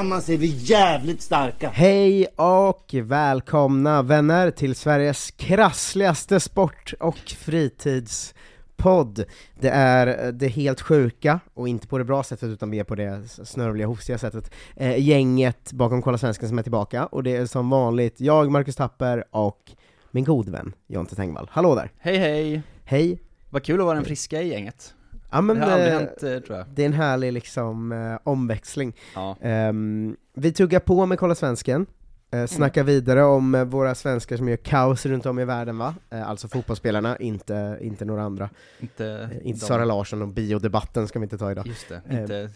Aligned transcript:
Tillsammans 0.00 0.28
är 0.28 0.36
vi 0.36 0.46
jävligt 0.46 1.22
starka. 1.22 1.70
Hej 1.70 2.26
och 2.26 2.94
välkomna 2.94 4.02
vänner 4.02 4.50
till 4.50 4.74
Sveriges 4.74 5.30
krassligaste 5.30 6.40
sport 6.40 6.94
och 7.00 7.18
fritidspodd. 7.18 9.24
Det 9.60 9.68
är 9.68 10.32
det 10.32 10.48
helt 10.48 10.80
sjuka, 10.80 11.40
och 11.54 11.68
inte 11.68 11.86
på 11.86 11.98
det 11.98 12.04
bra 12.04 12.22
sättet 12.22 12.48
utan 12.48 12.70
mer 12.70 12.84
på 12.84 12.94
det 12.94 13.28
snörvliga, 13.28 13.86
hostiga 13.86 14.18
sättet, 14.18 14.50
eh, 14.76 15.08
gänget 15.08 15.72
bakom 15.72 16.02
Kolla 16.02 16.18
Svensken 16.18 16.48
som 16.48 16.58
är 16.58 16.62
tillbaka, 16.62 17.06
och 17.06 17.22
det 17.22 17.36
är 17.36 17.46
som 17.46 17.70
vanligt 17.70 18.20
jag, 18.20 18.50
Marcus 18.50 18.76
Tapper, 18.76 19.24
och 19.30 19.70
min 20.10 20.24
god 20.24 20.48
vän 20.48 20.72
Jonte 20.86 21.16
Tengvall. 21.16 21.50
Hallå 21.52 21.74
där! 21.74 21.90
Hej 21.98 22.16
hej! 22.16 22.62
Hej! 22.84 23.18
Vad 23.50 23.64
kul 23.64 23.80
att 23.80 23.86
vara 23.86 23.94
den 23.94 24.04
friska 24.04 24.42
i 24.42 24.48
gänget. 24.48 24.94
Ja 25.30 25.40
men 25.40 25.56
det 25.58 25.64
har 25.64 25.72
aldrig 25.72 25.92
eh, 25.92 25.98
hänt 25.98 26.22
eh, 26.22 26.38
tror 26.46 26.58
jag. 26.58 26.66
det 26.74 26.82
är 26.82 26.86
en 26.86 26.92
härlig 26.92 27.32
liksom 27.32 27.92
eh, 27.92 28.18
omväxling. 28.24 28.96
Ja. 29.14 29.36
Ehm, 29.40 30.16
vi 30.34 30.52
tuggar 30.52 30.80
på 30.80 31.06
med 31.06 31.18
Kolla 31.18 31.34
Svensken, 31.34 31.86
eh, 32.32 32.46
snackar 32.46 32.84
vidare 32.84 33.24
om 33.24 33.66
våra 33.70 33.94
svenskar 33.94 34.36
som 34.36 34.48
gör 34.48 34.56
kaos 34.56 35.06
runt 35.06 35.26
om 35.26 35.38
i 35.38 35.44
världen 35.44 35.78
va? 35.78 35.94
Alltså 36.10 36.48
fotbollsspelarna, 36.48 37.16
inte, 37.16 37.78
inte 37.80 38.04
några 38.04 38.22
andra. 38.22 38.50
Inte, 38.80 39.30
inte 39.42 39.66
Sara 39.66 39.84
Larsson 39.84 40.22
och 40.22 40.28
biodebatten 40.28 41.08
ska 41.08 41.18
vi 41.18 41.22
inte 41.22 41.38
ta 41.38 41.50
idag. 41.50 41.66
Just 41.66 41.88
det, 41.88 42.00
Eh. 42.08 42.20
inte 42.20 42.50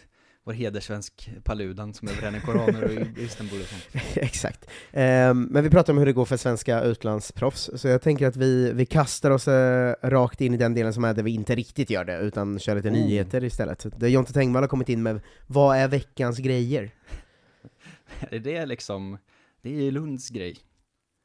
vår 0.45 0.53
hedersvensk 0.53 1.29
Paludan 1.43 1.93
som 1.93 2.09
bränner 2.19 2.39
koraner 2.39 2.83
och 2.83 3.17
Istanbul 3.17 3.61
och 3.61 3.67
sånt. 3.67 4.03
Exakt. 4.17 4.65
Ehm, 4.91 5.43
men 5.51 5.63
vi 5.63 5.69
pratar 5.69 5.93
om 5.93 5.99
hur 5.99 6.05
det 6.05 6.13
går 6.13 6.25
för 6.25 6.37
svenska 6.37 6.81
utlandsproffs, 6.81 7.69
så 7.75 7.87
jag 7.87 8.01
tänker 8.01 8.27
att 8.27 8.35
vi, 8.35 8.71
vi 8.73 8.85
kastar 8.85 9.31
oss 9.31 9.47
eh, 9.47 9.95
rakt 10.03 10.41
in 10.41 10.53
i 10.53 10.57
den 10.57 10.73
delen 10.73 10.93
som 10.93 11.03
är 11.03 11.13
där 11.13 11.23
vi 11.23 11.31
inte 11.31 11.55
riktigt 11.55 11.89
gör 11.89 12.05
det, 12.05 12.17
utan 12.19 12.59
kör 12.59 12.75
lite 12.75 12.87
Mm. 12.89 13.01
nyheter 13.01 13.43
istället. 13.43 13.85
Där 13.99 14.07
Jonte 14.07 14.33
Tengvall 14.33 14.63
har 14.63 14.67
kommit 14.67 14.89
in 14.89 15.03
med, 15.03 15.19
vad 15.47 15.77
är 15.77 15.87
veckans 15.87 16.37
grejer? 16.37 16.91
Är 18.29 18.39
det 18.39 18.65
liksom, 18.65 19.17
det 19.61 19.69
är 19.69 19.81
ju 19.81 19.91
Lunds 19.91 20.29
grej. 20.29 20.57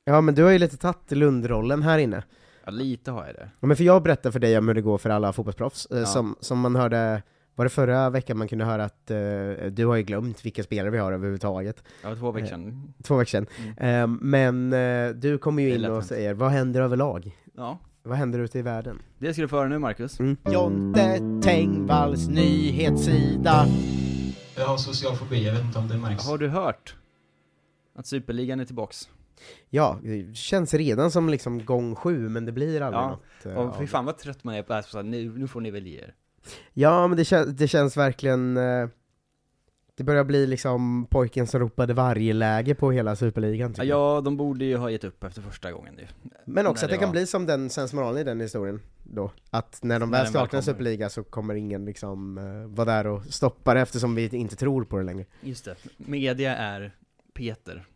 Ja 0.04 0.20
men 0.20 0.34
du 0.34 0.42
har 0.42 0.50
ju 0.50 0.58
lite 0.58 0.76
tagit 0.76 1.10
Lundrollen 1.10 1.82
här 1.82 1.98
inne. 1.98 2.22
Ja, 2.64 2.70
lite 2.70 3.10
har 3.10 3.26
jag 3.26 3.34
det. 3.34 3.50
Ja, 3.60 3.66
men 3.66 3.76
för 3.76 3.84
jag 3.84 4.02
berättar 4.02 4.30
för 4.30 4.38
dig 4.38 4.58
om 4.58 4.68
hur 4.68 4.74
det 4.74 4.80
går 4.82 4.98
för 4.98 5.10
alla 5.10 5.32
fotbollsproffs, 5.32 5.86
eh, 5.86 5.98
Ja. 5.98 6.06
som, 6.06 6.36
som 6.40 6.58
man 6.60 6.76
hörde, 6.76 7.22
var 7.60 7.64
det 7.64 7.70
förra 7.70 8.10
veckan 8.10 8.38
man 8.38 8.48
kunde 8.48 8.64
höra 8.64 8.84
att 8.84 9.10
eh, 9.10 9.16
du 9.70 9.86
har 9.86 9.96
ju 9.96 10.02
glömt 10.02 10.44
vilka 10.46 10.62
spelare 10.62 10.90
vi 10.90 10.98
har 10.98 11.12
överhuvudtaget, 11.12 11.84
Ja, 12.02 12.14
två 12.14 12.30
veckor 12.32 12.46
sedan. 12.48 12.92
två 13.02 13.16
veckor 13.16 13.30
sedan. 13.30 13.46
Mm. 13.78 14.12
Eh, 14.12 14.18
men 14.22 14.72
eh, 14.72 15.14
du 15.14 15.38
kommer 15.38 15.62
ju 15.62 15.70
Det 15.70 15.74
in 15.76 15.84
och 15.84 16.04
säger, 16.04 16.34
vad 16.34 16.50
händer 16.50 16.80
överlag? 16.80 17.36
Ja, 17.56 17.78
Vad 18.02 18.18
händer 18.18 18.38
ute 18.38 18.58
i 18.58 18.62
världen? 18.62 18.98
det 19.18 19.32
ska 19.32 19.42
du 19.42 19.48
få 19.48 19.56
höra 19.56 19.68
nu 19.68 19.78
Marcus. 19.78 20.20
Mm. 20.20 20.36
Jonte 20.50 21.20
Tengvalls 21.42 22.28
nyhetssida. 22.28 23.66
Jag 24.56 24.66
har 24.66 24.76
social 24.76 25.16
fobi, 25.16 25.46
jag 25.46 25.52
vet 25.52 25.64
inte 25.64 25.78
om 25.78 25.88
det 25.88 25.96
märks. 25.98 26.26
Har 26.26 26.38
du 26.38 26.48
hört 26.48 26.96
att 27.96 28.06
Superligan 28.06 28.60
är 28.60 28.64
tillbaks? 28.64 29.08
Ja, 29.70 29.98
det 30.02 30.36
känns 30.36 30.74
redan 30.74 31.10
som 31.10 31.28
liksom 31.28 31.64
gång 31.64 31.94
sju, 31.94 32.28
men 32.28 32.44
det 32.46 32.52
blir 32.52 32.80
aldrig 32.82 33.02
Ja, 33.02 33.08
något. 33.08 33.56
Och 33.70 33.76
fy 33.76 33.80
det. 33.84 33.86
fan 33.86 34.04
vad 34.04 34.18
trött 34.18 34.44
man 34.44 34.54
är 34.54 34.62
på 34.62 34.74
att 34.74 34.84
så 34.86 34.98
här, 34.98 35.02
nu, 35.04 35.38
nu 35.38 35.48
får 35.48 35.60
ni 35.60 35.70
väl 35.70 35.86
ge 35.86 35.98
er. 35.98 36.14
Ja, 36.72 37.08
men 37.08 37.16
det, 37.16 37.24
kän 37.24 37.56
det 37.56 37.68
känns 37.68 37.96
verkligen... 37.96 38.56
Eh, 38.56 38.88
det 39.94 40.04
börjar 40.04 40.24
bli 40.24 40.46
liksom 40.46 41.06
pojken 41.10 41.46
som 41.46 41.60
ropade 41.60 41.94
varje 41.94 42.32
läge 42.32 42.74
på 42.74 42.90
hela 42.92 43.16
Superligan, 43.16 43.74
Ja, 43.76 43.84
jag. 43.84 43.98
ja, 44.16 44.20
de 44.20 44.36
borde 44.36 44.64
ju 44.64 44.76
ha 44.76 44.90
gett 44.90 45.04
upp 45.04 45.24
efter 45.24 45.42
första 45.42 45.72
gången 45.72 45.94
nu. 45.94 46.06
Men 46.44 46.66
också 46.66 46.80
när 46.82 46.86
att 46.86 46.90
det 46.90 46.94
det 46.96 46.98
kan 46.98 47.08
var- 47.08 47.12
bli 47.12 47.26
som 47.26 47.46
den 47.46 47.70
sensmoralen 47.70 48.20
i 48.20 48.24
den 48.24 48.40
historien 48.40 48.80
då, 49.02 49.32
att 49.50 49.78
när 49.82 50.00
de 50.00 50.10
väl 50.10 50.26
startar 50.26 50.56
en 50.58 50.62
superliga 50.64 51.08
så 51.10 51.22
kommer 51.22 51.54
ingen 51.54 51.84
liksom 51.84 52.38
uh, 52.38 52.66
vara 52.66 52.84
där 52.92 53.06
och 53.06 53.24
stoppa 53.24 53.74
det 53.74 53.80
eftersom 53.80 54.14
vi 54.14 54.28
inte 54.36 54.56
tror 54.56 54.84
på 54.84 54.96
det 54.98 55.04
längre. 55.04 55.24
Just 55.40 55.64
det, 55.64 55.76
media 55.96 56.56
är 56.56 56.94
Peter. 57.34 57.86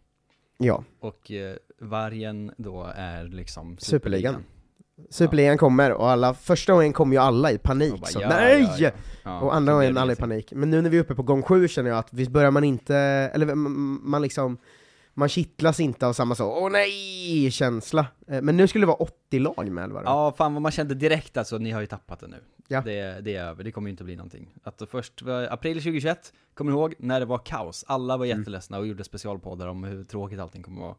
Ja, 0.59 0.85
Och 1.01 1.31
eh, 1.31 1.57
vargen 1.81 2.53
då 2.57 2.93
är 2.97 3.25
liksom 3.25 3.79
Superligan. 3.79 4.33
superligan 4.35 4.45
kommer 5.59 5.93
och 5.93 6.11
alla, 6.11 6.35
första 6.35 6.73
gången 6.73 6.93
kom 6.93 7.13
ju 7.13 7.19
alla 7.19 7.53
i 7.53 7.59
panik, 7.59 8.01
bara, 8.01 8.07
så 8.07 8.21
ja, 8.21 8.29
nej! 8.29 8.71
ja, 8.79 8.91
ja. 9.23 9.41
Och 9.41 9.55
andra 9.55 9.73
gången 9.73 9.99
alla 9.99 10.13
i 10.13 10.17
panik. 10.17 10.53
Men 10.53 10.71
nu 10.71 10.83
när 10.83 10.91
vi 10.91 10.97
är 10.97 11.01
uppe 11.01 11.15
på 11.15 11.23
gång 11.23 11.43
sju 11.43 11.69
känner 11.69 11.91
jag 11.91 11.99
att 11.99 12.13
visst 12.13 12.31
börjar 12.31 12.51
man 12.51 12.65
inte, 12.65 12.97
eller 13.35 13.55
man 13.55 14.23
liksom, 14.23 14.59
man 15.15 15.29
kittlas 15.29 15.81
inte 15.81 16.07
av 16.07 16.13
samma 16.13 16.35
så, 16.35 16.47
åh 16.47 16.71
nej, 16.71 17.51
känsla. 17.51 18.07
Eh, 18.29 18.43
Men 18.43 18.57
nu 18.57 18.69
skulle 18.69 18.83
det 18.83 18.87
vara 18.87 18.97
80 18.97 19.39
lag 19.39 19.71
med 19.71 19.85
eller 19.85 19.95
vad. 19.95 20.05
Ja, 20.05 20.35
fan 20.39 20.55
vad 20.55 20.63
man 20.63 20.73
kände 20.73 20.95
direkt 20.95 21.37
alltså, 21.37 21.59
ni 21.59 21.71
har 21.71 21.81
ju 21.81 21.87
tappat 21.87 22.21
det 22.21 22.27
nu. 22.27 22.37
Ja. 22.69 22.81
Det, 22.85 23.21
det 23.21 23.37
är 23.37 23.45
över, 23.45 23.65
det 23.65 23.73
kommer 23.73 23.89
ju 23.89 23.91
inte 23.91 24.05
bli 24.05 24.17
någonting. 24.17 24.55
Att 24.65 24.83
först 24.91 25.23
april 25.51 25.77
2021, 25.77 26.33
kommer 26.55 26.73
ni 26.73 26.79
ihåg, 26.79 26.95
när 26.99 27.21
det 27.21 27.27
var 27.27 27.39
kaos. 27.39 27.85
Alla 27.89 28.17
var 28.17 28.27
Mm. 28.27 28.39
jätteledsna 28.39 28.79
och 28.79 28.87
gjorde 28.87 29.05
specialpoddar 29.05 29.67
om 29.67 29.85
hur 29.85 30.05
tråkigt 30.05 30.41
allting 30.41 30.63
kommer 30.63 30.81
vara. 30.81 30.95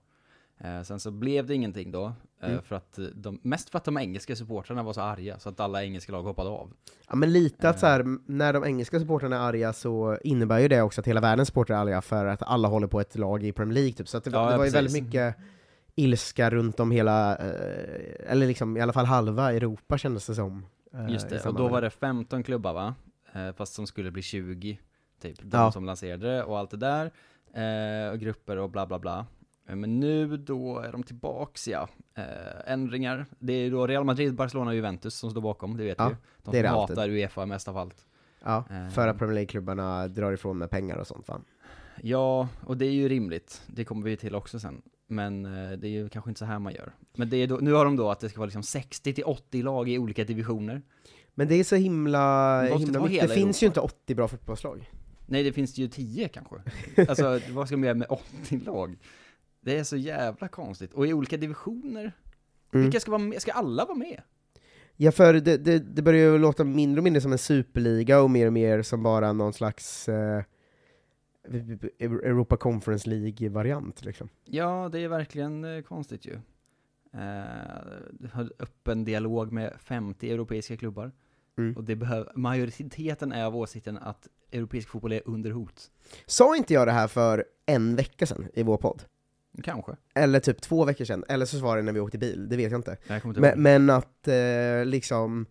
Eh, 0.60 0.82
sen 0.82 1.00
så 1.00 1.12
blev 1.12 1.46
det 1.46 1.54
ingenting 1.56 1.92
då, 1.92 2.14
eh, 2.42 2.50
Mm. 2.50 2.62
för 2.64 2.76
att 2.76 3.00
de, 3.16 3.40
mest 3.44 3.70
för 3.70 3.78
att 3.78 3.86
de 3.86 3.98
engelska 3.98 4.36
supportrarna 4.36 4.84
var 4.84 4.94
så 4.94 5.02
arga, 5.02 5.40
så 5.40 5.50
att 5.50 5.60
alla 5.60 5.84
engelska 5.84 6.12
lag 6.12 6.24
hoppade 6.24 6.50
av. 6.50 6.72
Ja 7.10 7.16
men 7.16 7.34
lite 7.34 7.70
att 7.70 7.76
Eh. 7.76 7.80
så 7.80 7.86
här, 7.86 8.18
när 8.26 8.54
de 8.54 8.64
engelska 8.66 9.00
supportrarna 9.00 9.36
är 9.36 9.40
arga 9.40 9.74
så 9.74 10.18
innebär 10.24 10.60
ju 10.60 10.68
det 10.68 10.82
också 10.82 11.02
att 11.02 11.08
hela 11.08 11.22
världens 11.22 11.48
supportrar 11.48 11.76
är 11.78 11.82
arga 11.82 12.02
för 12.02 12.26
att 12.26 12.44
alla 12.44 12.68
håller 12.68 12.88
på 12.88 13.00
ett 13.02 13.16
lag 13.18 13.44
i 13.44 13.52
Premier 13.52 13.74
League 13.74 13.92
typ. 13.94 14.08
Så 14.08 14.18
att 14.18 14.24
det, 14.24 14.30
var- 14.30 14.44
Ja, 14.46 14.52
det 14.52 14.58
var 14.58 14.66
ju 14.66 14.72
väldigt 14.72 15.04
mycket 15.04 15.36
ilska 15.96 16.50
runt 16.50 16.80
om 16.80 16.92
hela, 16.92 17.36
eh, 17.38 18.32
eller 18.32 18.48
liksom 18.48 18.78
i 18.78 18.82
alla 18.82 18.94
fall 18.94 19.06
halva 19.06 19.54
Europa 19.54 19.98
kändes 19.98 20.28
det 20.28 20.36
som. 20.36 20.66
eh, 20.94 21.10
Just 21.10 21.30
det, 21.30 21.46
och 21.46 21.54
då 21.56 21.68
var 21.68 21.82
det 21.82 21.90
15 21.90 22.44
klubbar 22.44 22.74
va? 22.74 22.96
Eh, 23.34 23.52
fast 23.56 23.74
som 23.74 23.88
skulle 23.88 24.12
bli 24.12 24.22
20, 24.22 24.80
typ. 25.22 25.38
De 25.42 25.58
Ja. 25.58 25.72
som 25.72 25.86
lanserade 25.86 26.28
det 26.36 26.44
och 26.44 26.60
allt 26.60 26.72
det 26.72 26.78
där. 26.78 27.12
Eh, 27.54 28.12
och 28.12 28.20
grupper 28.20 28.58
och 28.58 28.70
bla 28.70 28.86
bla 28.86 29.00
bla. 29.00 29.26
Eh, 29.68 29.76
Men 29.76 30.00
nu 30.00 30.38
då 30.38 30.80
är 30.80 30.92
de 30.92 31.04
tillbaks 31.04 31.68
ja. 31.68 31.88
Eh, 32.18 32.24
ändringar. 32.74 33.26
Det 33.40 33.54
är 33.54 33.72
då 33.72 33.88
Real 33.88 34.04
Madrid, 34.04 34.36
Barcelona 34.36 34.70
och 34.70 34.76
Juventus 34.76 35.16
som 35.16 35.32
står 35.32 35.42
bakom, 35.42 35.78
det 35.78 35.84
vet 35.84 35.96
Ja, 36.00 36.06
vi 36.08 36.12
ju. 36.14 36.18
De 36.44 36.52
det 36.52 36.58
är 36.60 36.64
som 36.64 36.74
det 36.76 36.80
hatar 36.80 37.02
alltid. 37.02 37.14
Uefa 37.16 37.46
mest 37.46 37.68
av 37.68 37.78
allt. 37.78 38.06
Ja, 38.44 38.64
Eh. 38.72 38.90
för 38.90 39.08
att 39.08 39.18
Premier 39.18 39.34
League-klubbarna 39.36 40.08
drar 40.08 40.32
ifrån 40.32 40.58
med 40.58 40.70
pengar 40.70 40.98
och 40.98 41.08
sånt 41.08 41.28
va? 41.28 41.42
Ja, 42.02 42.48
och 42.66 42.78
det 42.78 42.86
är 42.86 42.92
ju 42.92 43.10
rimligt. 43.10 43.62
Det 43.68 43.86
kommer 43.86 44.04
vi 44.10 44.18
till 44.18 44.36
också 44.36 44.60
sen. 44.60 44.82
Men 45.08 45.44
det 45.44 45.88
är 45.88 45.92
ju 45.92 46.10
kanske 46.10 46.32
inte 46.32 46.40
så 46.40 46.46
här 46.46 46.60
man 46.60 46.74
gör. 46.74 46.94
Men 47.16 47.30
det 47.30 47.38
är 47.38 47.48
då, 47.48 47.56
nu 47.62 47.74
har 47.74 47.86
de 47.86 47.96
då 47.96 48.10
att 48.12 48.20
det 48.20 48.30
ska 48.30 48.40
vara 48.40 48.46
liksom 48.46 48.64
60 48.64 49.14
till 49.14 49.24
80 49.24 49.62
lag 49.64 49.90
i 49.90 49.98
olika 49.98 50.24
divisioner. 50.24 50.82
Men 51.34 51.48
det 51.48 51.56
är 51.56 51.64
så 51.64 51.76
himla, 51.76 52.62
himla 52.64 53.00
Det 53.08 53.28
finns 53.28 53.64
ju 53.64 53.66
Europa. 53.66 53.66
inte 53.66 53.80
80 53.80 54.16
bra 54.16 54.28
fotbollslag. 54.28 54.90
Nej, 55.26 55.44
det 55.44 55.52
finns 55.54 55.78
ju 55.78 55.88
10 55.88 56.28
kanske. 56.28 56.56
Alltså, 57.10 57.40
vad 57.52 57.68
ska 57.68 57.78
man 57.78 57.84
göra 57.84 57.98
med 57.98 58.08
80 58.10 58.60
lag? 58.66 58.98
Det 59.66 59.78
är 59.78 59.84
så 59.84 59.98
jävla 59.98 60.48
konstigt. 60.48 60.94
Och 60.94 61.08
i 61.08 61.14
olika 61.14 61.38
divisioner. 61.38 62.12
Mm. 62.74 62.84
Vilka 62.86 63.00
ska 63.00 63.12
vara 63.12 63.22
med? 63.22 63.42
Ska 63.42 63.52
alla 63.52 63.86
vara 63.86 63.98
med? 63.98 64.22
Ja, 64.96 65.12
för 65.12 65.34
det, 65.34 65.58
det, 65.58 65.80
det 65.80 66.02
börjar 66.02 66.32
ju 66.32 66.38
låta 66.38 66.64
mindre 66.64 67.00
och 67.00 67.04
mindre 67.04 67.22
som 67.22 67.32
en 67.32 67.38
superliga 67.38 68.22
och 68.22 68.30
mer 68.32 68.48
och 68.48 68.54
mer 68.54 68.82
som 68.82 69.04
bara 69.04 69.34
någon 69.34 69.54
slags 69.54 70.10
eh, 70.10 70.44
Europa 72.00 72.58
Conference 72.58 73.10
League-variant 73.10 74.06
liksom. 74.06 74.30
Ja, 74.46 74.90
det 74.92 75.00
är 75.00 75.08
verkligen 75.08 75.64
eh, 75.64 75.82
konstigt 75.82 76.26
ju. 76.26 76.40
Eh, 77.14 78.40
öppen 78.60 79.04
dialog 79.04 79.52
med 79.52 79.74
50 79.80 80.32
europeiska 80.32 80.78
klubbar. 80.78 81.12
Mm. 81.58 81.78
Och 81.78 81.84
det 81.84 81.96
behöver, 81.96 82.32
majoriteten 82.36 83.32
är 83.32 83.46
av 83.46 83.56
åsikten 83.56 83.98
att 83.98 84.28
europeisk 84.52 84.90
fotboll 84.90 85.12
är 85.12 85.22
under 85.26 85.52
hot. 85.52 85.92
Sa 86.26 86.56
inte 86.56 86.74
jag 86.74 86.88
det 86.88 86.92
här 86.92 87.08
för 87.08 87.46
en 87.66 87.96
vecka 87.96 88.26
sedan 88.26 88.48
i 88.54 88.64
vår 88.64 88.78
podd? 88.78 89.04
Kanske. 89.64 89.92
Eller 90.16 90.40
typ 90.40 90.62
två 90.62 90.86
veckor 90.86 91.06
sedan, 91.06 91.24
eller 91.30 91.46
så 91.46 91.58
var 91.60 91.76
det 91.78 91.84
när 91.84 91.94
vi 91.94 92.00
åkte 92.00 92.18
bil, 92.18 92.50
det 92.50 92.58
vet 92.58 92.72
jag 92.72 92.80
inte. 92.80 92.98
Jag 93.08 93.26
inte 93.26 93.40
Men, 93.40 93.62
men 93.62 93.90
att 93.90 94.28
eh, 94.28 94.86
liksom, 94.86 95.46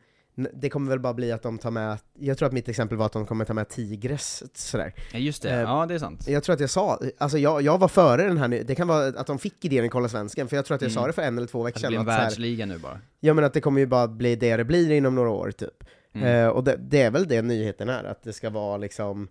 det 0.52 0.68
kommer 0.70 0.90
väl 0.90 1.00
bara 1.00 1.14
bli 1.14 1.32
att 1.32 1.42
de 1.42 1.58
tar 1.58 1.70
med, 1.70 1.98
jag 2.18 2.38
tror 2.38 2.46
att 2.46 2.52
mitt 2.52 2.68
exempel 2.68 2.98
var 2.98 3.06
att 3.06 3.12
de 3.12 3.26
kommer 3.26 3.44
ta 3.44 3.54
med 3.54 3.68
Tigres, 3.68 4.42
sådär. 4.54 4.94
Ja, 5.12 5.18
just 5.18 5.42
det. 5.42 5.50
eh, 5.50 5.60
ja, 5.60 5.86
det 5.88 5.94
är 5.94 5.98
sant. 5.98 6.28
Jag 6.28 6.42
tror 6.42 6.54
att 6.54 6.60
jag 6.60 6.70
sa, 6.70 7.00
alltså 7.18 7.38
jag, 7.38 7.62
jag 7.62 7.78
var 7.78 7.88
före 7.88 8.22
den 8.22 8.38
här 8.38 8.48
nu, 8.48 8.62
det 8.62 8.74
kan 8.74 8.88
vara 8.88 9.06
att 9.06 9.26
de 9.26 9.38
fick 9.38 9.64
idén 9.64 9.84
i 9.84 9.88
Kolla 9.88 10.08
Svensken, 10.08 10.48
för 10.48 10.56
jag 10.56 10.64
tror 10.64 10.74
att 10.74 10.82
jag 10.82 10.90
Mm. 10.90 11.02
sa 11.02 11.06
det 11.06 11.12
för 11.12 11.22
en 11.22 11.36
eller 11.38 11.46
två 11.46 11.62
veckor 11.62 11.76
Att 11.76 11.82
det 11.82 11.88
blir 11.88 11.98
sedan. 11.98 12.06
en 12.06 12.08
Att 12.08 12.14
så 12.14 12.20
här, 12.20 12.24
världsliga 12.28 12.66
nu 12.66 12.78
bara. 12.78 13.00
ja 13.20 13.34
men 13.34 13.44
att 13.44 13.52
det 13.52 13.60
kommer 13.60 13.80
ju 13.80 13.86
bara 13.86 14.08
bli 14.08 14.36
det 14.36 14.56
det 14.56 14.64
blir 14.64 14.90
inom 14.90 15.14
några 15.14 15.30
år 15.30 15.50
typ. 15.50 15.84
Mm. 16.14 16.28
Eh, 16.44 16.48
och 16.48 16.64
det, 16.64 16.76
det 16.76 17.02
är 17.02 17.10
väl 17.10 17.28
det 17.28 17.42
nyheten 17.42 17.88
är, 17.88 18.04
att 18.04 18.22
det 18.22 18.32
ska 18.32 18.50
vara 18.50 18.76
liksom 18.76 19.28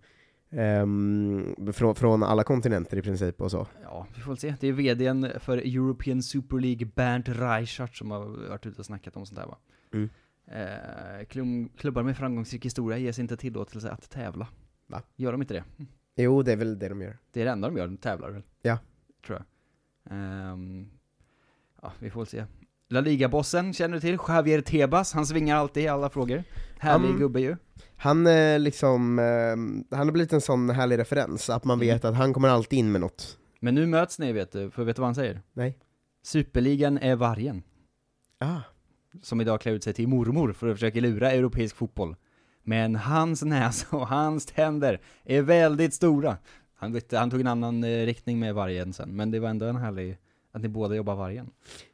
ehm, 0.55 1.55
från, 1.73 1.95
från 1.95 2.23
alla 2.23 2.43
kontinenter 2.43 2.97
i 2.97 3.01
princip 3.01 3.41
och 3.41 3.51
så. 3.51 3.67
Ja, 3.83 4.07
vi 4.15 4.21
får 4.21 4.31
väl 4.31 4.37
se. 4.37 4.55
Det 4.59 4.67
är 4.67 4.71
vdn 4.73 5.27
för 5.39 5.57
European 5.57 6.23
Super 6.23 6.59
League, 6.59 6.85
Bernd 6.95 7.27
Reichert, 7.27 7.95
som 7.95 8.11
har 8.11 8.47
varit 8.49 8.65
ute 8.65 8.79
och 8.79 8.85
snackat 8.85 9.15
om 9.17 9.25
sånt 9.25 9.39
här 9.39 9.47
va. 9.47 9.57
Mm. 9.93 10.09
Eh, 10.47 11.25
klum, 11.25 11.69
klubbar 11.77 12.03
med 12.03 12.17
framgångsrik 12.17 12.65
historia 12.65 12.97
ges 12.97 13.19
inte 13.19 13.37
tillåtelse 13.37 13.91
att 13.91 14.09
tävla. 14.09 14.47
Va? 14.87 15.01
Gör 15.15 15.31
de 15.31 15.41
inte 15.41 15.53
det? 15.53 15.63
Jo, 16.15 16.41
det 16.43 16.51
är 16.51 16.55
väl 16.55 16.79
det 16.79 16.89
de 16.89 17.01
gör. 17.01 17.17
Det 17.31 17.41
är 17.41 17.45
det 17.45 17.51
enda 17.51 17.67
de 17.67 17.77
gör, 17.77 17.87
de 17.87 17.97
tävlar 17.97 18.29
väl? 18.29 18.41
Ja. 18.61 18.77
Tror 19.25 19.37
jag. 19.37 19.45
Ehm, 20.17 20.89
ja, 21.81 21.91
vi 21.99 22.09
får 22.09 22.19
väl 22.21 22.27
se. 22.27 22.45
La 22.87 23.01
Liga-bossen 23.01 23.73
känner 23.73 23.93
du 23.95 24.01
till, 24.01 24.17
Javier 24.27 24.61
Tebas, 24.61 25.13
han 25.13 25.25
svingar 25.25 25.55
alltid 25.57 25.83
i 25.83 25.87
alla 25.87 26.09
frågor. 26.09 26.43
Härlig 26.79 27.05
Mm. 27.07 27.19
gubbe 27.19 27.41
ju. 27.41 27.55
Han 28.03 28.27
är 28.27 28.59
liksom, 28.59 29.19
eh, 29.19 29.95
han 29.97 30.07
har 30.07 30.11
blivit 30.11 30.33
en 30.33 30.41
sån 30.41 30.69
härlig 30.69 30.97
referens, 30.97 31.49
att 31.49 31.63
man 31.63 31.77
Mm. 31.81 31.87
vet 31.87 32.05
att 32.05 32.15
han 32.15 32.33
kommer 32.33 32.49
alltid 32.49 32.79
in 32.79 32.91
med 32.91 33.01
något. 33.01 33.37
Men 33.59 33.75
nu 33.75 33.85
möts 33.87 34.19
ni 34.19 34.31
vet 34.33 34.51
du, 34.51 34.69
för 34.71 34.83
vet 34.83 34.95
du 34.95 34.99
vad 34.99 35.07
han 35.07 35.15
säger? 35.15 35.41
Nej. 35.53 35.77
Superligan 36.23 36.97
är 36.97 37.15
vargen. 37.15 37.63
Ah. 38.39 38.59
som 39.21 39.41
idag 39.41 39.61
klär 39.61 39.73
ut 39.73 39.83
sig 39.83 39.93
till 39.93 40.07
mormor 40.07 40.53
för 40.53 40.67
att 40.67 40.75
försöka 40.75 40.99
lura 40.99 41.31
europeisk 41.31 41.75
fotboll. 41.75 42.15
Men 42.63 42.95
hans 42.95 43.41
näsa 43.43 43.97
och 43.97 44.07
hans 44.07 44.45
tänder 44.45 45.01
är 45.23 45.41
väldigt 45.41 45.93
stora. 45.93 46.37
Han, 46.75 46.93
bytte, 46.93 47.17
han 47.17 47.29
tog 47.29 47.39
en 47.41 47.47
annan 47.47 47.83
eh, 47.83 48.05
riktning 48.05 48.39
med 48.39 48.55
vargen 48.55 48.93
sen, 48.93 49.15
men 49.15 49.31
det 49.31 49.39
var 49.39 49.49
ändå 49.49 49.65
en 49.65 49.75
härlig, 49.75 50.17
att 50.53 50.61
ni 50.61 50.67
båda 50.69 50.95
jobbar 50.95 51.15
vargen. 51.15 51.49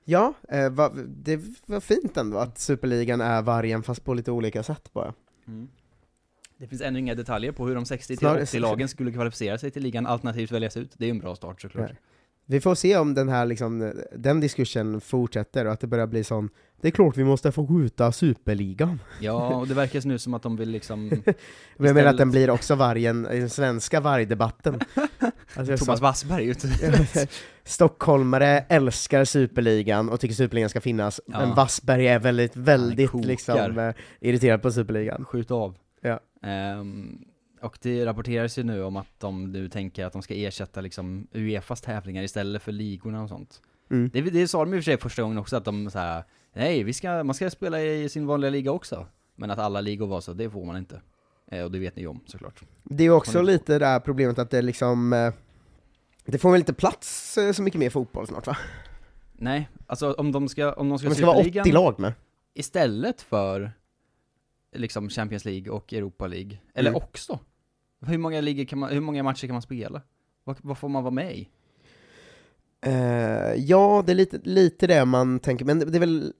Ja, 0.06 0.34
eh, 0.50 0.70
va, 0.70 0.92
det 1.08 1.42
var 1.66 1.80
fint 1.80 2.18
ändå 2.18 2.38
att 2.38 2.60
Superligan 2.60 3.22
är 3.22 3.42
vargen 3.42 3.84
fast 3.84 4.04
på 4.04 4.14
lite 4.14 4.32
olika 4.32 4.64
sätt 4.64 4.94
bara. 4.94 5.14
Det 6.60 6.68
finns 6.68 6.82
ännu 6.82 7.00
inga 7.00 7.16
detaljer 7.16 7.52
på 7.52 7.68
hur 7.68 7.76
de 7.76 7.86
60 7.86 8.08
till 8.08 8.18
Snarare- 8.18 8.44
80 8.44 8.60
lagen 8.60 8.88
skulle 8.88 9.12
kvalificera 9.12 9.58
sig 9.58 9.72
till 9.72 9.84
ligan, 9.84 10.06
alternativt 10.06 10.52
väljas 10.52 10.78
ut. 10.78 10.92
Det 10.98 11.06
är 11.06 11.10
en 11.10 11.20
bra 11.20 11.36
start 11.36 11.62
såklart. 11.62 11.86
Nej. 11.90 12.00
Vi 12.46 12.62
får 12.62 12.76
se 12.76 12.98
om 12.98 13.14
den 13.14 13.30
här 13.30 13.46
liksom, 13.46 13.94
den 14.18 14.40
diskursen 14.40 15.02
fortsätter 15.02 15.66
och 15.66 15.72
att 15.74 15.80
det 15.80 15.88
börjar 15.88 16.08
bli 16.08 16.24
sån, 16.24 16.50
det 16.82 16.88
är 16.88 16.92
klart 16.92 17.18
vi 17.18 17.24
måste 17.24 17.52
få 17.52 17.68
skjuta 17.68 18.12
Superligan. 18.12 19.00
Ja, 19.20 19.56
och 19.56 19.68
det 19.68 19.74
verkar 19.74 20.08
nu 20.08 20.20
som 20.20 20.34
att 20.34 20.42
de 20.44 20.56
vill 20.58 20.70
liksom, 20.70 21.08
Men 21.08 21.24
jag 21.24 21.34
menar 21.78 21.90
att 21.90 21.98
Istället- 21.98 22.18
den 22.18 22.32
blir 22.32 22.50
också 22.50 22.76
vargen, 22.76 23.24
den 23.24 23.50
svenska 23.50 24.00
vargdebatten. 24.00 24.80
Alltså, 25.56 25.78
Thomas 25.86 26.00
sa- 26.00 26.04
Wassberg 26.06 26.46
ut. 26.46 26.66
Stockholmare 27.64 28.66
älskar 28.70 29.26
Superligan 29.26 30.10
och 30.10 30.20
tycker 30.20 30.36
Superligan 30.36 30.70
ska 30.70 30.82
finnas, 30.82 31.22
Ja. 31.26 31.40
men 31.40 31.56
Wassberg 31.56 32.08
är 32.08 32.20
väldigt, 32.20 32.56
väldigt 32.56 33.14
liksom 33.14 33.78
eh, 33.80 33.94
irriterad 34.20 34.62
på 34.62 34.72
Superligan. 34.72 35.26
Skjut 35.26 35.52
av. 35.52 35.76
Ehm, 36.42 37.26
och 37.62 37.78
det 37.82 38.06
rapporteras 38.06 38.58
ju 38.58 38.64
nu 38.64 38.84
om 38.84 38.98
att 38.98 39.20
de 39.20 39.52
nu 39.52 39.70
tänker 39.70 40.06
att 40.06 40.14
de 40.14 40.22
ska 40.22 40.34
ersätta 40.34 40.82
liksom 40.82 41.28
Uefas 41.32 41.82
tävlingar 41.82 42.24
istället 42.24 42.62
för 42.62 42.72
ligorna 42.72 43.24
och 43.24 43.30
sånt. 43.30 43.62
Mm. 43.92 44.10
Det, 44.14 44.22
det 44.22 44.48
sa 44.48 44.66
de 44.66 44.74
i 44.74 44.78
och 44.78 44.84
för 44.84 44.92
sig 44.92 44.98
första 44.98 45.22
gången 45.22 45.38
också, 45.38 45.58
att 45.58 45.66
de 45.66 45.92
så 45.92 46.00
här, 46.00 46.24
nej, 46.54 46.84
vi 46.84 46.94
ska, 46.94 47.24
man 47.24 47.36
ska 47.36 47.50
spela 47.50 47.82
i 47.82 48.10
sin 48.10 48.28
vanliga 48.28 48.52
liga 48.52 48.72
också. 48.72 49.08
Men 49.36 49.52
att 49.52 49.60
alla 49.60 49.82
ligor 49.82 50.08
var 50.08 50.22
så, 50.22 50.34
det 50.34 50.50
får 50.50 50.66
man 50.66 50.78
inte. 50.78 51.02
Eh, 51.52 51.64
och 51.64 51.72
det 51.72 51.80
vet 51.80 51.96
ni 51.96 52.08
om 52.08 52.20
såklart. 52.26 52.62
Det 52.84 53.04
är 53.04 53.10
också 53.10 53.42
lite 53.42 53.80
det 53.80 53.86
här 53.86 54.00
problemet 54.00 54.40
att 54.40 54.50
det 54.50 54.62
liksom, 54.62 55.14
eh, 55.14 55.34
det 56.26 56.38
får 56.38 56.52
väl 56.52 56.60
inte 56.60 56.74
plats 56.74 57.38
eh, 57.38 57.52
så 57.52 57.62
mycket 57.62 57.80
mer 57.80 57.90
fotboll 57.90 58.28
snart 58.28 58.48
va? 58.48 58.58
Nej, 59.34 59.70
alltså 59.88 60.14
om 60.14 60.32
de 60.32 60.50
ska, 60.50 60.74
om 60.74 60.90
de 60.90 61.00
ska, 61.00 61.08
Om 61.08 61.10
det 61.10 61.16
ska 61.16 61.26
vara 61.26 61.38
Superligan 61.38 61.64
80 61.64 61.72
lag 61.72 62.00
med. 62.00 62.14
istället 62.54 63.22
för 63.22 63.72
liksom 64.76 65.10
Champions 65.10 65.46
League 65.46 65.72
och 65.72 65.94
Europa 65.94 66.28
League. 66.28 66.58
Eller 66.74 66.90
mm. 66.90 67.02
också. 67.04 67.40
Hur 68.06 68.18
många, 68.18 68.42
ligor 68.42 68.66
kan 68.66 68.80
man, 68.80 68.90
hur 68.90 69.00
många 69.00 69.24
matcher 69.24 69.48
kan 69.48 69.54
man 69.54 69.62
spela? 69.62 70.02
Vad, 70.44 70.58
vad 70.62 70.78
får 70.78 70.90
man 70.90 71.04
vara 71.04 71.14
med 71.14 71.38
i? 71.38 71.50
Uh, 72.88 73.56
ja, 73.56 74.04
det 74.06 74.12
är 74.12 74.16
lite, 74.16 74.40
lite 74.44 74.88
det 74.88 75.06
man 75.06 75.40
tänker, 75.40 75.66
men 75.66 75.80
det, 75.80 75.86
det 75.86 75.98
är 75.98 76.00
väl 76.00 76.34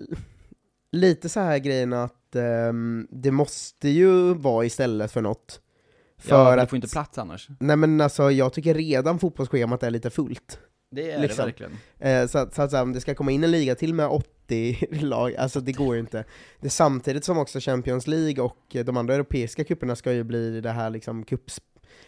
lite 0.92 1.30
så 1.30 1.40
här 1.40 1.58
grejen 1.58 1.94
att 1.94 2.36
um, 2.36 3.08
det 3.12 3.32
måste 3.32 3.90
ju 3.90 4.34
vara 4.34 4.66
istället 4.66 5.12
för 5.12 5.22
något. 5.22 5.62
För 6.18 6.36
ja, 6.36 6.56
det 6.56 6.62
får 6.62 6.64
att, 6.64 6.74
inte 6.74 6.88
plats 6.88 7.18
annars. 7.18 7.48
Nej 7.60 7.76
men 7.76 8.02
alltså, 8.02 8.32
jag 8.32 8.54
tycker 8.54 8.74
redan 8.74 9.20
fotbollsschemat 9.20 9.84
är 9.84 9.92
lite 9.92 10.10
fullt. 10.10 10.60
Det 10.92 11.12
är 11.12 11.22
liksom. 11.22 11.46
det 11.46 11.46
verkligen. 11.46 11.72
Uh, 12.22 12.28
så, 12.28 12.32
så, 12.32 12.38
att, 12.38 12.54
så 12.54 12.62
att, 12.62 12.74
om 12.84 12.94
det 12.94 13.02
ska 13.02 13.16
komma 13.16 13.32
in 13.32 13.44
en 13.44 13.52
liga 13.52 13.76
till 13.76 13.94
med 13.94 14.08
åtta 14.08 14.39
30-lag, 14.50 15.36
alltså 15.38 15.62
det 15.62 15.72
går 15.72 15.96
ju 15.96 16.02
inte. 16.02 16.26
Det 16.60 16.68
är 16.68 16.72
samtidigt 16.72 17.26
som 17.26 17.38
också 17.38 17.60
Champions 17.60 18.08
League 18.08 18.44
och 18.44 18.76
eh, 18.76 18.86
de 18.86 18.98
andra 18.98 19.14
europeiska 19.14 19.64
cuperna 19.64 19.96
ska 19.96 20.14
ju 20.14 20.24
bli 20.24 20.62
det 20.62 20.72
här 20.72 20.90
liksom 20.90 21.24
cups 21.24 21.62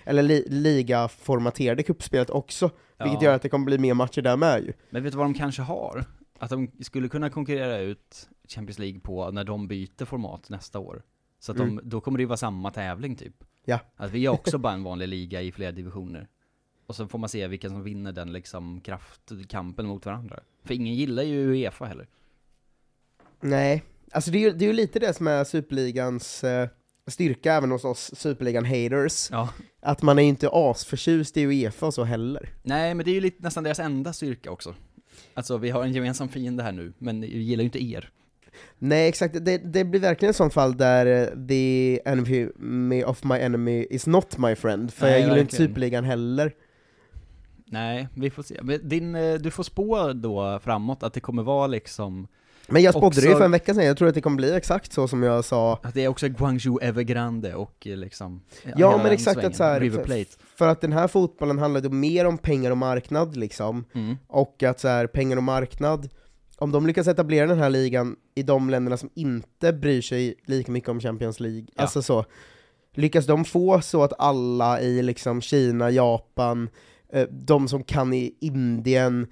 eller 0.04 0.24
li 0.24 0.46
ligaformaterade 0.50 1.84
kuppspelet 1.84 2.30
också, 2.30 2.72
ja. 2.98 3.06
vilket 3.06 3.22
gör 3.22 3.36
att 3.36 3.42
det 3.42 3.50
kommer 3.50 3.66
bli 3.66 3.78
mer 3.78 3.94
matcher 3.94 4.22
där 4.22 4.38
med 4.38 4.64
ju. 4.64 4.74
Men 4.90 5.04
vet 5.04 5.12
du 5.12 5.18
vad 5.18 5.26
de 5.26 5.34
kanske 5.34 5.62
har? 5.62 6.06
Att 6.40 6.50
de 6.50 6.72
skulle 6.80 7.08
kunna 7.08 7.30
konkurrera 7.30 7.78
ut 7.78 8.30
Champions 8.48 8.80
League 8.80 9.00
på 9.00 9.32
när 9.32 9.44
de 9.44 9.68
byter 9.68 10.06
format 10.06 10.50
nästa 10.50 10.80
år. 10.80 11.04
Så 11.40 11.52
att 11.52 11.58
de, 11.58 11.70
mm. 11.70 11.90
då 11.90 12.02
kommer 12.02 12.18
det 12.18 12.22
ju 12.22 12.28
vara 12.28 12.38
samma 12.38 12.72
tävling 12.72 13.16
typ. 13.16 13.44
Ja. 13.66 13.80
Att 13.96 14.12
vi 14.12 14.26
har 14.26 14.34
också 14.34 14.58
bara 14.58 14.74
en 14.74 14.84
vanlig 14.84 15.08
liga 15.08 15.42
i 15.42 15.52
flera 15.52 15.72
divisioner. 15.72 16.28
Och 16.86 16.96
så 16.96 17.08
får 17.08 17.20
man 17.20 17.30
se 17.30 17.48
vilka 17.48 17.70
som 17.70 17.84
vinner 17.84 18.12
den 18.12 18.34
liksom 18.34 18.82
kraftkampen 18.82 19.86
mot 19.86 20.06
varandra. 20.06 20.40
För 20.64 20.74
ingen 20.74 20.96
gillar 20.96 21.24
ju 21.24 21.52
Uefa 21.52 21.86
heller. 21.86 22.08
Nej, 23.42 23.84
alltså 24.12 24.32
det 24.32 24.38
är 24.38 24.40
ju, 24.40 24.52
det 24.52 24.66
är 24.66 24.68
ju 24.68 24.74
lite 24.74 25.00
det 25.00 25.14
som 25.14 25.28
är 25.28 25.44
Superligans 25.44 26.44
eh, 26.44 26.70
styrka 27.08 27.54
även 27.54 27.72
hos 27.72 27.86
oss 27.86 28.12
Superligan-haters, 28.16 29.28
Ja. 29.32 29.50
att 29.82 30.02
man 30.02 30.20
är 30.20 30.24
inte 30.24 30.50
asförtjust 30.52 31.38
i 31.38 31.42
Uefa 31.46 31.86
och 31.86 31.94
så 31.94 32.04
heller. 32.04 32.50
Nej, 32.64 32.94
men 32.94 33.06
det 33.06 33.12
är 33.12 33.16
ju 33.16 33.22
lite, 33.22 33.44
nästan 33.44 33.64
deras 33.64 33.80
enda 33.80 34.14
styrka 34.14 34.52
också. 34.52 34.76
Alltså 35.34 35.58
vi 35.58 35.70
har 35.70 35.84
en 35.84 35.94
gemensam 35.94 36.30
fiende 36.30 36.64
här 36.64 36.72
nu, 36.72 36.94
men 36.98 37.22
jag 37.22 37.30
gillar 37.32 37.62
ju 37.62 37.66
inte 37.66 37.84
er. 37.84 38.10
Nej 38.80 39.10
exakt, 39.10 39.46
det, 39.46 39.58
det 39.58 39.84
blir 39.86 40.00
verkligen 40.00 40.30
ett 40.30 40.36
sånt 40.36 40.54
fall 40.54 40.78
där 40.78 41.06
eh, 41.06 41.48
the 41.48 42.00
enemy 42.06 43.04
of 43.04 43.24
my 43.24 43.36
enemy 43.36 43.88
is 43.90 44.08
not 44.08 44.38
my 44.38 44.56
friend, 44.56 44.94
för 44.94 45.06
Nej, 45.06 45.12
jag 45.12 45.20
gillar 45.22 45.38
inte 45.38 45.52
verkligen. 45.52 45.70
Superligan 45.70 46.04
heller. 46.04 46.54
Nej, 47.66 48.08
vi 48.16 48.30
får 48.30 48.44
se. 48.44 48.60
Men 48.62 48.90
Din, 48.90 49.16
eh, 49.16 49.34
du 49.34 49.52
får 49.52 49.64
spå 49.64 50.14
då 50.14 50.60
framåt 50.64 51.04
att 51.04 51.14
det 51.14 51.20
kommer 51.20 51.44
vara 51.44 51.68
liksom, 51.68 52.28
Men 52.72 52.82
jag 52.82 52.94
spådde 52.94 53.22
det 53.22 53.28
ju 53.28 53.36
för 53.36 53.46
en 53.46 53.52
vecka 53.52 53.74
sedan, 53.74 53.86
jag 53.86 53.98
tror 53.98 54.08
att 54.08 54.14
det 54.16 54.22
kommer 54.22 54.38
bli 54.38 54.54
exakt 54.56 54.94
så 54.94 55.08
som 55.08 55.24
jag 55.24 55.46
sa, 55.46 55.80
att 55.84 55.94
det 55.94 56.04
är 56.04 56.08
också 56.08 56.28
Guangzhou 56.28 56.80
Evergrande 56.82 57.56
och 57.56 57.88
eh, 57.88 57.98
liksom 57.98 58.42
Ja, 58.64 58.90
hela 58.92 59.04
men 59.04 59.12
exakt 59.12 59.34
svängen. 59.36 59.52
att 59.52 59.56
så 59.58 59.64
här- 59.64 60.04
Plate. 60.04 60.26
för 60.56 60.68
att 60.68 60.82
den 60.82 60.92
här 60.94 61.08
fotbollen 61.08 61.60
handlar 61.60 61.82
ju 61.82 61.90
mer 61.90 62.26
om 62.26 62.38
pengar 62.38 62.72
och 62.72 62.78
marknad 62.78 63.36
liksom, 63.38 63.86
Mm. 63.94 64.18
och 64.28 64.64
att 64.64 64.80
så 64.80 64.88
här, 64.88 65.08
pengar 65.08 65.38
och 65.38 65.44
marknad, 65.44 66.10
om 66.58 66.72
de 66.72 66.88
lyckas 66.88 67.08
etablera 67.08 67.48
den 67.48 67.60
här 67.60 67.70
ligan 67.70 68.16
i 68.36 68.44
de 68.44 68.70
länderna 68.70 68.98
som 68.98 69.10
inte 69.16 69.74
bryr 69.74 70.02
sig 70.02 70.36
lika 70.46 70.72
mycket 70.72 70.90
om 70.90 71.00
Champions 71.00 71.40
League, 71.40 71.66
Ja. 71.76 71.82
alltså 71.82 72.02
så, 72.02 72.26
lyckas 72.96 73.26
de 73.26 73.46
få 73.46 73.82
så 73.82 74.04
att 74.04 74.14
alla 74.20 74.82
i 74.82 75.02
liksom 75.04 75.42
Kina, 75.42 75.90
Japan, 75.92 76.70
eh, 77.14 77.28
de 77.32 77.68
som 77.68 77.84
kan 77.84 78.14
i 78.14 78.36
Indien, 78.42 79.22
eh, 79.24 79.28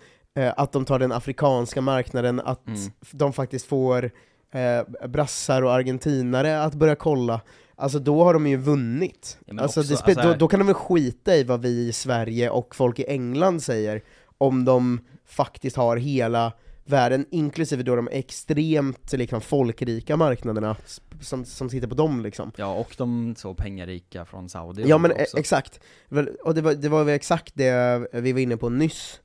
att 0.55 0.71
de 0.71 0.85
tar 0.85 0.99
den 0.99 1.11
afrikanska 1.11 1.81
marknaden, 1.81 2.39
att 2.39 2.67
Mm. 2.67 2.79
de 3.11 3.33
faktiskt 3.33 3.65
får 3.65 4.11
eh, 4.51 5.07
brassar 5.07 5.61
och 5.61 5.73
argentinare 5.73 6.63
att 6.63 6.73
börja 6.73 6.95
kolla, 6.95 7.41
alltså 7.75 7.99
då 7.99 8.23
har 8.23 8.33
de 8.33 8.47
ju 8.47 8.57
vunnit. 8.57 9.37
Ja, 9.45 9.61
alltså, 9.61 9.79
också, 9.79 9.93
alltså 9.93 10.21
då, 10.21 10.33
då 10.33 10.47
kan 10.47 10.59
de 10.59 10.65
väl 10.65 10.73
skita 10.75 11.35
i 11.35 11.43
vad 11.43 11.61
vi 11.61 11.87
i 11.87 11.91
Sverige 11.93 12.49
och 12.49 12.75
folk 12.75 12.99
i 12.99 13.05
England 13.07 13.63
säger, 13.63 14.01
om 14.37 14.65
de 14.65 14.99
faktiskt 15.25 15.75
har 15.75 15.97
hela 15.97 16.53
världen, 16.85 17.25
inklusive 17.31 17.83
då 17.83 17.95
de 17.95 18.07
extremt 18.11 19.13
liksom, 19.13 19.41
folkrika 19.41 20.17
marknaderna 20.17 20.75
som, 21.21 21.45
som 21.45 21.69
sitter 21.69 21.87
på 21.87 21.95
dem 21.95 22.21
liksom. 22.23 22.51
Ja, 22.55 22.73
och 22.73 22.95
de 22.97 23.35
så 23.37 23.53
pengarika 23.53 24.25
från 24.25 24.49
Saudi 24.49 24.83
Ja 24.87 24.97
men 24.97 25.11
e- 25.11 25.15
också. 25.21 25.37
exakt, 25.39 25.79
Väl, 26.07 26.27
och 26.43 26.55
det 26.55 26.61
var, 26.61 26.73
det 26.73 26.89
var 26.89 27.03
väl 27.03 27.15
exakt 27.15 27.51
det 27.55 28.07
vi 28.13 28.31
var 28.33 28.39
inne 28.39 28.57
på 28.57 28.69
nyss, 28.69 29.19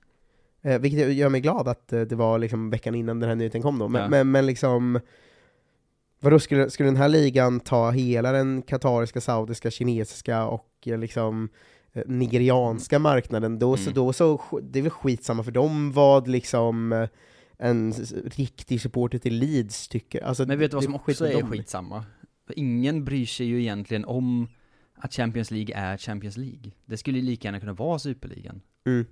eh, 0.65 0.79
vilket 0.81 1.13
gör 1.15 1.29
mig 1.29 1.41
glad 1.41 1.69
att 1.69 1.93
eh, 1.93 2.01
det 2.01 2.17
var 2.17 2.39
liksom 2.39 2.71
veckan 2.71 2.95
innan 2.95 3.21
den 3.21 3.29
här 3.29 3.37
nyheten 3.37 3.63
kom 3.63 3.79
då, 3.79 3.89
men, 3.89 4.03
Ja. 4.03 4.09
men, 4.09 4.31
men 4.31 4.47
liksom 4.47 5.01
Vadå, 6.21 6.39
skulle, 6.39 6.71
skulle 6.71 6.89
den 6.89 6.97
här 6.97 7.09
ligan 7.09 7.61
ta 7.61 7.91
hela 7.91 8.33
den 8.33 8.63
katariska, 8.63 9.21
saudiska, 9.21 9.71
kinesiska 9.71 10.45
och 10.47 10.71
eh, 10.87 10.99
liksom 10.99 11.49
eh, 11.93 12.03
nigerianska 12.07 12.99
marknaden, 12.99 13.59
då, 13.59 13.77
så, 13.77 13.83
Mm. 13.83 13.95
då 13.95 14.13
så, 14.13 14.41
det 14.63 14.79
är 14.79 14.83
väl 14.83 14.91
skitsamma 14.91 15.43
för 15.43 15.51
dem 15.53 15.93
vad 15.93 16.29
liksom 16.29 16.93
eh, 16.93 17.09
en 17.59 17.93
riktig 18.37 18.81
supporter 18.81 19.19
till 19.19 19.35
Leeds 19.39 19.89
tycker. 19.89 20.21
Alltså, 20.25 20.47
Men 20.47 20.59
vet 20.59 20.71
du 20.71 20.75
vad 20.75 20.85
som 20.85 20.99
skit 20.99 21.15
också 21.15 21.27
är 21.29 21.41
dem. 21.41 21.51
skitsamma? 21.51 22.05
För 22.47 22.59
ingen 22.59 23.05
bryr 23.05 23.27
sig 23.27 23.47
ju 23.47 23.61
egentligen 23.61 24.05
om 24.05 24.49
att 24.97 25.15
Champions 25.15 25.51
League 25.51 25.75
är 25.77 25.97
Champions 25.97 26.37
League. 26.37 26.71
Det 26.87 26.97
skulle 26.97 27.19
ju 27.19 27.25
lika 27.25 27.49
gärna 27.49 27.61
kunna 27.61 27.73
vara 27.73 27.99
Superligan. 27.99 28.61
Mm. 28.87 29.07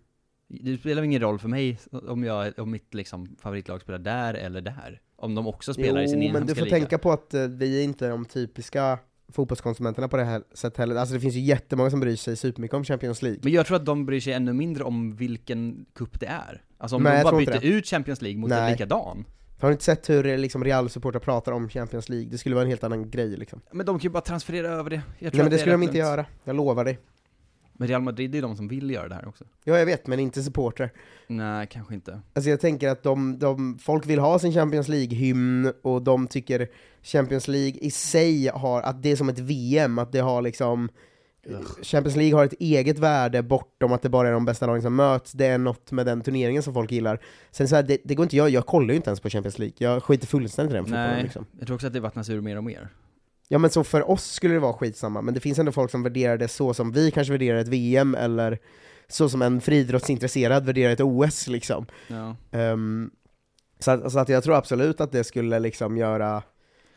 Det 0.60 0.78
spelar 0.78 1.02
ingen 1.02 1.20
roll 1.20 1.38
för 1.38 1.48
mig 1.48 1.78
om, 1.90 2.24
jag, 2.24 2.58
om 2.58 2.70
mitt 2.70 2.94
liksom, 2.94 3.36
favoritlag 3.40 3.80
spelar 3.80 3.98
där 3.98 4.34
eller 4.34 4.60
där. 4.60 5.00
Om 5.16 5.34
de 5.34 5.46
också 5.46 5.74
spelar 5.74 6.02
i 6.02 6.08
sin 6.08 6.22
Jo, 6.22 6.32
men 6.32 6.42
inhemska 6.42 6.54
du 6.54 6.58
får 6.58 6.64
liga. 6.64 6.76
tänka 6.76 6.98
på 6.98 7.12
att 7.12 7.34
eh, 7.34 7.46
vi 7.46 7.80
är 7.80 7.84
inte 7.84 8.08
de 8.08 8.24
typiska 8.24 8.98
fotbollskonsumenterna 9.32 10.08
på 10.08 10.16
det 10.16 10.24
här 10.24 10.42
sättet 10.52 10.78
heller. 10.78 10.96
Alltså 10.96 11.14
det 11.14 11.20
finns 11.20 11.34
ju 11.34 11.40
jättemånga 11.40 11.90
som 11.90 12.00
bryr 12.00 12.16
sig 12.16 12.36
supermycket 12.36 12.74
om 12.74 12.84
Champions 12.84 13.22
League. 13.22 13.40
Men 13.42 13.52
jag 13.52 13.66
tror 13.66 13.76
att 13.76 13.86
de 13.86 14.06
bryr 14.06 14.20
sig 14.20 14.32
ännu 14.32 14.52
mindre 14.52 14.84
om 14.84 15.16
vilken 15.16 15.86
cup 15.94 16.20
det 16.20 16.26
är. 16.26 16.62
Alltså 16.78 16.96
om 16.96 17.02
Nej, 17.02 17.16
de 17.16 17.30
bara 17.30 17.38
byter 17.38 17.64
ut 17.64 17.86
Champions 17.86 18.22
League 18.22 18.40
mot 18.40 18.50
en 18.50 18.58
Nej. 18.58 18.72
likadan. 18.72 19.24
Har 19.60 19.68
du 19.68 19.72
inte 19.72 19.84
sett 19.84 20.10
hur 20.10 20.26
eh, 20.26 20.38
liksom, 20.38 20.64
Real-supportrar 20.64 21.20
pratar 21.20 21.52
om 21.52 21.68
Champions 21.68 22.08
League? 22.08 22.28
Det 22.30 22.38
skulle 22.38 22.54
vara 22.54 22.62
en 22.64 22.68
helt 22.70 22.84
annan 22.84 23.10
grej 23.10 23.36
liksom. 23.36 23.60
Men 23.72 23.86
de 23.86 23.98
kan 23.98 24.02
ju 24.02 24.10
bara 24.10 24.20
transferera 24.20 24.68
över 24.68 24.90
det. 24.90 25.02
Jag 25.18 25.32
tror 25.32 25.38
Nej 25.38 25.44
men 25.44 25.50
det 25.50 25.56
är 25.56 25.58
skulle 25.58 25.74
de 25.74 25.82
inte 25.82 25.98
göra, 25.98 26.26
jag 26.44 26.56
lovar 26.56 26.84
dig. 26.84 26.98
Men 27.82 27.88
Real 27.88 28.02
Madrid 28.02 28.34
är 28.34 28.42
de 28.42 28.56
som 28.56 28.68
vill 28.68 28.90
göra 28.90 29.08
det 29.08 29.14
här 29.14 29.28
också. 29.28 29.44
Ja 29.64 29.78
jag 29.78 29.86
vet, 29.86 30.06
men 30.06 30.18
inte 30.18 30.42
supportrar. 30.42 30.90
Nej, 31.26 31.66
kanske 31.70 31.94
inte. 31.94 32.20
Alltså 32.32 32.50
jag 32.50 32.60
tänker 32.60 32.88
att 32.88 33.02
de, 33.02 33.38
de, 33.38 33.78
folk 33.78 34.06
vill 34.06 34.18
ha 34.18 34.38
sin 34.38 34.52
Champions 34.52 34.88
League-hymn, 34.88 35.72
och 35.82 36.02
de 36.02 36.26
tycker 36.26 36.68
Champions 37.02 37.48
League 37.48 37.80
i 37.80 37.90
sig 37.90 38.48
har, 38.48 38.82
att 38.82 39.02
det 39.02 39.10
är 39.10 39.16
som 39.16 39.28
ett 39.28 39.38
VM, 39.38 39.98
att 39.98 40.12
det 40.12 40.18
har 40.18 40.42
liksom 40.42 40.88
Champions 41.82 42.16
League 42.16 42.34
har 42.34 42.44
ett 42.44 42.60
eget 42.60 42.98
värde 42.98 43.42
bortom 43.42 43.92
att 43.92 44.02
det 44.02 44.08
bara 44.08 44.28
är 44.28 44.32
de 44.32 44.44
bästa 44.44 44.66
lagen 44.66 44.82
som 44.82 44.96
möts, 44.96 45.32
det 45.32 45.46
är 45.46 45.58
något 45.58 45.92
med 45.92 46.06
den 46.06 46.20
turneringen 46.20 46.62
som 46.62 46.74
folk 46.74 46.92
gillar. 46.92 47.20
Sen 47.50 47.68
så 47.68 47.76
här, 47.76 47.82
det, 47.82 47.98
det 48.04 48.14
går 48.14 48.24
inte 48.24 48.36
jag, 48.36 48.50
jag 48.50 48.66
kollar 48.66 48.88
ju 48.88 48.96
inte 48.96 49.10
ens 49.10 49.20
på 49.20 49.30
Champions 49.30 49.58
League, 49.58 49.74
jag 49.78 50.02
skiter 50.02 50.26
fullständigt 50.26 50.72
i 50.72 50.74
den 50.74 50.84
fotbollen 50.84 51.10
Nej, 51.10 51.22
liksom. 51.22 51.46
jag 51.58 51.66
tror 51.66 51.74
också 51.74 51.86
att 51.86 51.92
det 51.92 52.00
vattnas 52.00 52.30
ur 52.30 52.40
mer 52.40 52.56
och 52.56 52.64
mer. 52.64 52.88
Ja 53.52 53.58
men 53.58 53.70
så 53.70 53.84
för 53.84 54.10
oss 54.10 54.24
skulle 54.32 54.54
det 54.54 54.60
vara 54.60 54.72
skitsamma, 54.72 55.22
men 55.22 55.34
det 55.34 55.40
finns 55.40 55.58
ändå 55.58 55.72
folk 55.72 55.90
som 55.90 56.02
värderar 56.02 56.36
det 56.38 56.48
så 56.48 56.74
som 56.74 56.92
vi 56.92 57.10
kanske 57.10 57.32
värderar 57.32 57.58
ett 57.58 57.68
VM, 57.68 58.14
eller 58.14 58.58
så 59.08 59.28
som 59.28 59.42
en 59.42 59.60
friidrottsintresserad 59.60 60.66
värderar 60.66 60.92
ett 60.92 61.00
OS 61.00 61.46
liksom. 61.48 61.86
Ja. 62.08 62.36
Ehm, 62.50 63.10
så, 63.78 63.90
att, 63.90 64.12
så 64.12 64.18
att 64.18 64.28
jag 64.28 64.44
tror 64.44 64.54
absolut 64.56 65.00
att 65.00 65.12
det 65.12 65.24
skulle 65.24 65.58
liksom 65.58 65.96
göra, 65.96 66.42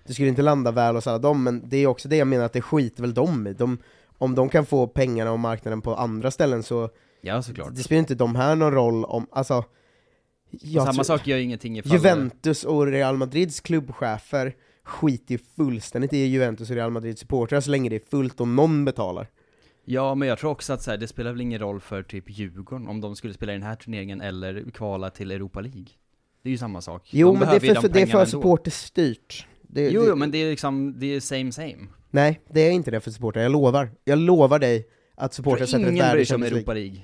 det 0.07 0.13
skulle 0.13 0.29
inte 0.29 0.41
landa 0.41 0.71
väl 0.71 0.95
hos 0.95 1.07
alla 1.07 1.19
dem, 1.19 1.43
men 1.43 1.69
det 1.69 1.77
är 1.77 1.87
också 1.87 2.07
det 2.09 2.15
jag 2.17 2.27
menar 2.27 2.45
att 2.45 2.53
det 2.53 2.61
skiter 2.61 3.01
väl 3.01 3.13
de 3.13 3.47
i. 3.47 3.53
De, 3.53 3.77
om 4.17 4.35
de 4.35 4.49
kan 4.49 4.65
få 4.65 4.87
pengarna 4.87 5.31
och 5.31 5.39
marknaden 5.39 5.81
på 5.81 5.95
andra 5.95 6.31
ställen 6.31 6.63
så, 6.63 6.89
Ja, 7.21 7.41
såklart. 7.41 7.75
det 7.75 7.83
spelar 7.83 7.99
inte 7.99 8.15
de 8.15 8.35
här 8.35 8.55
någon 8.55 8.73
roll 8.73 9.05
om, 9.05 9.27
alltså 9.31 9.63
Samma 10.73 10.93
tror- 10.93 11.03
sak 11.03 11.27
gör 11.27 11.37
ingenting 11.37 11.77
ifall... 11.77 11.91
Juventus 11.93 12.63
och 12.63 12.87
Real 12.87 13.17
Madrids 13.17 13.59
klubbchefer 13.59 14.55
skiter 14.85 15.31
ju 15.31 15.37
fullständigt 15.55 16.13
i 16.13 16.17
Juventus 16.17 16.69
och 16.69 16.75
Real 16.75 16.91
Madrids 16.91 17.21
supportrar 17.21 17.61
så 17.61 17.71
länge 17.71 17.89
det 17.89 17.95
är 17.95 18.09
fullt 18.09 18.41
och 18.41 18.47
någon 18.47 18.85
betalar. 18.85 19.27
Ja, 19.85 20.15
men 20.15 20.27
jag 20.27 20.39
tror 20.39 20.51
också 20.51 20.73
att 20.73 20.81
så 20.81 20.91
här, 20.91 20.97
det 20.97 21.07
spelar 21.07 21.31
väl 21.31 21.41
ingen 21.41 21.59
roll 21.59 21.79
för 21.79 22.03
typ 22.03 22.23
Djurgården 22.27 22.87
om 22.87 23.01
de 23.01 23.15
skulle 23.15 23.33
spela 23.33 23.51
i 23.51 23.55
den 23.55 23.63
här 23.63 23.75
turneringen 23.75 24.21
eller 24.21 24.65
kvala 24.73 25.09
till 25.09 25.31
Europa 25.31 25.61
League. 25.61 25.85
Det 26.43 26.49
är 26.49 26.51
ju 26.51 26.57
samma 26.57 26.81
sak. 26.81 27.09
Jo 27.11 27.27
de 27.27 27.39
men 27.39 27.49
det 27.49 27.55
är 27.55 27.59
för, 27.59 27.81
de 27.81 27.87
det 27.87 28.01
är 28.01 28.05
för 28.05 28.25
supporterstyrt. 28.25 29.47
Det, 29.61 29.89
Jo, 29.89 30.01
det, 30.01 30.07
jo, 30.07 30.15
men 30.15 30.31
det 30.31 30.37
är 30.37 30.49
liksom, 30.49 30.99
det 30.99 31.05
är 31.05 31.19
same 31.19 31.51
same. 31.51 31.87
Nej, 32.11 32.41
det 32.49 32.61
är 32.61 32.71
inte 32.71 32.91
det 32.91 32.99
för 32.99 33.11
supportrar, 33.11 33.43
jag 33.43 33.51
lovar. 33.51 33.89
Jag 34.03 34.19
lovar 34.19 34.59
dig 34.59 34.87
att 35.15 35.33
supportrar 35.33 35.65
sätter 35.65 35.85
ett 35.85 35.91
ingen 35.91 36.05
värde 36.05 36.13
bryr 36.13 36.21
i 36.21 36.25
sig 36.25 36.35
om 36.35 36.41
Champions 36.41 36.57
Europa 36.57 36.73
League. 36.73 37.01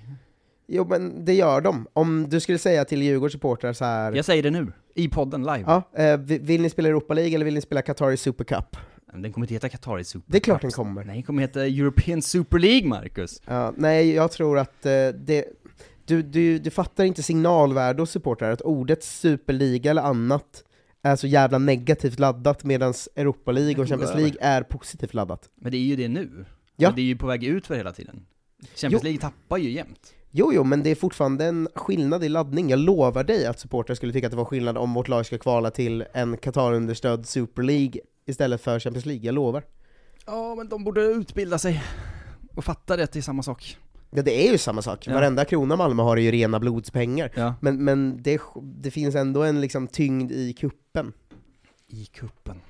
Jo 0.74 0.86
men 0.90 1.26
det 1.26 1.34
gör 1.34 1.62
de. 1.62 1.88
Om 1.94 2.30
du 2.30 2.40
skulle 2.40 2.58
säga 2.58 2.86
till 2.86 3.02
Djurgårds 3.02 3.34
supportrar 3.34 3.74
så 3.74 3.86
här. 3.86 4.14
Jag 4.16 4.26
säger 4.26 4.44
det 4.44 4.50
nu, 4.52 4.72
i 4.96 5.10
podden 5.10 5.42
live. 5.44 5.64
Ja, 5.68 5.84
eh, 6.04 6.18
vi- 6.18 6.38
vill 6.40 6.62
ni 6.62 6.70
spela 6.70 6.90
Europa 6.90 7.14
League 7.14 7.36
eller 7.36 7.46
vill 7.46 7.54
ni 7.54 7.62
spela 7.62 7.82
Qatari 7.82 8.18
Super 8.18 8.44
Cup? 8.44 8.78
Men 9.14 9.22
Den 9.22 9.34
kommer 9.34 9.46
inte 9.46 9.54
heta 9.54 9.70
Qatari 9.70 10.04
Super 10.04 10.32
Det 10.32 10.38
är 10.38 10.40
klart 10.40 10.58
Cup. 10.58 10.62
den 10.62 10.72
kommer. 10.72 11.04
Nej, 11.04 11.14
den 11.16 11.24
kommer 11.24 11.42
heta 11.42 11.66
European 11.66 12.22
Super 12.22 12.60
League, 12.60 12.90
Marcus. 12.90 13.42
Ja, 13.46 13.74
nej, 13.78 14.14
jag 14.14 14.32
tror 14.32 14.60
att 14.60 14.86
eh, 14.86 14.92
det... 15.16 15.46
Du, 16.06 16.22
du, 16.22 16.60
du 16.60 16.70
fattar 16.70 17.04
inte 17.04 17.24
signalvärde 17.24 18.02
hos 18.02 18.12
supportrar, 18.12 18.52
att 18.52 18.62
ordet 18.62 19.04
superliga 19.04 19.92
eller 19.92 20.02
annat 20.02 20.64
är 21.04 21.16
så 21.16 21.28
jävla 21.28 21.58
negativt 21.58 22.20
laddat, 22.20 22.64
medan 22.64 22.94
Europa 23.16 23.52
League 23.52 23.82
och 23.84 23.90
Champions 23.90 24.16
League 24.16 24.36
är 24.42 24.64
positivt 24.64 25.14
laddat. 25.14 25.50
Men 25.62 25.72
det 25.72 25.78
är 25.78 25.82
ju 25.82 25.96
det 25.96 26.08
nu. 26.08 26.46
Ja. 26.76 26.90
Och 26.90 26.96
Det 26.96 27.02
är 27.02 27.06
ju 27.06 27.16
på 27.18 27.28
väg 27.28 27.44
ut 27.44 27.68
för 27.68 27.76
hela 27.76 27.92
tiden. 27.92 28.26
Champions 28.76 29.04
Jo. 29.04 29.08
League 29.08 29.22
tappar 29.22 29.58
ju 29.58 29.70
jämt. 29.72 30.14
Jo, 30.34 30.54
jo, 30.54 30.64
men 30.64 30.84
det 30.84 30.90
är 30.90 30.96
fortfarande 30.96 31.46
en 31.46 31.68
skillnad 31.76 32.24
i 32.24 32.30
laddning. 32.30 32.70
Jag 32.70 32.80
lovar 32.80 33.24
dig 33.24 33.46
att 33.46 33.60
supportrar 33.60 33.96
skulle 33.96 34.14
tycka 34.14 34.28
att 34.28 34.32
det 34.32 34.38
var 34.38 34.46
skillnad 34.46 34.78
om 34.78 34.94
vårt 34.94 35.08
lag 35.08 35.26
ska 35.26 35.38
kvala 35.38 35.72
till 35.72 36.06
en 36.14 36.38
Qatar-understödd 36.38 37.26
Super 37.26 37.64
League 37.64 38.02
istället 38.26 38.62
för 38.62 38.80
Champions 38.80 39.06
League, 39.06 39.26
jag 39.26 39.36
lovar. 39.36 39.64
Ja, 40.26 40.56
men 40.56 40.70
de 40.70 40.84
borde 40.84 41.02
utbilda 41.02 41.58
sig. 41.58 41.84
Och 42.56 42.66
fatta 42.66 42.98
det 42.98 43.14
det 43.14 43.20
är 43.20 43.24
samma 43.24 43.44
sak. 43.44 43.78
Ja, 44.10 44.22
det 44.22 44.48
är 44.48 44.52
ju 44.52 44.58
samma 44.58 44.82
sak. 44.82 45.08
Ja. 45.08 45.14
Varenda 45.14 45.46
krona 45.46 45.76
Malmö 45.76 46.04
har 46.04 46.18
är 46.18 46.22
ju 46.22 46.32
rena 46.32 46.60
blodspengar. 46.60 47.32
Ja. 47.36 47.54
Men, 47.62 47.84
men 47.84 48.22
det, 48.22 48.42
det 48.62 48.92
finns 48.92 49.16
ändå 49.16 49.44
en 49.44 49.62
liksom 49.62 49.88
tyngd 49.88 50.32
i 50.32 50.54
kuppen. 50.54 51.14
I 51.88 52.06
kuppen. 52.06 52.62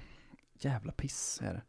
Jävla 0.59 0.91
piss 0.91 1.39
är 1.43 1.53
det. 1.53 1.61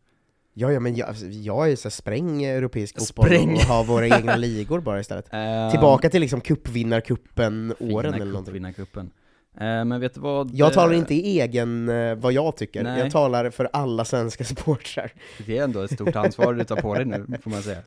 Ja, 0.54 0.72
ja, 0.72 0.80
men 0.80 0.96
jag, 0.96 1.08
alltså, 1.08 1.26
jag 1.26 1.70
är 1.72 1.76
så 1.76 1.88
här, 1.88 1.90
spräng 1.90 2.44
europeisk 2.44 2.98
fotboll 2.98 3.26
Spräng. 3.26 3.52
och 3.54 3.60
ha 3.60 3.82
våra 3.82 4.06
egna 4.18 4.36
ligor 4.36 4.80
bara 4.80 5.00
istället. 5.00 5.28
Ehm, 5.32 5.70
Tillbaka 5.70 6.10
till 6.10 6.20
liksom 6.20 6.40
cupvinnarcupen 6.40 7.74
åren 7.78 8.12
fina 8.12 8.16
eller 8.16 8.32
någonting. 8.32 8.44
cupvinnarcupen. 8.44 9.10
Eh, 9.54 9.84
men 9.84 10.00
vet 10.00 10.14
du 10.14 10.20
vad? 10.20 10.50
Jag 10.54 10.72
talar 10.72 10.92
eh, 10.92 10.98
inte 10.98 11.14
i 11.14 11.40
egen, 11.40 11.88
eh, 11.88 12.14
vad 12.14 12.32
jag 12.32 12.56
tycker, 12.56 12.82
Nej. 12.82 12.98
jag 13.00 13.10
talar 13.10 13.50
för 13.50 13.68
alla 13.72 14.04
svenska 14.04 14.44
supportrar. 14.54 15.12
Det 15.46 15.58
är 15.58 15.64
ändå 15.64 15.80
ett 15.80 15.94
stort 15.94 16.16
ansvar 16.16 16.54
du 16.54 16.64
tar 16.64 16.76
på 16.76 16.94
dig 16.94 17.04
nu, 17.04 17.26
får 17.42 17.50
man 17.50 17.62
säga. 17.62 17.82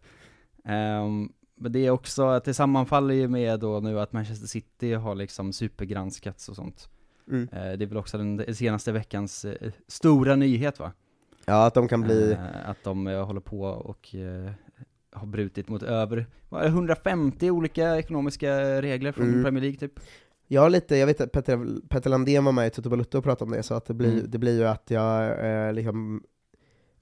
Ehm, 0.66 1.30
men 1.58 1.72
det 1.72 1.86
är 1.86 1.90
också 1.90 2.28
att 2.28 2.44
det 2.44 2.54
sammanfaller 2.54 3.14
ju 3.14 3.28
med 3.28 3.60
då 3.60 3.80
nu 3.80 4.00
att 4.00 4.14
Manchester 4.14 4.48
City 4.48 4.94
har 4.94 5.16
liksom 5.16 5.54
supergranskats 5.54 6.50
och 6.50 6.56
sånt. 6.56 6.90
Mm. 7.32 7.50
Eh, 7.52 7.78
det 7.78 7.86
är 7.86 7.88
väl 7.88 7.98
också 7.98 8.18
den 8.18 8.38
den 8.38 8.56
senaste 8.56 8.92
veckans 8.92 9.46
stora 9.88 10.36
nyhet 10.36 10.80
va? 10.80 10.92
Ja, 11.46 11.66
att 11.66 11.74
de 11.74 11.88
kan 11.88 12.02
bli... 12.02 12.32
Eh, 12.32 12.70
att 12.70 12.84
de 12.84 13.08
eh, 13.08 13.26
håller 13.26 13.42
på 13.42 13.62
och 13.62 14.16
eh, 14.16 14.52
har 15.12 15.28
brutit 15.28 15.70
mot 15.70 15.84
över 15.84 16.26
vad 16.50 16.62
är 16.62 16.66
det, 16.66 16.70
150 16.72 17.52
olika 17.52 17.98
ekonomiska 17.98 18.82
regler 18.82 19.12
från 19.12 19.28
Mm. 19.28 19.44
Premier 19.44 19.62
League 19.62 19.80
typ. 19.80 20.00
Har 20.58 20.70
lite, 20.70 20.96
jag 20.98 21.08
vet 21.08 21.22
att 21.22 21.32
Petter, 21.32 21.88
Petter 21.90 22.10
Landén 22.10 22.46
var 22.46 22.52
med 22.52 22.68
i 22.68 22.70
Toto 22.70 22.90
Balutto 22.90 23.18
och 23.18 23.24
pratade 23.24 23.52
om 23.52 23.58
det, 23.58 23.64
så 23.64 23.74
att 23.74 23.86
det 23.86 23.94
blir, 23.94 24.12
Mm. 24.14 24.26
det 24.28 24.38
blir 24.38 24.58
ju 24.60 24.66
att 24.68 24.92
jag 24.92 25.46
eh, 25.68 25.74
liksom 25.74 26.24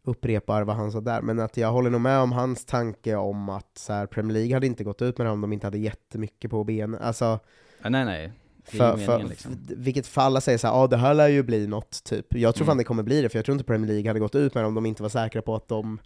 upprepar 0.03 0.63
vad 0.63 0.75
han 0.75 0.91
sa 0.91 1.01
där, 1.01 1.21
men 1.21 1.39
att 1.39 1.57
jag 1.57 1.71
håller 1.71 1.89
nog 1.89 2.01
med 2.01 2.19
om 2.19 2.31
hans 2.31 2.65
tanke 2.65 3.15
om 3.15 3.49
att 3.49 3.77
så 3.77 3.93
här, 3.93 4.05
Premier 4.05 4.33
League 4.33 4.53
hade 4.53 4.67
inte 4.67 4.83
gått 4.83 5.01
ut 5.01 5.17
med 5.17 5.27
det 5.27 5.31
om 5.31 5.41
de 5.41 5.53
inte 5.53 5.67
hade 5.67 5.77
jättemycket 5.77 6.51
på 6.51 6.63
benen. 6.63 7.01
Alltså, 7.01 7.39
Ja, 7.81 7.89
nej 7.89 8.05
nej, 8.05 8.31
för, 8.63 8.97
ju 8.97 9.05
för, 9.05 9.11
meningen 9.11 9.27
liksom. 9.29 9.51
för, 9.67 9.75
vilket 9.75 10.07
för 10.07 10.21
alla 10.21 10.41
säger 10.41 10.57
såhär, 10.57 10.73
ja 10.73 10.79
ah, 10.83 10.87
det 10.87 10.97
här 10.97 11.13
lär 11.13 11.27
ju 11.27 11.43
bli 11.43 11.67
något, 11.67 12.03
typ. 12.03 12.25
Jag 12.29 12.55
tror 12.55 12.63
Mm. 12.63 12.71
fan 12.71 12.77
det 12.77 12.83
kommer 12.83 13.03
bli 13.03 13.21
det, 13.21 13.29
för 13.29 13.37
jag 13.37 13.45
tror 13.45 13.53
inte 13.53 13.65
Premier 13.65 13.87
League 13.91 14.09
hade 14.09 14.19
gått 14.19 14.35
ut 14.35 14.53
med 14.55 14.63
det 14.63 14.67
om 14.67 14.75
de 14.75 14.85
inte 14.85 15.01
var 15.03 15.09
säkra 15.09 15.41
på 15.41 15.55
att 15.55 15.67
de 15.67 15.99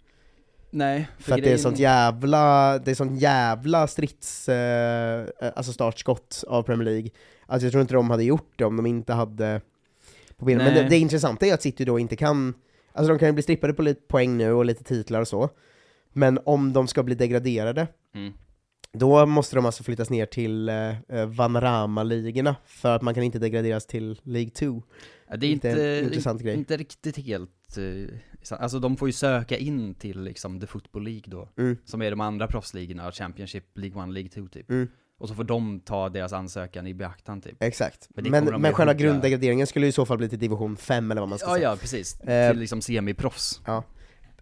Nej, 0.70 1.08
För 1.18 1.32
att 1.32 1.36
det 1.36 1.40
är 1.40 1.44
grejen- 1.44 1.58
sånt 1.58 1.78
jävla, 1.78 2.78
det 2.78 2.90
är 2.90 2.94
sånt 2.94 3.20
jävla 3.20 3.86
strids, 3.86 4.48
eh, 4.48 5.26
alltså 5.56 5.72
startskott 5.72 6.44
av 6.48 6.62
Premier 6.62 6.84
League. 6.84 7.10
Alltså 7.46 7.66
jag 7.66 7.72
tror 7.72 7.80
inte 7.80 7.94
de 7.94 8.10
hade 8.10 8.24
gjort 8.24 8.52
det 8.56 8.64
om 8.64 8.76
de 8.76 8.86
inte 8.86 9.12
hade 9.12 9.60
på. 10.36 10.44
Men 10.44 10.58
det, 10.58 10.86
det 10.90 10.98
intressanta 10.98 11.46
är 11.46 11.54
att 11.54 11.62
City 11.62 11.84
då 11.84 11.98
inte 11.98 12.16
kan, 12.16 12.54
alltså 12.92 13.12
de 13.12 13.18
kan 13.18 13.28
ju 13.28 13.32
bli 13.32 13.42
strippade 13.42 13.72
på 13.72 13.82
lite 13.82 14.00
poäng 14.08 14.36
nu 14.36 14.52
och 14.52 14.64
lite 14.64 14.84
titlar 14.84 15.20
och 15.20 15.28
så. 15.28 15.48
Men 16.12 16.38
om 16.44 16.72
de 16.72 16.88
ska 16.88 17.02
bli 17.02 17.14
degraderade, 17.14 17.86
Mm. 18.14 18.32
Då 18.92 19.26
måste 19.26 19.56
de 19.56 19.66
alltså 19.66 19.82
flyttas 19.84 20.10
ner 20.10 20.26
till 20.26 20.68
eh, 20.68 21.00
eh, 21.08 21.26
Vanarama-ligorna, 21.26 22.56
för 22.64 22.96
att 22.96 23.02
man 23.02 23.14
kan 23.14 23.22
inte 23.22 23.38
degraderas 23.38 23.86
till 23.86 24.20
League 24.22 24.50
2. 24.50 24.82
Ja, 25.28 25.36
det 25.36 25.46
är 25.46 25.50
Lite 25.50 25.68
inte, 25.68 26.00
intressant 26.04 26.42
grej. 26.42 26.54
inte 26.54 26.76
riktigt 26.76 27.16
helt, 27.16 27.76
eh, 27.78 28.58
alltså 28.58 28.78
de 28.78 28.96
får 28.96 29.08
ju 29.08 29.12
söka 29.12 29.56
in 29.56 29.94
till 29.94 30.20
liksom 30.22 30.60
the 30.60 30.66
football 30.66 31.02
League 31.04 31.22
då, 31.26 31.48
Mm. 31.58 31.76
som 31.84 32.02
är 32.02 32.10
de 32.10 32.20
andra 32.20 32.46
proffsligorna, 32.46 33.12
Championship, 33.12 33.64
League 33.78 34.02
1, 34.02 34.08
League 34.12 34.30
2 34.30 34.48
typ. 34.48 34.70
Mm. 34.70 34.88
Och 35.20 35.28
så 35.28 35.34
får 35.34 35.44
de 35.44 35.80
ta 35.80 36.08
deras 36.08 36.32
ansökan 36.32 36.86
i 36.86 36.94
beaktan 36.94 37.40
typ. 37.40 37.62
Exakt. 37.62 38.08
Men 38.14 38.30
Men, 38.30 38.44
men 38.44 38.72
själva 38.72 38.92
hugga. 38.92 39.04
grunddegraderingen 39.06 39.66
skulle 39.66 39.86
i 39.86 39.92
så 39.92 40.06
fall 40.06 40.18
bli 40.18 40.28
till 40.28 40.38
division 40.38 40.76
5 40.76 41.10
eller 41.10 41.20
vad 41.22 41.28
man 41.28 41.38
ska 41.38 41.48
Ja, 41.48 41.54
säga. 41.54 41.70
ja 41.70 41.76
precis. 41.76 42.20
Eh, 42.20 42.50
Till 42.50 42.60
liksom 42.60 42.80
semiproffs. 42.82 43.60
Ja. 43.66 43.84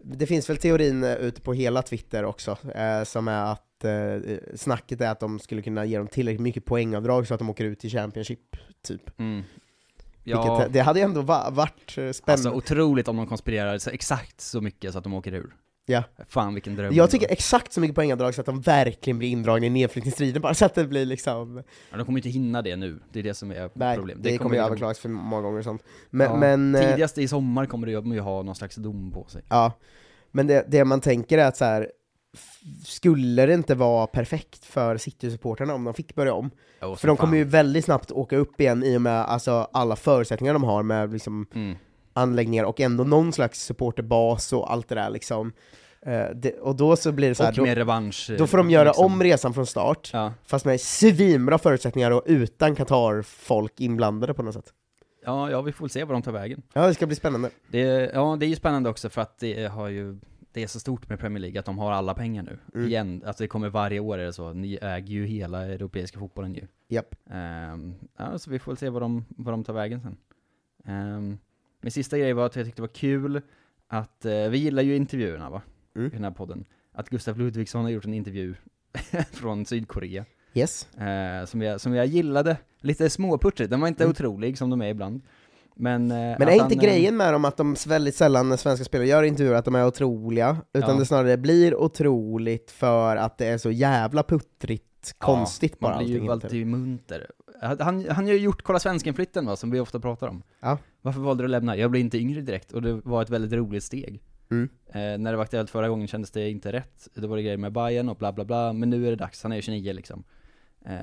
Det 0.01 0.25
finns 0.27 0.49
väl 0.49 0.57
teorin 0.57 1.03
eh, 1.03 1.13
ute 1.15 1.41
på 1.41 1.53
hela 1.53 1.81
Twitter 1.81 2.25
också, 2.25 2.57
eh, 2.75 3.03
som 3.03 3.27
är 3.27 3.51
att 3.51 3.63
eh, 3.83 4.19
snacket 4.55 5.01
är 5.01 5.09
att 5.11 5.19
de 5.19 5.39
skulle 5.39 5.61
kunna 5.61 5.85
ge 5.85 5.97
dem 5.97 6.07
tillräckligt 6.07 6.41
mycket 6.41 6.65
poängavdrag 6.65 7.27
så 7.27 7.33
att 7.33 7.39
de 7.39 7.49
åker 7.49 7.65
ut 7.65 7.85
i 7.85 7.89
Championship, 7.89 8.57
typ. 8.81 9.19
Mm. 9.19 9.43
Vilket, 10.23 10.45
Ja, 10.45 10.63
eh, 10.63 10.69
det 10.71 10.79
hade 10.79 10.99
ju 10.99 11.03
ändå 11.05 11.21
va- 11.21 11.49
varit 11.49 11.73
eh, 11.73 12.11
spännande. 12.11 12.13
alltså 12.27 12.51
otroligt 12.51 13.07
om 13.07 13.17
de 13.17 13.27
konspirerar 13.27 13.77
så 13.77 13.89
exakt 13.89 14.41
så 14.41 14.61
mycket 14.61 14.91
så 14.91 14.97
att 14.97 15.03
de 15.03 15.13
åker 15.13 15.33
ur. 15.33 15.55
Ja. 15.89 16.03
Fan 16.29 16.53
vilken 16.53 16.75
dröm. 16.75 16.93
Jag 16.93 17.07
det 17.07 17.11
tycker 17.11 17.31
exakt 17.31 17.73
så 17.73 17.81
mycket 17.81 17.95
poängavdrag 17.95 18.35
så 18.35 18.41
att 18.41 18.45
de 18.45 18.61
verkligen 18.61 19.17
blir 19.19 19.29
indragna 19.29 19.65
i 19.65 19.69
nedflyttningsstriden, 19.69 20.41
bara 20.41 20.53
så 20.53 20.65
att 20.65 20.75
det 20.75 20.85
blir 20.85 21.05
liksom... 21.05 21.63
ja, 21.91 21.97
de 21.97 22.05
kommer 22.05 22.19
inte 22.19 22.29
hinna 22.29 22.61
det 22.61 22.75
nu, 22.75 22.99
det 23.11 23.19
är 23.19 23.23
det 23.23 23.33
som 23.33 23.51
är 23.51 23.69
Nej, 23.73 23.97
problemet. 23.97 24.23
det, 24.23 24.37
kommer 24.37 24.55
ju 24.55 24.61
överklagas 24.61 24.99
för 24.99 25.09
många 25.09 25.41
gånger 25.41 25.57
och 25.57 25.63
sånt. 25.63 25.83
Men, 26.09 26.27
Ja, 26.31 26.37
men, 26.37 26.75
eh, 26.75 26.81
Tidigast 26.81 27.17
i 27.17 27.27
sommar 27.27 27.65
kommer 27.65 27.87
de 27.87 28.13
ju 28.13 28.19
ha 28.19 28.43
någon 28.43 28.55
slags 28.55 28.75
dom 28.75 29.11
på 29.11 29.25
sig. 29.29 29.43
ja. 29.49 29.71
men 30.31 30.47
det, 30.47 30.65
det 30.67 30.85
man 30.85 31.01
tänker 31.01 31.37
är 31.37 31.45
att 31.45 31.57
så 31.57 31.65
här. 31.65 31.91
Skulle 32.85 33.45
det 33.45 33.53
inte 33.53 33.75
vara 33.75 34.07
perfekt 34.07 34.65
för 34.65 34.97
City-supporterna 34.97 35.73
om 35.73 35.83
de 35.83 35.93
fick 35.93 36.15
börja 36.15 36.33
om? 36.33 36.49
Ja, 36.79 36.95
För 36.95 37.07
de 37.07 37.17
kommer 37.17 37.37
ju 37.37 37.43
väldigt 37.43 37.85
snabbt 37.85 38.11
åka 38.11 38.37
upp 38.37 38.61
igen 38.61 38.83
i 38.83 38.97
och 38.97 39.01
med 39.01 39.21
alltså, 39.25 39.67
alla 39.71 39.95
förutsättningar 39.95 40.53
de 40.53 40.63
har 40.63 40.83
med 40.83 41.13
liksom, 41.13 41.45
Mm. 41.53 41.75
anläggningar 42.13 42.63
och 42.63 42.79
ändå 42.79 43.03
någon 43.03 43.33
slags 43.33 43.63
supporterbas 43.65 44.53
och 44.53 44.71
allt 44.71 44.87
det 44.89 44.95
där 44.95 45.09
liksom. 45.09 45.51
Eh, 46.01 46.25
det, 46.35 46.59
och 46.59 46.75
då 46.75 46.95
så 46.95 47.11
blir 47.11 47.29
det 47.29 47.35
så 47.35 47.43
här, 47.43 47.51
då, 47.53 47.65
revansch. 47.65 48.31
då 48.37 48.47
får 48.47 48.57
de 48.57 48.69
göra 48.69 48.87
liksom. 48.89 49.05
om 49.05 49.23
resan 49.23 49.53
från 49.53 49.65
start, 49.65 50.09
Ja. 50.13 50.33
fast 50.45 50.65
med 50.65 50.81
svinbra 50.81 51.57
förutsättningar 51.57 52.11
och 52.11 52.23
utan 52.25 52.75
Qatar-folk 52.75 53.79
inblandade 53.79 54.33
på 54.33 54.43
något 54.43 54.53
sätt. 54.53 54.73
Ja, 55.25 55.51
ja, 55.51 55.61
vi 55.61 55.71
får 55.71 55.85
väl 55.85 55.89
se 55.89 56.03
var 56.03 56.13
de 56.13 56.21
tar 56.21 56.31
vägen. 56.31 56.61
Ja, 56.73 56.87
det 56.87 56.93
ska 56.93 57.05
bli 57.07 57.15
spännande. 57.15 57.49
Det, 57.71 58.11
ja, 58.13 58.35
det 58.39 58.45
är 58.45 58.47
ju 58.47 58.55
spännande 58.55 58.89
också 58.89 59.09
för 59.09 59.21
att 59.21 59.39
det 59.39 59.65
har 59.67 59.87
ju 59.87 60.19
det 60.57 60.63
är 60.63 60.67
så 60.67 60.79
stort 60.79 61.09
med 61.09 61.19
Premier 61.19 61.41
League 61.41 61.59
att 61.59 61.65
de 61.65 61.77
har 61.77 61.91
alla 61.91 62.13
pengar 62.13 62.43
nu. 62.43 62.59
Mm. 62.75 62.87
Igen, 62.87 63.23
alltså 63.25 63.43
det 63.43 63.47
kommer 63.47 63.69
varje 63.69 63.99
år 63.99 64.17
är 64.17 64.25
det 64.25 64.33
så. 64.33 64.53
Ni 64.53 64.77
äger 64.81 65.13
ju 65.13 65.25
hela 65.25 65.65
europeiska 65.65 66.19
fotbollen 66.19 66.53
ju. 66.55 66.67
Japp. 66.87 67.15
Ehm, 67.29 67.93
ja, 68.17 68.37
så 68.39 68.51
vi 68.51 68.59
får 68.59 68.71
väl 68.71 68.77
se 68.77 68.89
var 68.89 69.01
de, 69.01 69.25
var 69.29 69.51
de 69.51 69.63
tar 69.63 69.73
vägen 69.73 70.01
sen. 70.01 70.17
Um, 70.95 71.37
min 71.81 71.91
sista 71.91 72.17
grej 72.17 72.33
var 72.33 72.45
att 72.45 72.55
jag 72.55 72.65
tyckte 72.65 72.81
det 72.81 72.87
var 72.87 72.93
kul 72.95 73.41
att, 73.87 74.25
eh, 74.25 74.49
vi 74.49 74.57
gillar 74.57 74.83
ju 74.83 74.95
intervjuerna 74.95 75.49
va? 75.49 75.61
Mm. 75.95 76.07
I 76.07 76.09
den 76.09 76.23
här 76.23 76.31
podden. 76.31 76.65
Att 76.91 77.09
Gustav 77.09 77.37
Ludvigsson 77.39 77.83
har 77.83 77.89
gjort 77.89 78.05
en 78.05 78.13
intervju 78.13 78.55
från 79.31 79.65
Sydkorea. 79.65 80.25
Yes. 80.53 80.95
eh, 80.95 81.45
som, 81.45 81.61
jag, 81.61 81.81
som 81.81 81.93
jag 81.93 82.05
gillade. 82.05 82.57
Lite 82.81 83.09
småputtrigt, 83.09 83.69
den 83.71 83.79
var 83.81 83.87
inte 83.87 84.03
Mm. 84.03 84.11
otrolig 84.11 84.57
som 84.57 84.69
de 84.69 84.81
är 84.81 84.87
ibland. 84.89 85.21
Men, 85.79 86.11
eh, 86.11 86.17
Men 86.17 86.41
är 86.41 86.51
inte 86.51 86.63
han, 86.63 86.71
eh, 86.71 86.79
grejen 86.79 87.17
med 87.17 87.33
dem 87.33 87.45
att 87.45 87.57
de 87.57 87.75
väldigt 87.87 88.15
sällan 88.15 88.49
när 88.49 88.57
svenska 88.57 88.85
spelare 88.85 89.07
gör 89.07 89.23
intervjuer 89.23 89.55
att 89.55 89.65
de 89.65 89.75
är 89.75 89.87
otroliga, 89.87 90.57
utan 90.73 90.89
Ja. 90.89 90.99
det 90.99 91.05
snarare 91.05 91.37
blir 91.37 91.75
otroligt 91.75 92.71
för 92.71 93.15
att 93.15 93.37
det 93.37 93.45
är 93.45 93.57
så 93.57 93.71
jävla 93.71 94.23
puttrigt, 94.23 95.15
konstigt 95.17 95.79
bara 95.79 95.95
man 95.95 96.05
blir 96.05 96.21
ju 96.21 96.31
alltid 96.31 96.67
munter. 96.67 97.27
Han, 97.79 98.09
har 98.09 98.23
ju 98.23 98.37
gjort 98.37 98.61
Kolla 98.61 98.79
Svensken-flytten 98.79 99.45
va, 99.45 99.55
som 99.55 99.71
vi 99.71 99.79
ofta 99.79 99.99
pratar 99.99 100.27
om. 100.27 100.43
Ja. 100.59 100.77
Varför 101.01 101.19
valde 101.19 101.43
du 101.43 101.45
att 101.45 101.51
lämna? 101.51 101.77
Jag 101.77 101.91
blev 101.91 102.01
inte 102.01 102.17
yngre 102.17 102.41
direkt, 102.41 102.71
och 102.71 102.81
det 102.81 102.93
var 102.93 103.21
ett 103.21 103.29
väldigt 103.29 103.53
roligt 103.53 103.83
steg. 103.83 104.23
Mm. 104.51 104.69
Eh, 104.87 104.93
när 104.93 105.31
det 105.31 105.37
var 105.37 105.43
aktuellt 105.43 105.69
förra 105.69 105.89
gången 105.89 106.07
kändes 106.07 106.31
det 106.31 106.49
inte 106.49 106.71
rätt. 106.71 107.07
Det 107.13 107.27
var 107.27 107.37
det 107.37 107.43
grejer 107.43 107.57
med 107.57 107.71
Bayern 107.71 108.09
och 108.09 108.17
bla 108.17 108.33
bla 108.33 108.45
bla, 108.45 108.73
men 108.73 108.89
nu 108.89 109.07
är 109.07 109.09
det 109.09 109.15
dags, 109.15 109.43
han 109.43 109.51
är 109.51 109.55
ju 109.55 109.61
29 109.61 109.93
liksom. 109.93 110.23
Eh, 110.85 110.93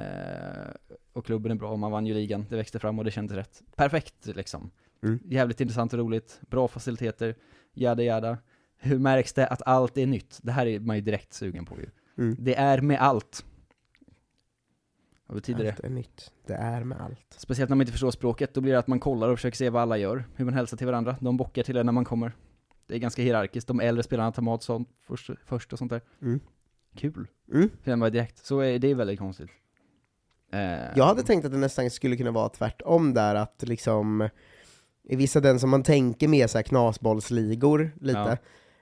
och 1.15 1.27
klubben 1.27 1.53
är 1.53 1.57
bra, 1.57 1.77
man 1.77 1.91
vann 1.91 2.07
ju 2.07 2.15
ligan, 2.15 2.47
det 2.51 2.57
växte 2.57 2.79
fram 2.79 2.99
och 2.99 3.05
det 3.05 3.11
kändes 3.11 3.37
rätt. 3.37 3.63
Perfekt 3.77 4.27
liksom. 4.27 4.71
Mm. 5.03 5.19
Jävligt 5.25 5.61
intressant 5.61 5.93
och 5.93 5.99
roligt, 5.99 6.41
bra 6.51 6.69
faciliteter, 6.69 7.35
jada 7.75 8.03
jada. 8.03 8.39
Hur 8.77 8.99
märks 8.99 9.33
det 9.33 9.47
att 9.47 9.63
allt 9.67 9.99
är 9.99 10.07
nytt? 10.07 10.39
Det 10.43 10.53
här 10.53 10.67
är 10.67 10.81
man 10.81 10.97
ju 10.97 11.03
direkt 11.03 11.33
sugen 11.33 11.65
på 11.65 11.77
ju. 11.77 11.87
Mm. 12.19 12.37
Det 12.39 12.55
är 12.55 12.81
med 12.81 13.01
allt. 13.01 13.45
Vad 15.27 15.37
betyder 15.37 15.65
det? 15.65 15.71
Allt 15.71 15.81
är 15.81 15.89
nytt. 15.89 16.33
Det 16.47 16.55
är 16.55 16.85
med 16.85 17.01
allt. 17.01 17.35
Speciellt 17.37 17.69
när 17.69 17.77
man 17.77 17.83
inte 17.83 17.93
förstår 17.93 18.11
språket, 18.11 18.55
då 18.55 18.61
blir 18.61 18.73
det 18.73 18.79
att 18.79 18.87
man 18.87 19.01
kollar 19.01 19.29
och 19.29 19.39
försöker 19.39 19.57
se 19.57 19.71
vad 19.71 19.83
alla 19.83 19.99
gör, 19.99 20.25
hur 20.37 20.45
man 20.45 20.55
hälsar 20.55 20.77
till 20.77 20.87
varandra, 20.87 21.17
de 21.21 21.37
bockar 21.37 21.63
till 21.63 21.77
en 21.77 21.87
när 21.87 21.93
man 21.93 22.05
kommer. 22.05 22.33
Det 22.87 22.95
är 22.95 22.99
ganska 22.99 23.23
hierarkiskt, 23.23 23.69
de 23.69 23.81
äldre 23.81 24.03
spelarna 24.03 24.33
tar 24.33 24.43
mat 24.43 24.63
sånt 24.63 24.89
först, 25.07 25.31
först 25.45 25.73
och 25.73 25.79
sånt 25.79 25.91
där. 25.91 26.01
Mm. 26.23 26.41
Kul. 26.97 27.29
Mm. 27.53 27.71
Känner 27.85 27.97
man 27.97 28.13
direkt. 28.13 28.39
Så 28.39 28.61
är 28.61 28.79
det 28.79 28.89
är 28.89 28.95
väldigt 28.95 29.19
konstigt. 29.19 29.51
Eh, 30.55 30.79
Jag 30.97 31.05
hade 31.05 31.23
tänkt 31.23 31.45
att 31.45 31.53
det 31.53 31.59
nästan 31.59 31.91
skulle 31.91 32.17
kunna 32.17 32.31
vara 32.31 32.49
tvärtom 32.49 33.15
där, 33.15 33.35
att 33.35 33.63
liksom 33.67 34.29
i 35.09 35.17
vissa 35.17 35.41
den 35.41 35.61
som 35.61 35.71
man 35.71 35.83
tänker 35.83 36.29
med 36.29 36.51
så 36.51 36.59
här 36.59 36.63
knasbollsligor 36.63 37.91
lite, 38.01 38.19
Ja. 38.19 38.37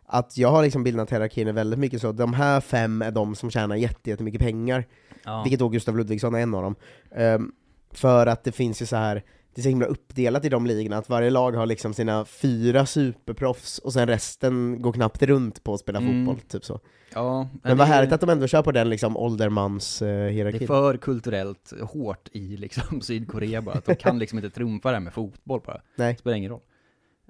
att 0.06 0.38
jag 0.38 0.48
har 0.50 0.62
liksom 0.62 0.84
bildat 0.84 1.12
hierarkin 1.12 1.54
väldigt 1.54 1.78
mycket 1.78 2.00
så, 2.00 2.12
de 2.12 2.34
här 2.34 2.60
fem 2.60 3.02
är 3.02 3.10
de 3.10 3.34
som 3.34 3.50
tjänar 3.50 3.76
jätte- 3.76 4.10
jättemycket 4.10 4.40
pengar, 4.40 4.84
ja. 5.24 5.42
vilket 5.42 5.58
då 5.60 5.68
Gustav 5.68 5.96
Ludvigsson 5.96 6.34
är 6.34 6.38
en 6.40 6.54
av 6.54 6.62
dem. 6.62 6.74
Ehm, 7.14 7.52
för 7.90 8.26
att 8.26 8.44
det 8.44 8.52
finns 8.52 8.82
ju 8.82 8.86
så 8.86 8.96
här 8.96 9.22
det 9.54 9.60
är 9.60 9.62
så 9.62 9.68
himla 9.68 9.86
uppdelat 9.86 10.44
i 10.44 10.48
de 10.48 10.66
ligorna, 10.66 10.96
att 10.98 11.08
varje 11.08 11.30
lag 11.30 11.52
har 11.52 11.66
liksom 11.66 11.94
sina 11.94 12.24
fyra 12.24 12.86
superproffs, 12.86 13.78
och 13.78 13.92
sen 13.92 14.06
resten 14.08 14.82
går 14.82 14.92
knappt 14.92 15.22
runt 15.22 15.64
på 15.64 15.74
att 15.74 15.80
spela 15.80 15.98
Mm. 15.98 16.26
fotboll, 16.26 16.40
typ 16.48 16.64
så. 16.64 16.80
ja, 17.14 17.48
Men 17.62 17.76
vad 17.78 17.86
det 17.86 17.90
är- 17.90 17.94
härligt 17.94 18.12
att 18.12 18.20
de 18.20 18.30
ändå 18.30 18.46
kör 18.46 18.62
på 18.62 18.72
den 18.72 18.90
liksom 18.90 19.16
åldermans 19.16 20.02
eh, 20.02 20.34
Det 20.34 20.40
är 20.62 20.66
för 20.66 20.96
kulturellt 20.96 21.72
hårt 21.82 22.28
i 22.32 22.56
liksom 22.56 23.00
Sydkorea 23.00 23.62
bara, 23.62 23.74
att 23.74 23.84
de 23.84 23.94
kan 23.94 24.18
liksom 24.18 24.38
inte 24.38 24.50
trumfa 24.50 24.88
det 24.88 24.94
här 24.96 25.00
med 25.00 25.12
fotboll 25.14 25.60
bara. 25.66 25.80
Nej. 25.96 26.12
Det 26.12 26.18
spelar 26.18 26.36
ingen 26.36 26.50
roll. 26.50 26.60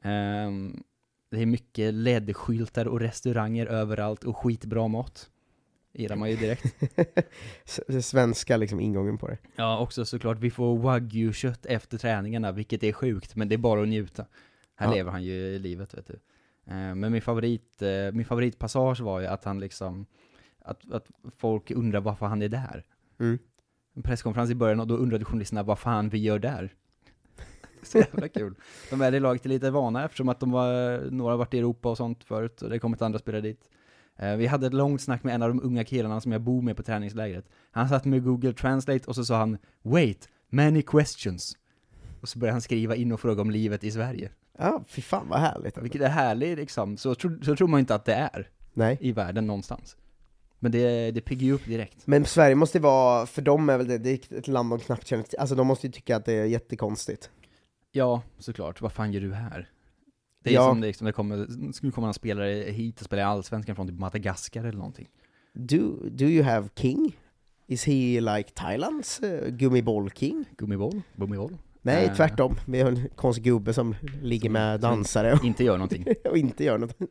Ehm, 0.02 0.82
det 1.30 1.42
är 1.42 1.46
mycket 1.46 1.94
LED-skyltar 1.94 2.84
och 2.86 3.00
restauranger 3.00 3.66
överallt 3.66 4.24
och 4.24 4.36
skitbra 4.36 4.88
mat. 4.88 5.28
Gillar 5.94 6.16
man 6.16 6.30
ju 6.30 6.36
direkt. 6.36 6.74
Svenska 8.04 8.56
liksom 8.56 8.80
ingången 8.80 9.18
på 9.18 9.28
det. 9.28 9.38
Ja, 9.56 9.78
också 9.78 10.04
såklart, 10.04 10.38
vi 10.38 10.50
får 10.50 10.78
wagyu-kött 10.78 11.66
efter 11.66 11.98
träningarna, 11.98 12.52
vilket 12.52 12.82
är 12.82 12.92
sjukt, 12.92 13.36
men 13.36 13.48
det 13.48 13.54
är 13.54 13.58
bara 13.58 13.82
att 13.82 13.88
njuta. 13.88 14.26
Här 14.76 14.86
Ja. 14.86 14.94
lever 14.94 15.10
han 15.10 15.22
ju 15.22 15.58
livet, 15.58 15.94
vet 15.94 16.06
du. 16.06 16.12
Eh, 16.66 16.94
Men 16.94 17.12
min 17.12 17.22
favorit, 17.22 17.82
eh, 17.82 18.12
min 18.12 18.24
favoritpassage 18.24 19.00
var 19.00 19.20
ju 19.20 19.26
att 19.26 19.44
han 19.44 19.60
liksom, 19.60 20.06
att, 20.64 20.92
att 20.92 21.06
folk 21.36 21.70
undrar 21.70 22.00
varför 22.00 22.26
han 22.26 22.42
är 22.42 22.48
där. 22.48 22.84
Mm. 23.20 23.38
En 23.94 24.02
presskonferens 24.02 24.50
i 24.50 24.54
början 24.54 24.80
och 24.80 24.86
då 24.86 24.96
undrade 24.96 25.24
journalisterna 25.24 25.62
vad 25.62 25.78
fan 25.78 26.08
vi 26.08 26.18
gör 26.18 26.38
där. 26.38 26.74
Så 27.82 27.98
jävla 27.98 28.28
kul. 28.28 28.54
De 28.90 29.00
är 29.00 29.14
i 29.14 29.20
laget 29.20 29.44
är 29.44 29.48
lite 29.48 29.70
vana 29.70 30.04
eftersom 30.04 30.28
att 30.28 30.40
de 30.40 30.50
var, 30.50 31.00
några 31.10 31.32
har 31.32 31.38
varit 31.38 31.54
i 31.54 31.58
Europa 31.58 31.90
och 31.90 31.96
sånt 31.96 32.24
förut 32.24 32.62
och 32.62 32.68
det 32.68 32.74
har 32.74 32.80
kommit 32.80 33.02
andra 33.02 33.18
spelare 33.18 33.40
dit. 33.42 33.68
Eh, 34.22 34.36
Vi 34.36 34.46
hade 34.46 34.66
ett 34.66 34.74
långt 34.74 35.00
snack 35.00 35.24
med 35.24 35.34
en 35.34 35.42
av 35.42 35.48
de 35.48 35.62
unga 35.62 35.84
killarna 35.84 36.20
som 36.20 36.32
jag 36.32 36.40
bor 36.40 36.62
med 36.62 36.76
på 36.76 36.82
träningslägret. 36.82 37.44
Han 37.70 37.88
satt 37.88 38.04
med 38.04 38.24
Google 38.24 38.52
Translate 38.52 39.06
och 39.06 39.14
så 39.14 39.24
sa 39.24 39.36
han 39.36 39.58
'Wait, 39.82 40.28
many 40.48 40.80
questions' 40.80 41.56
Och 42.20 42.28
så 42.28 42.38
började 42.38 42.54
han 42.54 42.60
skriva 42.62 42.96
in 42.96 43.12
och 43.12 43.20
fråga 43.20 43.42
om 43.42 43.50
livet 43.50 43.84
i 43.84 43.90
Sverige. 43.90 44.30
Ja, 44.58 44.84
fy 44.88 45.02
fan 45.02 45.28
vad 45.28 45.40
härligt. 45.40 45.78
Vilket 45.78 46.02
är 46.02 46.08
härligt 46.08 46.58
liksom, 46.58 46.96
så, 46.96 47.14
tro, 47.14 47.42
så 47.42 47.56
tror 47.56 47.68
man 47.68 47.80
inte 47.80 47.94
att 47.94 48.04
det 48.04 48.14
är 48.14 48.48
Nej. 48.74 48.98
i 49.00 49.12
världen 49.12 49.46
någonstans. 49.46 49.96
Men 50.58 50.72
det, 50.72 51.10
det 51.10 51.20
piggar 51.20 51.42
ju 51.42 51.52
upp 51.52 51.64
direkt. 51.64 52.06
Men 52.06 52.24
Sverige 52.24 52.54
måste 52.54 52.78
ju 52.78 52.82
vara, 52.82 53.26
för 53.26 53.42
dem 53.42 53.68
är 53.68 53.78
väl 53.78 53.88
det, 53.88 53.98
det 53.98 54.10
är 54.32 54.38
ett 54.38 54.48
land 54.48 54.70
de 54.70 54.78
knappt 54.78 55.06
känner 55.06 55.22
till, 55.24 55.38
alltså 55.38 55.54
de 55.54 55.66
måste 55.66 55.86
ju 55.86 55.92
tycka 55.92 56.16
att 56.16 56.24
det 56.24 56.32
är 56.32 56.44
jättekonstigt. 56.44 57.30
Ja, 57.92 58.22
såklart. 58.38 58.80
Vad 58.80 58.92
fan 58.92 59.12
gör 59.12 59.20
du 59.20 59.34
här? 59.34 59.68
Det 60.42 60.50
är 60.50 60.54
Ja. 60.54 60.68
som 60.68 60.80
det, 60.80 60.86
liksom, 60.86 61.04
det 61.06 61.12
kommer, 61.12 61.72
skulle 61.72 61.92
komma 61.92 62.06
en 62.08 62.14
spelare 62.14 62.52
hit 62.52 63.00
och 63.00 63.04
spela 63.04 63.22
i 63.22 63.24
Allsvenskan 63.24 63.76
från 63.76 63.88
typ 63.88 63.98
Madagaskar 63.98 64.60
eller 64.64 64.78
någonting. 64.78 65.08
Do, 65.52 65.96
do 66.10 66.24
you 66.24 66.44
have 66.44 66.68
king? 66.76 67.16
Is 67.66 67.84
he 67.84 68.20
like 68.20 68.50
Thailands 68.54 69.20
uh, 69.22 69.48
gummiboll-king? 69.48 70.44
Gummiboll? 70.56 71.02
Gummiboll? 71.16 71.56
Nej, 71.82 72.04
Eh. 72.06 72.14
tvärtom. 72.14 72.54
Vi 72.66 72.80
har 72.80 72.88
en 72.90 73.08
konstig 73.16 73.44
gubbe 73.44 73.72
som 73.74 73.94
ligger 74.22 74.46
Som- 74.48 74.52
med 74.52 74.80
dansare 74.80 75.32
och, 75.32 75.44
Inte 75.44 75.64
gör 75.64 75.76
någonting. 75.78 76.04
och 76.30 76.36
inte 76.38 76.64
gör 76.64 76.78
något. 76.78 76.96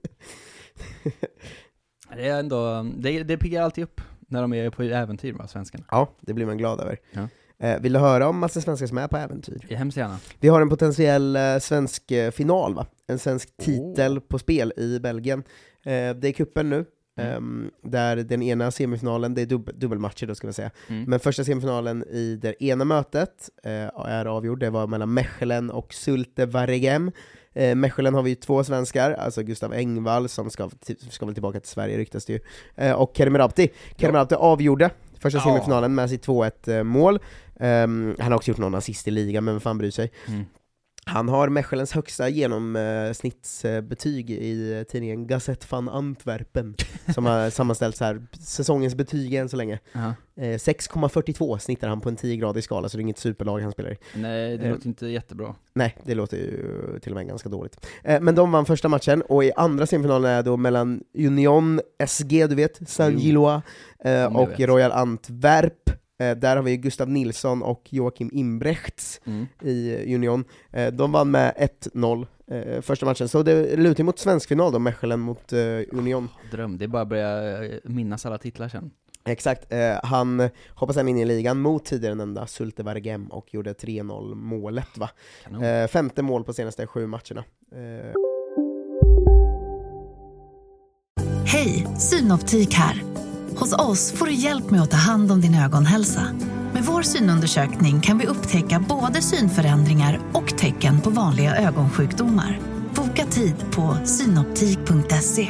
Det 2.15 2.28
är 2.28 2.39
ändå, 2.39 2.84
det, 2.98 3.24
det 3.24 3.38
piggar 3.38 3.63
alltid 3.63 3.84
upp 3.84 4.02
när 4.20 4.41
de 4.41 4.54
är 4.54 4.70
på 4.70 4.84
äventyr 4.84 5.34
va, 5.34 5.48
svenskarna. 5.48 5.86
Ja, 5.91 6.10
det 6.22 6.34
blir 6.34 6.46
man 6.46 6.58
glad 6.58 6.80
över. 6.80 6.98
Ja. 7.12 7.28
Eh, 7.62 7.80
vill 7.82 7.93
du 7.93 8.00
höra 8.00 8.28
om 8.30 8.39
massa 8.39 8.62
svenskar 8.62 8.88
som 8.88 8.97
är 8.97 9.08
på 9.08 9.17
äventyr? 9.17 9.65
Jag 9.69 9.78
hemskt 9.78 9.97
gärna. 9.97 10.17
Vi 10.39 10.47
har 10.47 10.62
en 10.62 10.69
potentiell 10.69 11.36
eh, 11.36 11.58
svensk 11.60 12.12
eh, 12.12 12.32
final 12.32 12.74
va? 12.76 12.86
En 13.08 13.19
svensk 13.19 13.58
titel 13.58 14.21
på 14.21 14.39
spel 14.39 14.74
i 14.78 15.00
Belgien. 15.00 15.39
Eh, 15.86 15.91
det 16.15 16.28
är 16.28 16.32
kuppen 16.32 16.69
nu, 16.69 16.86
Mm. 17.17 17.34
ehm, 17.34 17.71
där 17.84 18.15
den 18.15 18.41
ena 18.41 18.71
semifinalen, 18.71 19.34
det 19.34 19.41
är 19.41 19.45
dub 19.45 19.69
dubbelmatcher 19.74 20.28
då 20.28 20.36
ska 20.36 20.47
man 20.47 20.54
säga, 20.54 20.71
Mm. 20.89 21.04
men 21.08 21.19
första 21.19 21.43
semifinalen 21.43 22.04
i 22.04 22.36
det 22.41 22.63
ena 22.63 22.86
mötet 22.86 23.50
eh, 23.63 23.71
är 24.06 24.26
avgjord, 24.26 24.60
det 24.60 24.69
var 24.69 24.88
mellan 24.88 25.13
Mechelen 25.13 25.69
och 25.71 25.93
Sulte 25.93 26.45
Waregem. 26.45 27.12
Eh, 27.54 27.76
Mechelen 27.76 28.13
har 28.13 28.21
vi 28.24 28.30
ju 28.30 28.36
två 28.36 28.63
svenskar, 28.63 29.12
alltså 29.12 29.43
Gustav 29.43 29.74
Engvall 29.74 30.30
som 30.30 30.50
ska, 30.50 30.69
ska 31.10 31.26
väl 31.26 31.36
tillbaka 31.36 31.60
till 31.60 31.69
Sverige 31.69 31.97
ryktas 31.97 32.26
det 32.26 32.34
ju, 32.34 32.39
eh, 32.76 32.91
och 32.93 33.12
Kerem 33.17 33.38
Rapti. 33.38 33.69
Kerem 33.97 34.15
Rapti 34.15 34.36
avgjorde 34.36 34.89
första 35.22 35.40
semifinalen 35.40 35.96
med 35.96 36.10
sitt 36.10 36.28
2-1 36.28 36.78
eh, 36.78 36.84
mål. 36.84 37.20
Ehm, 37.60 38.16
han 38.20 38.32
har 38.32 38.38
också 38.38 38.52
gjort 38.52 38.58
någon 38.58 38.76
assist 38.76 39.08
i 39.08 39.12
ligan, 39.12 39.44
men 39.44 39.54
vem 39.54 39.62
fan 39.62 39.78
bryr 39.78 39.92
sig? 39.92 40.12
Mm. 40.28 40.46
Han 41.13 41.30
har 41.30 41.50
Mechelens 41.50 41.91
högsta 41.91 42.30
genomsnittsbetyg 42.30 44.30
i 44.32 44.86
tidningen 44.89 45.28
Gazette 45.28 45.65
van 45.69 45.89
Antwerpen, 45.89 46.76
som 47.13 47.26
har 47.26 47.50
sammanställt 47.50 47.95
så 47.95 48.04
här, 48.06 48.21
säsongens 48.39 48.95
betyg 48.95 49.34
än 49.34 49.50
så 49.50 49.58
länge. 49.58 49.80
Ja. 49.93 50.13
Eh, 50.36 50.43
6,42 50.58 51.58
snittar 51.58 51.88
han 51.88 52.02
på 52.02 52.10
en 52.10 52.17
10-gradig 52.17 52.62
skala, 52.62 52.89
så 52.89 52.97
det 52.97 53.02
är 53.02 53.04
inget 53.04 53.17
superlag 53.17 53.60
han 53.60 53.71
spelar 53.71 53.91
i. 53.91 53.97
Nej, 54.15 54.58
det 54.58 54.65
Eh. 54.65 54.71
låter 54.71 54.88
inte 54.88 55.08
jättebra. 55.08 55.56
Nej, 55.74 55.97
det 56.06 56.15
låter 56.15 56.38
ju 56.38 57.00
till 57.02 57.12
och 57.12 57.15
med 57.17 57.28
ganska 57.28 57.50
dåligt. 57.50 57.86
Eh, 58.04 58.21
men 58.21 58.36
de 58.36 58.52
vann 58.52 58.65
första 58.65 58.88
matchen, 58.89 59.21
och 59.21 59.43
i 59.43 59.52
andra 59.56 59.86
semifinalen 59.86 60.32
är 60.32 60.43
då 60.43 60.58
mellan 60.58 61.04
Union 61.17 61.82
SG, 62.08 62.47
du 62.47 62.56
vet, 62.56 62.89
Saint-Gillois, 62.89 63.62
jag 64.04 64.36
och. 64.36 64.60
Royal 64.60 64.91
Antwerp. 64.91 65.89
Eh, 66.22 66.38
där 66.38 66.56
har 66.56 66.64
vi 66.64 66.78
Gustav 66.78 67.10
Nilsson 67.10 67.64
och 67.64 67.82
Joakim 67.94 68.30
Imbrechts 68.34 69.22
Mm. 69.26 69.48
i 69.62 70.16
Union. 70.16 70.44
Eh, 70.72 70.88
de 70.94 71.12
vann 71.12 71.32
med 71.32 71.54
1-0 71.58 72.28
eh, 72.48 72.82
första 72.82 73.06
matchen, 73.06 73.30
så 73.30 73.44
det 73.44 73.76
lutar 73.76 74.04
mot 74.04 74.20
svensk 74.20 74.48
final 74.50 74.72
då, 74.72 74.80
Mechelen 74.80 75.20
mot 75.20 75.54
Union. 75.92 76.30
Dröm, 76.52 76.78
det 76.78 76.86
är 76.86 76.88
bara 76.88 77.02
att 77.02 77.08
börja 77.10 77.62
minnas 77.84 78.26
alla 78.26 78.38
titlar 78.38 78.70
sen. 78.70 78.92
Exakt, 79.26 79.74
eh, 79.74 79.94
han 80.04 80.50
hoppade 80.70 80.94
sen 80.94 81.08
in 81.08 81.18
i 81.18 81.26
ligan 81.26 81.60
mot 81.60 81.86
tidigare 81.86 82.16
nämnda 82.16 82.48
Sulte 82.48 82.84
Vargem 82.84 83.28
och 83.28 83.54
gjorde 83.54 83.74
3-0 83.74 84.36
målet 84.36 84.98
va? 84.98 85.10
Kanon. 85.44 85.64
Eh, 85.64 85.88
femte 85.88 86.22
mål 86.22 86.44
på 86.44 86.54
senaste 86.54 86.88
sju 86.88 87.08
matcherna. 87.08 87.44
Eh, 87.72 88.14
Hej, 91.46 91.88
Synoptik 92.00 92.74
här. 92.74 93.04
Hos 93.56 93.74
oss 93.74 94.12
får 94.12 94.26
du 94.26 94.34
hjälp 94.34 94.72
med 94.72 94.82
att 94.82 94.92
ta 94.92 94.98
hand 94.98 95.32
om 95.32 95.42
din 95.42 95.56
ögonhälsa. 95.56 96.28
Med 96.74 96.84
vår 96.84 97.02
synundersökning 97.02 98.02
kan 98.02 98.18
vi 98.18 98.28
upptäcka 98.28 98.86
både 98.90 99.22
synförändringar 99.22 100.20
och 100.34 100.58
tecken 100.58 101.02
på 101.02 101.10
vanliga 101.10 101.56
ögonsjukdomar. 101.56 102.60
Boka 102.96 103.26
tid 103.26 103.56
på 103.72 103.98
synoptik.se. 104.06 105.48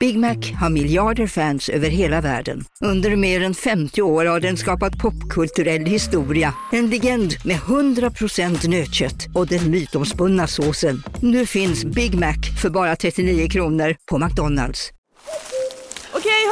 Big 0.00 0.18
Mac 0.18 0.36
har 0.60 0.70
miljarder 0.70 1.26
fans 1.26 1.68
över 1.68 1.90
hela 1.90 2.20
världen. 2.20 2.64
Under 2.80 3.16
mer 3.16 3.42
än 3.42 3.54
50 3.54 4.02
år 4.02 4.24
har 4.24 4.40
den 4.40 4.56
skapat 4.56 4.98
popkulturell 4.98 5.86
historia. 5.86 6.54
En 6.72 6.90
legend 6.90 7.34
med 7.44 7.56
100% 7.56 8.68
nötkött 8.68 9.26
och 9.34 9.46
den 9.46 9.70
mytomspunna 9.70 10.46
såsen. 10.46 11.02
Nu 11.20 11.46
finns 11.46 11.84
Big 11.84 12.14
Mac 12.14 12.60
för 12.62 12.70
bara 12.70 12.96
39 12.96 13.48
kronor 13.48 13.94
på 14.10 14.18
McDonalds. 14.18 14.90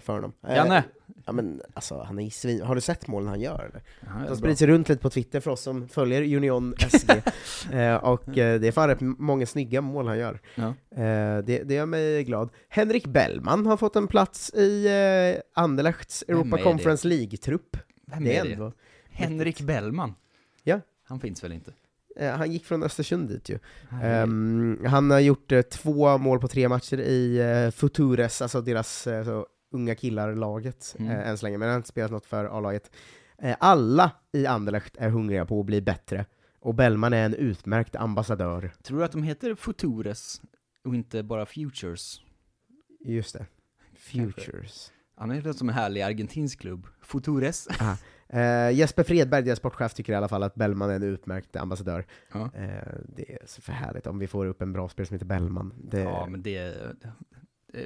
För 0.00 0.12
honom. 0.12 0.32
Eh, 0.46 0.56
Janne! 0.56 0.84
Ja 1.26 1.32
men 1.32 1.62
alltså, 1.74 2.02
han 2.02 2.18
är 2.18 2.30
svin... 2.30 2.62
Har 2.62 2.74
du 2.74 2.80
sett 2.80 3.06
målen 3.06 3.28
han 3.28 3.40
gör 3.40 3.64
eller? 3.70 3.82
Ja, 4.00 4.06
De 4.18 4.24
det 4.24 4.30
är 4.30 4.34
sprids 4.34 4.62
ju 4.62 4.66
runt 4.66 4.88
lite 4.88 5.02
på 5.02 5.10
Twitter 5.10 5.40
för 5.40 5.50
oss 5.50 5.60
som 5.60 5.88
följer 5.88 6.36
Union 6.36 6.74
SG, 6.88 7.10
eh, 7.72 7.94
och 7.94 8.38
eh, 8.38 8.60
det 8.60 8.68
är 8.68 8.72
fan 8.72 8.88
rätt 8.88 9.00
många 9.00 9.46
snygga 9.46 9.80
mål 9.80 10.06
han 10.08 10.18
gör. 10.18 10.40
Ja. 10.54 10.68
Eh, 10.90 11.38
det, 11.44 11.62
det 11.64 11.74
gör 11.74 11.86
mig 11.86 12.24
glad. 12.24 12.48
Henrik 12.68 13.06
Bellman 13.06 13.66
har 13.66 13.76
fått 13.76 13.96
en 13.96 14.06
plats 14.08 14.54
i 14.54 14.86
eh, 14.86 15.62
Anderlechts 15.62 16.24
Europa 16.28 16.58
Conference 16.58 17.08
League-trupp. 17.08 17.76
Vem 18.06 18.24
Det 18.24 18.36
är 18.36 18.44
det? 18.44 18.52
ändå... 18.52 18.72
Henrik 19.10 19.60
Bellman? 19.60 20.14
Ja. 20.62 20.80
Han 21.04 21.20
finns 21.20 21.44
väl 21.44 21.52
inte? 21.52 21.72
Eh, 22.16 22.30
han 22.30 22.52
gick 22.52 22.64
från 22.64 22.82
Östersund 22.82 23.28
dit 23.28 23.48
ju. 23.48 23.58
Ehm, 24.02 24.78
han 24.86 25.10
har 25.10 25.20
gjort 25.20 25.52
eh, 25.52 25.62
två 25.62 26.18
mål 26.18 26.40
på 26.40 26.48
tre 26.48 26.68
matcher 26.68 27.00
i 27.00 27.38
eh, 27.38 27.70
Futures, 27.70 28.42
alltså 28.42 28.60
deras 28.60 29.06
eh, 29.06 29.24
så, 29.24 29.46
unga 29.74 29.94
killar-laget 29.94 30.96
Mm. 30.98 31.10
eh, 31.10 31.28
än 31.28 31.38
så 31.38 31.46
länge, 31.46 31.58
men 31.58 31.68
han 31.68 31.72
har 31.72 31.76
inte 31.76 31.88
spelat 31.88 32.10
något 32.10 32.26
för 32.26 32.44
A-laget. 32.44 32.90
Eh, 33.38 33.56
alla 33.60 34.10
i 34.32 34.46
Anderlecht 34.46 34.96
är 34.96 35.08
hungriga 35.10 35.46
på 35.46 35.60
att 35.60 35.66
bli 35.66 35.80
bättre, 35.82 36.26
och 36.60 36.74
Bellman 36.74 37.12
är 37.12 37.24
en 37.24 37.34
utmärkt 37.34 37.96
ambassadör. 37.96 38.70
Tror 38.82 38.98
du 38.98 39.04
att 39.04 39.12
de 39.12 39.22
heter 39.22 39.54
Futures 39.54 40.40
och 40.84 40.94
inte 40.94 41.22
bara 41.22 41.46
Futures? 41.46 42.20
Just 43.04 43.34
det. 43.34 43.46
Futures. 43.96 44.92
Han 45.16 45.30
är 45.30 45.52
som 45.52 45.68
en 45.68 45.74
härlig 45.74 46.02
argentinsk 46.02 46.60
klubb. 46.60 46.86
Futures. 47.02 47.68
Eh, 48.28 48.70
Jesper 48.70 49.02
Fredberg, 49.02 49.42
deras 49.42 49.58
sportchef, 49.58 49.94
tycker 49.94 50.12
i 50.12 50.16
alla 50.16 50.28
fall 50.28 50.42
att 50.42 50.54
Bellman 50.54 50.90
är 50.90 50.94
en 50.96 51.02
utmärkt 51.02 51.56
ambassadör. 51.56 52.06
Ja. 52.32 52.50
Eh, 52.54 52.94
det 53.16 53.32
är 53.32 53.38
så 53.46 53.62
för 53.62 53.72
härligt 53.72 54.06
om 54.06 54.18
vi 54.18 54.26
får 54.26 54.46
upp 54.46 54.62
en 54.62 54.72
bra 54.72 54.88
spelare 54.88 55.06
som 55.06 55.14
heter 55.14 55.26
Bellman. 55.26 55.74
Det 55.76 56.00
Ja, 56.00 56.26
men 56.26 56.42
det 56.42 56.76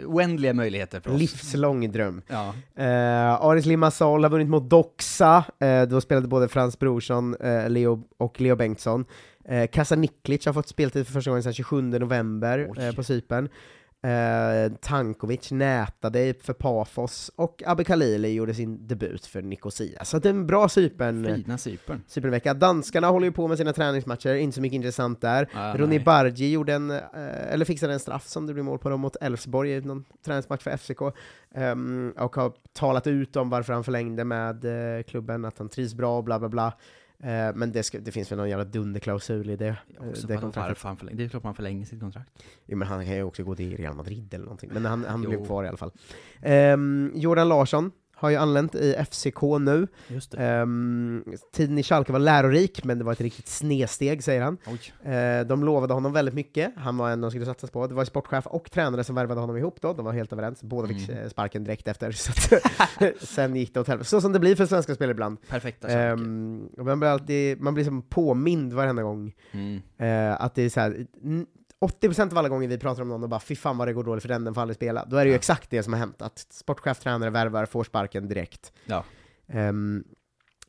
oändliga 0.07 0.55
möjligheter 0.55 1.01
för 1.01 1.11
oss. 1.11 1.18
livslång 1.20 1.92
dröm. 1.92 2.22
Ja. 2.29 2.55
Eh, 2.77 3.33
Aris 3.42 3.66
Limassol 3.66 4.22
har 4.22 4.31
vunnit 4.31 4.48
mot 4.48 4.70
Doxa, 4.70 5.44
eh, 5.61 5.83
då 5.83 6.01
spelade 6.01 6.29
både 6.29 6.48
Frans 6.48 6.79
Brorsson 6.79 7.35
eh, 7.40 7.70
Leo 7.70 8.03
och 8.18 8.40
Leo 8.40 8.57
Bengtsson. 8.57 9.05
Eh, 9.48 9.66
Kasa 9.66 9.96
Niklic 9.96 10.46
har 10.46 10.53
fått 10.53 10.68
speltid 10.68 11.07
för 11.07 11.12
första 11.12 11.31
gången 11.31 11.42
sedan 11.42 11.53
27 11.53 11.83
november 11.83 12.70
eh, 12.79 12.94
på 12.94 13.03
Cypern. 13.03 13.48
Eh, 14.02 14.72
Tankovic 14.80 15.50
nätade 15.50 16.34
för 16.40 16.52
Pafos, 16.52 17.30
och 17.37 17.62
Abbe 17.66 17.84
Khalili 17.84 18.28
gjorde 18.28 18.54
sin 18.54 18.87
debut 18.87 19.26
för 19.26 19.42
Nicosia. 19.42 20.04
Så 20.04 20.18
det 20.18 20.28
är 20.28 20.30
en 20.30 20.46
bra 20.46 20.68
Cypern, 20.68 21.24
Fina 21.24 21.58
Cypern. 21.58 22.02
Cypernvecka. 22.06 22.54
Danskarna 22.54 23.08
håller 23.08 23.26
ju 23.26 23.32
på 23.32 23.48
med 23.48 23.58
sina 23.58 23.72
träningsmatcher, 23.72 24.34
inte 24.34 24.54
så 24.54 24.61
mycket 24.61 24.76
intressant 24.76 25.20
där. 25.20 25.48
Ah, 25.54 25.76
Ronny. 25.76 25.98
Bargi 25.98 26.52
gjorde 26.52 26.74
en, 26.74 26.90
eh, 26.90 26.98
eller 27.52 27.64
fixade 27.64 27.92
en 27.92 28.00
straff 28.00 28.26
som 28.26 28.46
det 28.46 28.52
blev 28.54 28.64
mål 28.64 28.78
på 28.78 28.88
dem 28.88 29.00
mot 29.00 29.16
Elfsborg 29.20 29.70
i 29.72 29.80
någon 29.80 30.04
träningsmatch 30.24 30.62
för 30.62 30.70
FCK, 30.70 31.00
ehm, 31.54 32.12
och 32.18 32.37
har 32.37 32.52
talat 32.72 33.06
ut 33.06 33.37
om 33.37 33.50
varför 33.50 33.72
han 33.72 33.84
förlängde 33.84 34.24
med 34.24 34.64
eh, 34.64 35.02
klubben, 35.02 35.44
att 35.44 35.58
han 35.58 35.68
trivs 35.68 35.94
bra 35.94 36.16
och 36.16 36.24
bla 36.24 36.38
bla 36.38 36.48
bla. 36.48 36.72
Eh, 37.22 37.54
men 37.54 37.72
det, 37.72 37.83
ska, 37.83 38.00
det 38.00 38.12
finns 38.12 38.33
väl 38.33 38.37
någon 38.38 38.50
jävla 38.50 38.64
dunderklausul 38.64 39.50
i 39.50 39.57
det, 39.57 39.66
eh, 39.68 40.09
Också 40.09 40.26
det 40.26 40.37
kontraktet. 40.37 40.83
han 40.83 40.96
förlänger? 40.96 41.18
Det 41.18 41.24
är 41.24 41.28
klart 41.28 41.42
man 41.42 41.54
förlänger 41.54 41.85
sitt 41.85 42.00
kontrakt. 42.00 42.31
Jo, 42.66 42.76
men 42.78 42.88
han 42.88 43.04
kan 43.04 43.14
ju 43.14 43.22
också 43.22 43.44
gå 43.44 43.54
till 43.57 43.76
Real 43.76 43.94
Madrid 43.94 44.35
eller 44.35 44.44
någonting, 44.44 44.70
men 44.72 44.85
han, 44.85 45.04
han 45.04 45.20
blev 45.20 45.46
kvar 45.46 45.64
i 45.64 45.68
alla 45.68 45.76
fall. 45.76 45.92
Ehm, 46.42 47.12
Jordan 47.14 47.48
Larsson 47.48 47.92
har 48.18 48.31
ju 48.31 48.37
anlänt 48.37 48.74
i 48.74 48.92
FCK 49.11 49.42
nu. 49.61 49.87
Just. 50.09 50.35
Ehm, 50.38 51.24
tiden 51.52 51.78
i 51.78 51.83
Schalke 51.83 52.12
var 52.12 52.18
lärorik, 52.18 52.85
men 52.85 52.98
det 52.98 53.04
var 53.04 53.12
ett 53.12 53.20
riktigt 53.20 53.48
snedsteg, 53.48 54.24
säger 54.24 54.42
han. 54.42 54.59
Eh, 55.04 55.46
de 55.46 55.64
lovade 55.64 55.94
honom 55.94 56.12
väldigt 56.12 56.35
mycket, 56.35 56.72
han 56.76 56.96
var 56.96 57.11
en 57.11 57.20
de 57.20 57.31
skulle 57.31 57.44
satsas 57.46 57.70
på. 57.70 57.87
Det 57.87 57.94
var 57.94 58.04
sportchef 58.04 58.46
och 58.46 58.70
tränare 58.70 59.04
som 59.04 59.14
värvade 59.14 59.40
honom 59.40 59.57
ihop 59.57 59.81
då, 59.81 59.92
de 59.92 60.04
var 60.04 60.12
helt 60.12 60.33
överens. 60.33 60.62
Båda 60.62 60.88
fick 60.88 61.09
Mm. 61.09 61.22
eh, 61.22 61.28
sparken 61.28 61.64
direkt 61.64 61.88
efter, 61.88 62.12
så 62.12 62.33
sen 63.26 63.57
gick 63.57 63.74
det 63.74 63.81
åt 63.81 63.88
helvete. 63.88 64.11
Så 64.11 64.20
som 64.20 64.33
det 64.33 64.38
blir 64.40 64.57
för 64.57 64.66
svenska 64.66 64.94
spelare 64.94 65.11
ibland. 65.12 65.48
Perfekta 65.48 65.88
och 66.78 66.85
man 66.87 67.00
blir 67.00 67.09
alltid, 67.11 67.61
man 67.61 67.74
blir 67.74 67.85
som 67.85 68.02
påmind 68.02 68.72
varenda 68.72 69.02
gång, 69.02 69.35
Mm. 69.52 69.81
eh, 69.98 70.40
att 70.42 70.54
det 70.54 70.62
är 70.62 70.68
så 70.70 70.81
här. 70.81 71.07
N- 71.82 71.88
80% 72.00 72.32
av 72.32 72.38
alla 72.38 72.48
gånger 72.48 72.68
vi 72.68 72.78
pratar 72.78 73.02
om 73.02 73.08
någon 73.08 73.22
och 73.22 73.28
bara 73.28 73.40
fy 73.40 73.56
fan 73.56 73.78
vad 73.78 73.88
det 73.88 73.92
går 73.92 74.04
dåligt 74.04 74.22
för 74.22 74.28
den, 74.28 74.44
den 74.44 74.54
får 74.54 74.60
aldrig 74.60 74.76
spela. 74.76 75.04
Då 75.04 75.16
är 75.16 75.24
det 75.24 75.28
ju 75.28 75.32
Ja. 75.34 75.38
exakt 75.38 75.70
det 75.70 75.82
som 75.82 75.92
har 75.92 76.00
hänt, 76.00 76.22
att 76.22 76.38
sportchef, 76.50 76.98
tränare, 76.98 77.30
värvar, 77.30 77.66
får 77.66 77.84
sparken 77.84 78.28
direkt. 78.28 78.72
Ja. 78.84 79.04
Ehm, 79.48 80.04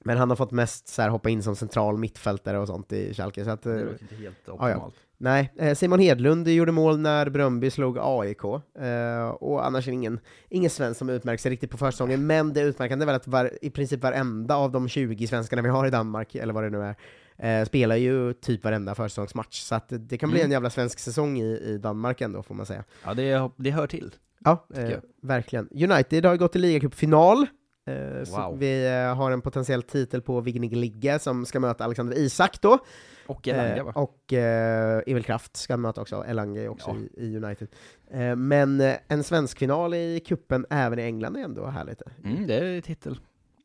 men 0.04 0.18
han 0.18 0.30
har 0.30 0.36
fått 0.38 0.52
mest 0.52 0.88
så 0.88 1.02
här, 1.02 1.10
hoppa 1.10 1.30
in 1.30 1.44
som 1.44 1.56
central 1.56 1.98
mittfältare 1.98 2.60
och 2.60 2.68
sånt 2.68 2.92
i 2.94 3.14
Schalke, 3.14 3.44
så 3.46 3.50
att, 3.50 3.66
eh, 3.66 3.74
Det 3.74 3.84
låter 3.84 4.02
inte 4.02 4.16
helt 4.16 4.38
ja. 4.46 4.54
optimalt. 4.54 4.96
Nej, 5.22 5.54
eh, 5.58 5.76
Simon 5.76 6.00
Hedlund 6.00 6.48
gjorde 6.48 6.72
mål 6.72 7.00
när 7.00 7.30
Bröndby 7.30 7.70
slog 7.70 7.98
AIK, 8.02 8.44
eh, 8.80 9.30
och 9.30 9.66
annars 9.66 9.88
är 9.88 9.92
det 9.92 9.96
ingen, 9.96 10.20
ingen 10.50 10.70
svensk 10.70 10.98
som 10.98 11.10
utmärker 11.10 11.42
sig 11.42 11.52
riktigt 11.52 11.72
på 11.72 11.78
försäsongen, 11.78 12.28
men 12.28 12.54
det 12.54 12.62
utmärkande 12.62 13.04
är 13.04 13.06
väl 13.06 13.16
att 13.16 13.28
var, 13.28 13.52
i 13.62 13.70
princip 13.70 14.04
varenda 14.04 14.56
av 14.56 14.72
de 14.72 14.88
20 14.88 15.28
svenskarna 15.28 15.62
vi 15.62 15.70
har 15.70 15.86
i 15.88 15.90
Danmark, 15.90 16.36
eller 16.36 16.54
vad 16.54 16.64
det 16.64 16.70
nu 16.70 16.82
är, 16.82 16.96
eh, 17.40 17.66
spelar 17.66 17.96
ju 17.96 18.34
typ 18.34 18.64
varenda 18.64 18.96
försäsongsmatch, 18.96 19.60
så 19.62 19.80
det 19.88 20.18
kan 20.18 20.30
bli 20.30 20.40
Mm. 20.40 20.46
en 20.48 20.52
jävla 20.52 20.70
svensk 20.70 21.00
säsong 21.00 21.40
i, 21.40 21.58
i 21.58 21.78
Danmark 21.78 22.22
ändå, 22.22 22.44
får 22.44 22.56
man 22.56 22.66
säga. 22.66 22.84
Ja, 23.06 23.14
det, 23.14 23.50
det 23.58 23.72
hör 23.72 23.88
till. 23.88 24.16
Ja, 24.40 24.68
eh, 24.74 25.00
verkligen. 25.22 25.70
United 25.92 26.26
har 26.26 26.32
ju 26.32 26.38
gått 26.40 26.52
till 26.52 26.62
ligacupfinal, 26.62 27.48
eh, 27.88 28.38
Wow. 28.38 28.58
vi 28.60 28.88
eh, 28.88 29.16
har 29.16 29.32
en 29.32 29.42
potentiell 29.42 29.84
titel 29.84 30.22
på 30.22 30.42
Vignig 30.42 30.76
Ligge 30.78 31.20
som 31.20 31.46
ska 31.46 31.60
möta 31.60 31.84
Alexander 31.84 32.18
Isak 32.18 32.62
då. 32.62 32.80
Och 33.28 33.48
Elanga 33.48 33.76
Eh, 33.78 33.84
va? 33.84 33.92
och 33.96 34.34
eh, 34.34 35.02
Emil 35.08 35.24
Kraft 35.24 35.58
ska 35.58 35.78
möta 35.78 36.02
också, 36.02 36.24
Elanga 36.28 36.62
är 36.62 36.68
också 36.70 36.90
Ja. 37.16 37.22
i, 37.24 37.38
United. 37.38 37.68
Men 38.38 38.82
en 39.08 39.24
svensk 39.24 39.60
final 39.60 39.94
i 39.94 40.20
kuppen 40.26 40.66
även 40.70 41.00
i 41.00 41.02
England 41.02 41.36
är 41.38 41.42
ändå 41.44 41.66
härligt. 41.66 42.02
Mm, 42.24 42.48
det 42.48 42.56
är 42.56 42.82
titel. 42.82 43.20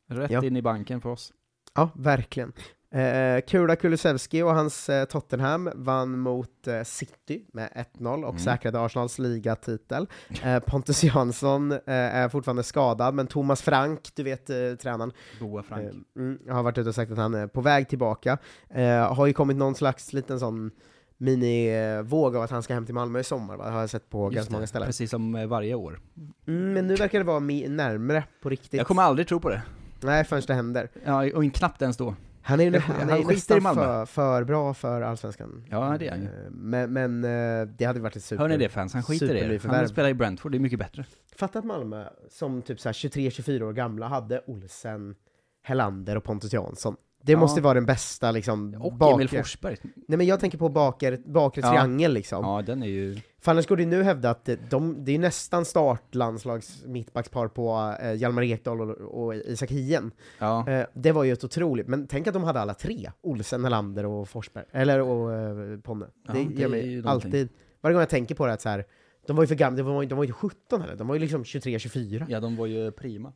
Rätt 0.09 0.31
Ja. 0.31 0.45
in 0.45 0.57
i 0.57 0.63
banken 0.63 1.01
för 1.01 1.09
oss. 1.09 1.33
Ja, 1.75 1.91
verkligen. 1.95 2.53
Eh, 2.95 3.41
Kula 3.41 3.77
Kulusevski 3.77 4.43
och 4.43 4.55
hans 4.55 4.89
eh, 4.89 5.05
Tottenham 5.05 5.71
vann 5.75 6.19
mot 6.19 6.67
eh, 6.67 6.83
City 6.83 7.45
med 7.53 7.87
1-0 7.99 8.23
och 8.23 8.29
Mm. 8.31 8.39
säkrade 8.39 8.81
Arsenals 8.81 9.19
ligatitel. 9.19 10.07
Eh, 10.45 10.59
Pontus 10.59 11.05
Jansson 11.05 11.73
eh, 11.73 11.81
är 11.87 12.29
fortfarande 12.29 12.63
skadad, 12.63 13.15
men 13.15 13.27
Thomas 13.27 13.63
Frank, 13.63 14.01
du 14.15 14.23
vet 14.23 14.51
eh, 14.51 14.57
tränaren, 14.83 15.13
Boa 15.41 15.63
Frank. 15.63 15.85
Eh, 15.85 16.23
mm, 16.23 16.39
har 16.49 16.63
varit 16.63 16.79
ute 16.79 16.89
och 16.89 16.95
sagt 16.95 17.13
att 17.13 17.19
han 17.19 17.35
är 17.35 17.47
på 17.47 17.61
väg 17.61 17.89
tillbaka. 17.89 18.39
Eh, 18.71 19.15
har 19.15 19.27
ju 19.27 19.33
kommit 19.33 19.57
någon 19.57 19.75
slags 19.75 20.13
liten 20.13 20.41
sån 20.41 20.71
minivåg 21.17 22.37
av 22.37 22.43
att 22.43 22.51
han 22.51 22.63
ska 22.63 22.75
hem 22.75 22.87
till 22.87 22.95
Malmö 22.95 23.19
i 23.21 23.25
sommar, 23.25 23.57
va? 23.57 23.71
har 23.71 23.81
jag 23.81 23.91
sett 23.91 24.11
på 24.11 24.25
Just 24.27 24.35
ganska 24.37 24.51
det, 24.51 24.57
många 24.57 24.67
ställen. 24.67 24.87
Precis 24.87 25.11
som 25.11 25.35
eh, 25.35 25.47
varje 25.47 25.75
år. 25.75 26.01
Mm, 26.47 26.73
men 26.73 26.87
nu 26.87 26.95
verkar 26.95 27.19
det 27.19 27.25
vara 27.25 27.41
närmre 27.41 28.25
på 28.43 28.49
riktigt. 28.49 28.75
Jag 28.75 28.87
kommer 28.87 29.03
aldrig 29.03 29.29
tro 29.29 29.41
på 29.41 29.49
det. 29.49 29.63
Nej, 30.01 30.25
förrän 30.25 30.43
det 30.47 30.55
händer. 30.55 30.89
Ja, 31.05 31.25
och 31.35 31.55
knappt 31.55 31.83
ens 31.83 31.97
då. 31.97 32.15
Han 32.47 32.61
är 32.61 32.81
han 32.81 33.09
han 33.09 33.19
ju 33.19 33.25
skiter 33.25 33.57
i 33.57 33.61
Malmö. 33.61 33.83
för, 33.83 34.07
för 34.07 34.45
bra 34.45 34.75
för 34.75 35.03
Allsvenskan. 35.03 35.65
Ja, 35.71 35.97
det 35.99 36.07
är 36.07 36.11
han 36.11 36.21
ju. 36.21 36.27
Eh, 36.27 36.51
Men, 36.51 36.93
men 36.93 37.25
eh, 37.25 37.67
det 37.67 37.85
hade 37.85 38.01
varit 38.01 38.17
ett 38.17 38.25
super... 38.25 38.43
Hör 38.43 38.49
ni 38.49 38.57
det 38.57 38.69
fans? 38.69 38.95
Han 38.95 39.03
skiter 39.03 39.27
i 39.27 39.29
det. 39.29 39.35
Han 39.35 39.41
supernyförvärv. 39.41 39.87
spelar 39.87 40.09
i 40.09 40.15
Brentford, 40.15 40.53
det 40.53 40.59
är 40.59 40.61
mycket 40.61 40.79
bättre. 40.79 41.05
Fatta 41.37 41.59
att 41.59 41.65
Malmö, 41.65 42.07
som 42.29 42.63
typ 42.63 42.81
så 42.81 42.89
här 42.89 42.93
23-24 42.93 43.63
år 43.63 43.73
gamla, 43.73 44.09
hade 44.09 44.43
Olsen, 44.47 45.15
Hellander 45.63 46.17
och 46.17 46.25
Pontus 46.25 46.53
Jansson. 46.53 46.97
Det 47.27 47.33
Ja. 47.33 47.39
måste 47.39 47.61
vara 47.61 47.75
den 47.75 47.87
bästa 47.87 48.31
liksom, 48.31 48.75
Och 48.75 49.13
Emil 49.13 49.29
Forsberg. 49.29 49.77
Nej 50.09 50.19
men 50.19 50.27
jag 50.27 50.41
tänker 50.41 50.59
på 50.59 50.69
bakre, 50.69 51.19
bakre 51.27 51.63
Ja. 51.63 51.71
triangel 51.71 52.13
liksom. 52.15 52.45
Ja, 52.45 52.63
den 52.63 52.83
är 52.83 52.87
ju... 52.87 53.19
För 53.41 53.51
annars 53.51 53.67
går 53.67 53.77
det 53.77 53.87
nu 53.87 54.03
hävda 54.03 54.31
att 54.31 54.49
de, 54.71 55.05
det 55.05 55.15
är 55.15 55.19
nästan 55.19 55.65
startlandslags 55.65 56.85
mittbackspar 56.87 57.49
på 57.49 57.95
eh, 58.03 58.13
Hjalmar 58.15 58.43
Ekdal 58.43 58.81
och, 58.81 59.25
och 59.27 59.35
Isak 59.35 59.71
Hien. 59.71 60.11
Ja. 60.39 60.69
Eh, 60.71 60.87
det 60.95 61.13
var 61.13 61.25
ju 61.25 61.33
ett 61.33 61.45
otroligt, 61.45 61.89
men 61.89 62.07
tänk 62.07 62.27
att 62.27 62.35
de 62.35 62.45
hade 62.45 62.61
alla 62.61 62.75
tre, 62.75 63.11
Olsen, 63.21 63.65
Hellander 63.65 64.07
och 64.07 64.29
Forsberg, 64.29 64.65
eller 64.73 65.01
och 65.01 65.33
eh, 65.35 65.79
Ponne. 65.81 66.07
Det 66.27 66.33
det 66.33 66.61
gör 66.61 66.69
mig 66.69 67.03
alltid, 67.07 67.49
varje 67.81 67.95
gång 67.95 68.01
jag 68.01 68.09
tänker 68.09 68.35
på 68.35 68.47
det, 68.47 68.53
att 68.53 68.61
så 68.61 68.69
här, 68.69 68.85
de 69.27 69.37
var 69.37 69.43
ju 69.43 69.47
för 69.49 69.55
gamla, 69.55 69.77
de 69.83 69.95
var, 69.95 70.03
ju- 70.03 70.09
de 70.09 70.15
var 70.19 70.25
ju 70.25 70.33
17 70.33 70.83
eller, 70.83 70.97
de 70.97 71.07
var 71.09 71.15
ju 71.15 71.21
liksom 71.21 71.43
23-24. 71.45 72.27
Ja, 72.29 72.41
de 72.41 72.57
var 72.57 72.67
ju 72.67 72.91
prima. 72.91 73.33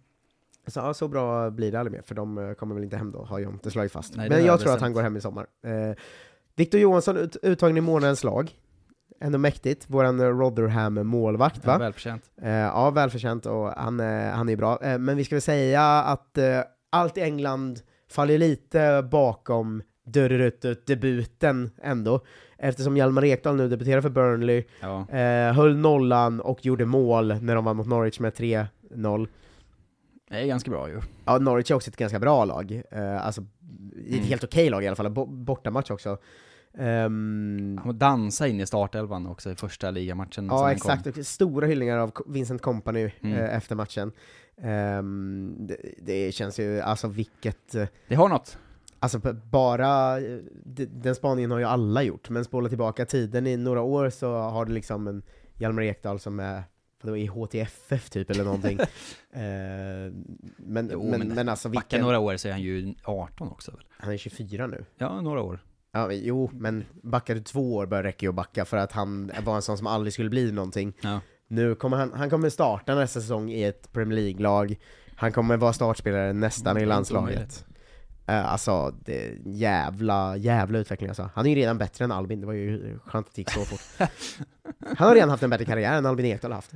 Så, 0.71 0.81
ja, 0.81 0.95
så 0.95 1.09
bra 1.09 1.51
blir 1.51 1.73
det 1.73 1.81
aldrig 1.81 1.93
mer, 1.93 2.03
för 2.03 2.15
de 2.15 2.39
eh, 2.39 2.53
kommer 2.53 2.75
väl 2.75 2.85
inte 2.85 2.97
hem 2.97 3.13
då, 3.13 3.25
har 3.25 3.39
Jonte 3.39 3.71
slagit 3.71 3.93
fast. 3.93 4.17
Nej, 4.17 4.29
men 4.31 4.45
jag 4.45 4.61
tror 4.61 4.73
att 4.73 4.81
han 4.81 4.93
går 4.93 5.03
hem 5.03 5.17
i 5.17 5.21
sommar. 5.21 5.47
Eh, 5.67 5.97
Victor 6.57 6.81
Johansson 6.81 7.17
ut, 7.17 7.37
uttagen 7.43 7.77
i 7.77 7.81
månadens 7.81 8.25
lag. 8.25 8.51
Ändå 9.21 9.39
mäktigt. 9.39 9.85
Våran 9.91 10.21
eh, 10.21 10.25
Rotherham-målvakt, 10.27 11.67
va? 11.67 11.73
Ja, 11.73 11.79
välförtjänt. 11.79 12.23
Eh, 12.43 12.51
ja, 12.51 12.91
välförtjänt 12.91 13.47
och 13.47 13.69
han, 13.69 14.01
eh, 14.01 14.31
han 14.31 14.49
är 14.49 14.57
bra. 14.57 14.79
Eh, 14.83 14.99
men 14.99 15.17
vi 15.17 15.25
ska 15.25 15.35
väl 15.35 15.43
säga 15.43 15.83
att 15.85 16.39
eh, 16.39 16.61
allt 16.91 17.19
i 17.19 17.21
England 17.21 17.81
faller 18.11 18.39
lite 18.39 19.09
bakom 19.11 19.83
debuten 20.87 21.71
ändå. 21.83 22.21
Eftersom 22.59 22.97
Hjalmar 22.97 23.25
Ekdal 23.25 23.57
nu 23.57 23.69
debuterar 23.69 24.01
för 24.01 24.09
Burnley, 24.11 24.65
Ja. 24.81 25.07
höll 25.53 25.77
nollan 25.77 26.41
och 26.41 26.67
gjorde 26.67 26.85
mål 26.85 27.35
när 27.43 27.55
de 27.55 27.65
vann 27.65 27.77
mot 27.77 27.87
Norwich 27.87 28.21
med 28.21 28.33
3-0. 28.33 29.29
Det 30.29 30.37
är 30.43 30.47
ganska 30.47 30.71
bra 30.71 30.89
ju. 30.89 31.01
Ja, 31.25 31.39
Norwich 31.39 31.71
är 31.71 31.75
också 31.75 31.91
ett 31.91 31.97
ganska 31.97 32.19
bra 32.19 32.45
lag. 32.45 32.83
Eh, 32.91 33.27
alltså, 33.27 33.41
ett 33.41 34.09
Mm. 34.13 34.25
helt 34.25 34.45
okej 34.45 34.71
lag 34.71 34.85
i 34.85 34.87
alla 34.87 34.97
fall. 34.97 35.11
Bo- 35.11 35.27
bortamatch 35.27 35.91
också. 35.91 36.19
Ehm, 36.79 37.81
Han 37.85 37.99
dansade 37.99 38.51
in 38.51 38.61
i 38.61 38.67
startelvan 38.67 39.27
också 39.27 39.51
i 39.51 39.55
första 39.55 39.91
ligamatchen. 39.91 40.47
ja, 40.47 40.73
exakt. 40.73 41.15
Kom. 41.15 41.25
Stora 41.25 41.67
hyllningar 41.67 41.99
av 41.99 42.13
Vincent 42.27 42.63
Kompany 42.63 43.11
Mm. 43.21 43.39
eh, 43.39 43.57
efter 43.57 43.75
matchen. 43.77 44.13
Ehm, 44.63 45.55
det, 45.67 45.77
det 46.03 46.33
känns 46.35 46.59
ju, 46.61 46.81
alltså 46.81 47.09
vilket... 47.09 47.75
eh, 47.75 47.87
Det 48.09 48.15
har 48.15 48.29
något. 48.29 48.59
Alltså 49.01 49.19
b- 49.19 49.33
bara, 49.33 50.19
eh, 50.21 50.39
den 50.89 51.15
spaningen 51.15 51.51
har 51.51 51.59
ju 51.59 51.65
alla 51.65 52.03
gjort, 52.03 52.31
men 52.31 52.45
spola 52.45 52.69
tillbaka 52.69 53.07
tiden 53.07 53.47
i 53.47 53.57
några 53.57 53.81
år 53.83 54.11
så 54.11 54.33
har 54.35 54.65
du 54.65 54.73
liksom 54.73 55.07
en 55.07 55.23
Hjalmar 55.59 55.83
Ekdal 55.83 56.19
som 56.21 56.41
är 56.41 56.63
vadå, 57.03 57.17
i 57.17 57.27
HTFF 57.27 58.11
typ 58.11 58.31
eller 58.31 58.45
någonting. 58.45 58.79
eh, 59.33 59.41
men, 60.57 60.89
Jo, 60.93 61.11
men, 61.11 61.19
men 61.19 61.29
men 61.29 61.49
alltså 61.49 61.69
vilken, 61.69 62.01
några 62.01 62.19
år 62.19 62.37
så 62.37 62.49
är 62.49 62.53
han 62.53 62.63
ju 62.63 62.95
18 63.05 63.49
också 63.49 63.71
väl? 63.71 63.85
han 63.99 64.13
är 64.13 64.17
24 64.17 64.67
nu. 64.67 64.85
Ja, 64.99 65.21
några 65.21 65.43
år. 65.43 65.65
Ja, 65.93 66.13
jo, 66.13 66.51
men 66.53 66.85
backar 67.03 67.35
du 67.35 67.41
två 67.41 67.75
år 67.75 67.87
bör 67.87 68.03
räcka 68.03 68.27
ju 68.27 68.31
att 68.31 68.35
backa 68.35 68.65
för 68.65 68.77
att 68.77 68.93
han 68.93 69.33
var 69.45 69.57
en 69.57 69.63
sån 69.63 69.79
som 69.79 69.87
aldrig 69.87 70.13
skulle 70.13 70.31
bli 70.31 70.53
någonting. 70.53 70.93
Ja. 71.01 71.21
Nu 71.49 71.75
kommer 71.75 71.97
han, 71.97 72.13
han 72.13 72.31
kommer 72.31 72.49
starta 72.51 72.95
nästa 72.95 73.21
säsong 73.21 73.51
i 73.51 73.65
ett 73.65 73.93
Premier 73.93 74.21
League-lag, 74.21 74.77
han 75.17 75.33
kommer 75.33 75.57
vara 75.57 75.73
startspelare 75.73 76.33
nästan 76.33 76.71
Mm, 76.71 76.83
i 76.83 76.87
landslaget. 76.87 77.65
Uh, 78.31 78.53
alltså, 78.53 78.95
det 79.05 79.33
jävla, 79.45 80.37
jävla 80.37 80.79
utveckling 80.79 81.09
alltså. 81.09 81.31
Han 81.35 81.47
är 81.47 81.51
ju 81.51 81.57
redan 81.57 81.79
bättre 81.79 82.05
än 82.05 82.13
Albin, 82.13 82.41
det 82.41 82.47
var 82.47 82.55
ju 82.55 82.99
skönt 83.05 83.29
att 83.29 83.35
det 83.35 83.41
gick 83.41 83.51
så 83.51 83.61
fort. 83.61 83.81
Han 84.97 85.09
har 85.09 85.15
redan 85.15 85.31
haft 85.31 85.43
en 85.43 85.51
bättre 85.51 85.65
karriär 85.65 85.93
än 85.93 86.07
Albin 86.07 86.27
Ekdal 86.27 86.51
har 86.51 86.57
haft. 86.57 86.73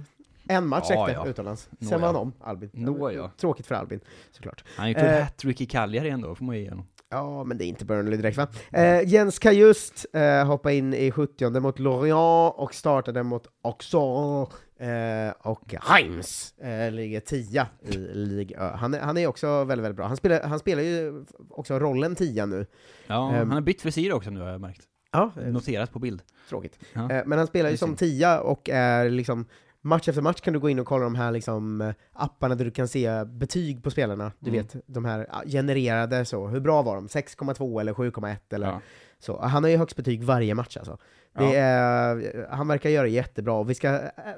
En 0.48 0.66
match 0.66 0.86
Ja, 0.90 0.96
räckte 0.96 1.12
ja. 1.12 1.26
utomlands, 1.26 1.68
sen 1.88 2.00
var 2.00 2.06
han 2.06 2.16
om 2.16 2.32
Albin. 2.40 2.70
Nåja. 2.72 3.30
Tråkigt 3.40 3.66
för 3.66 3.74
Albin, 3.74 4.00
såklart. 4.30 4.64
Han 4.76 4.88
gjorde 4.88 5.16
Eh, 5.16 5.24
hattrick 5.24 5.60
i 5.60 5.66
Cagliari 5.66 6.08
ändå, 6.10 6.34
får 6.34 6.44
man 6.44 6.58
ge 6.58 6.68
honom. 6.68 6.86
Ja, 7.08 7.44
men 7.44 7.58
det 7.58 7.64
är 7.64 7.66
inte 7.66 7.84
Burnley 7.84 8.16
direkt 8.16 8.36
va? 8.36 8.46
Eh, 8.70 9.08
Jens 9.08 9.38
Kajust 9.38 10.06
eh, 10.12 10.44
hoppade 10.46 10.74
in 10.74 10.94
i 10.94 11.10
70 11.10 11.60
mot 11.60 11.78
Lorient 11.78 12.54
och 12.56 12.74
startade 12.74 13.22
mot 13.22 13.46
Auxerre 13.62 14.46
eh, 14.82 15.32
och 15.40 15.74
Reims 15.88 16.54
eh, 16.58 16.90
ligger 16.92 17.20
10 17.20 17.66
i 17.82 17.96
Ligue 18.14 18.58
Ö. 18.58 18.70
Han 18.76 18.94
är, 18.94 19.00
han 19.00 19.18
är 19.18 19.26
också 19.26 19.64
väldigt, 19.64 19.84
väldigt 19.84 19.96
bra. 19.96 20.06
Han 20.06 20.16
spelar, 20.16 20.42
han 20.42 20.58
spelar 20.58 20.82
ju 20.82 21.24
också 21.50 21.78
rollen 21.78 22.14
10 22.14 22.46
nu. 22.46 22.66
Ja, 23.06 23.28
Ehm. 23.28 23.34
han 23.34 23.50
har 23.50 23.60
bytt 23.60 23.82
frisyr 23.82 24.12
också 24.12 24.30
nu 24.30 24.40
har 24.40 24.48
jag 24.48 24.60
märkt. 24.60 24.82
Ja, 25.12 25.32
Noterat 25.36 25.92
på 25.92 25.98
bild. 25.98 26.22
tråkigt. 26.48 26.78
Ja. 26.92 27.10
Eh, 27.12 27.22
men 27.26 27.38
han 27.38 27.46
spelar 27.46 27.70
ju 27.70 27.76
som. 27.76 27.96
10 27.96 28.38
och 28.38 28.70
är 28.70 29.10
liksom 29.10 29.46
Match 29.84 30.08
efter 30.08 30.22
match 30.22 30.40
kan 30.40 30.52
du 30.52 30.58
gå 30.60 30.68
in 30.70 30.78
och 30.78 30.86
kolla 30.86 31.04
de 31.04 31.14
här 31.14 31.30
liksom, 31.32 31.80
eh, 31.80 31.94
apparna 32.12 32.54
där 32.54 32.64
du 32.64 32.70
kan 32.70 32.88
se 32.88 33.24
betyg 33.24 33.82
på 33.82 33.90
spelarna. 33.90 34.32
Du 34.38 34.50
Mm. 34.50 34.62
vet, 34.62 34.76
de 34.86 35.04
här 35.04 35.26
genererade 35.46 36.24
så. 36.24 36.46
Hur 36.46 36.60
bra 36.60 36.82
var 36.82 36.94
de? 36.94 37.08
6,2 37.08 37.80
eller 37.80 37.94
7,1 37.94 38.52
eller 38.52 38.66
Ja. 38.66 38.80
så. 39.18 39.40
Han 39.42 39.62
har 39.64 39.70
ju 39.70 39.76
högst 39.76 39.96
betyg 39.96 40.24
varje 40.24 40.54
match 40.54 40.76
alltså. 40.76 40.98
Det 41.38 41.44
Ja. 41.44 41.54
är, 41.54 42.46
han 42.50 42.68
verkar 42.68 42.90
göra 42.90 43.06
jättebra, 43.06 43.52
och 43.54 43.70
vi 43.70 43.74
ska 43.74 43.88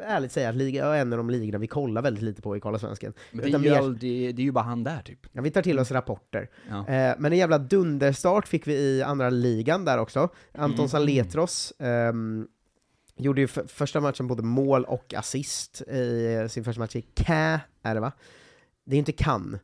ärligt 0.06 0.32
säga 0.32 0.48
att 0.48 0.54
liga 0.54 0.84
är 0.86 1.00
en 1.00 1.12
av 1.12 1.16
de 1.16 1.30
ligorna 1.30 1.58
vi 1.58 1.66
kollar 1.66 2.02
väldigt 2.02 2.22
lite 2.24 2.42
på 2.42 2.56
i 2.56 2.60
Karlasvenskan. 2.60 3.12
Men 3.32 3.44
det 3.44 3.56
är, 3.56 3.58
mer- 3.58 3.98
det, 4.00 4.32
det 4.32 4.42
är 4.42 4.44
ju 4.44 4.52
bara 4.52 4.64
han 4.64 4.84
där 4.84 5.02
typ. 5.04 5.18
Ja, 5.32 5.42
vi 5.42 5.50
tar 5.50 5.62
till 5.62 5.78
oss 5.78 5.90
rapporter. 5.90 6.48
Ja. 6.70 6.78
Eh, 6.88 7.14
men 7.18 7.32
en 7.32 7.38
jävla 7.38 7.58
dunderstart 7.58 8.48
fick 8.48 8.66
vi 8.66 8.74
i 8.74 9.02
andra 9.02 9.30
ligan 9.30 9.84
där 9.84 9.98
också. 9.98 10.28
Anton 10.54 10.74
Mm. 10.78 10.88
Saletros 10.88 11.72
ehm, 11.78 12.46
gjorde 13.16 13.40
ju 13.40 13.46
första 13.46 14.00
matchen 14.00 14.26
både 14.26 14.42
mål 14.42 14.84
och 14.84 15.14
assist 15.14 15.82
i 15.82 16.34
eh, 16.42 16.48
sin 16.48 16.64
första 16.64 16.80
match 16.80 16.96
i 16.96 17.02
Kä, 17.02 17.60
är 17.82 17.94
det 17.94 18.00
va? 18.00 18.12
Det 18.84 18.96
är 18.96 18.98
inte 18.98 19.12
kan, 19.12 19.58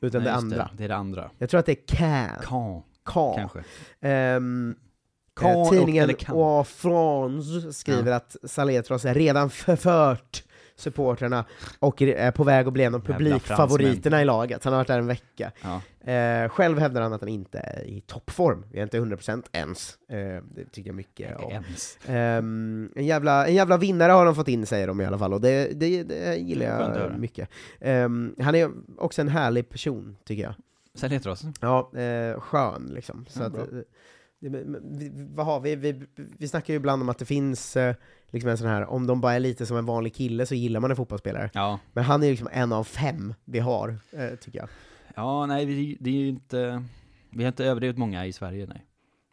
utan 0.00 0.22
Nej, 0.22 0.32
det 0.32 0.36
andra. 0.36 0.56
Det, 0.56 0.70
det 0.76 0.84
är 0.84 0.88
det 0.88 0.96
andra. 0.96 1.30
Jag 1.38 1.50
tror 1.50 1.58
att 1.58 1.66
det 1.66 1.72
är 1.72 1.96
Can. 1.96 2.42
Kan, 2.42 2.82
Ka. 3.02 3.34
kanske. 3.36 3.64
Ehm, 4.00 4.74
Kan 5.36 5.50
eh, 5.50 5.70
tidningen 5.70 6.14
kan. 6.14 6.36
Au 6.36 6.64
France 6.64 7.72
skriver 7.72 8.12
att 8.12 8.36
Saletros 8.44 9.04
är 9.04 9.14
redan 9.14 9.50
förfört 9.50 10.44
supporterna 10.80 11.44
och 11.78 12.02
är 12.02 12.30
på 12.30 12.44
väg 12.44 12.66
att 12.66 12.72
bli 12.72 12.84
en 12.84 12.94
av 12.94 13.00
publikfavoriterna 13.00 14.22
i 14.22 14.24
laget. 14.24 14.64
Han 14.64 14.72
har 14.72 14.80
varit 14.80 14.88
där 14.88 14.98
en 14.98 15.06
vecka. 15.06 15.52
Ja. 15.62 15.80
Eh, 16.12 16.48
själv 16.48 16.78
hävdar 16.78 17.02
han 17.02 17.12
att 17.12 17.20
han 17.20 17.28
inte 17.28 17.58
är 17.58 17.84
i 17.84 18.00
toppform. 18.00 18.64
Vi 18.72 18.78
är 18.78 18.82
inte 18.82 18.98
100% 19.00 19.44
ens. 19.52 19.98
Eh, 20.08 20.16
det 20.54 20.64
tycker 20.72 20.88
jag 20.88 20.96
mycket 20.96 21.36
om. 21.36 21.64
Ehm, 22.06 22.92
en, 22.96 23.06
jävla, 23.06 23.46
en 23.46 23.54
jävla 23.54 23.76
vinnare 23.76 24.12
har 24.12 24.24
de 24.24 24.34
fått 24.34 24.48
in, 24.48 24.66
säger 24.66 24.86
de 24.86 25.00
i 25.00 25.04
alla 25.04 25.18
fall, 25.18 25.32
och 25.32 25.40
det, 25.40 25.80
det, 25.80 26.02
det 26.02 26.36
gillar 26.36 26.66
jag 26.66 27.18
mycket. 27.18 27.48
Ehm, 27.80 28.34
han 28.40 28.54
är 28.54 28.70
också 28.98 29.20
en 29.20 29.28
härlig 29.28 29.68
person, 29.68 30.16
tycker 30.24 30.42
jag. 30.42 30.54
Saletros. 30.94 31.44
Ja, 31.60 31.90
eh, 31.98 32.40
skön 32.40 32.90
liksom. 32.94 33.26
Så 33.28 33.40
Ja, 33.40 33.46
att, 33.46 33.54
eh, 33.54 33.78
det, 34.40 35.10
vad 35.34 35.46
har 35.46 35.60
vi? 35.60 35.76
vi? 35.76 36.06
Vi 36.38 36.48
snackar 36.48 36.74
ju 36.74 36.76
ibland 36.76 37.02
om 37.02 37.08
att 37.08 37.18
det 37.18 37.24
finns 37.24 37.76
eh, 37.76 37.94
liksom 38.28 38.50
en 38.50 38.58
sån 38.58 38.68
här, 38.68 38.86
om 38.86 39.06
de 39.06 39.20
bara 39.20 39.32
är 39.34 39.40
lite 39.40 39.66
som 39.66 39.76
en 39.76 39.86
vanlig 39.86 40.14
kille 40.14 40.46
så 40.46 40.54
gillar 40.54 40.80
man 40.80 40.90
en 40.90 40.96
fotbollsspelare. 40.96 41.50
Ja. 41.54 41.78
Men 41.92 42.04
han 42.04 42.22
är 42.22 42.26
ju 42.26 42.32
liksom 42.32 42.48
en 42.52 42.72
av 42.72 42.84
fem 42.84 43.34
vi 43.44 43.58
har, 43.58 43.96
eh, 44.10 44.34
tycker 44.40 44.58
jag. 44.58 44.68
Ja, 45.14 45.46
nej, 45.46 45.64
vi, 45.66 45.96
det 46.00 46.10
är 46.10 46.14
ju 46.14 46.28
inte... 46.28 46.84
Vi 47.30 47.44
har 47.44 47.48
inte 47.48 47.64
överdrivit 47.64 47.98
många 47.98 48.26
i 48.26 48.32
Sverige, 48.32 48.66
nej. 48.66 48.86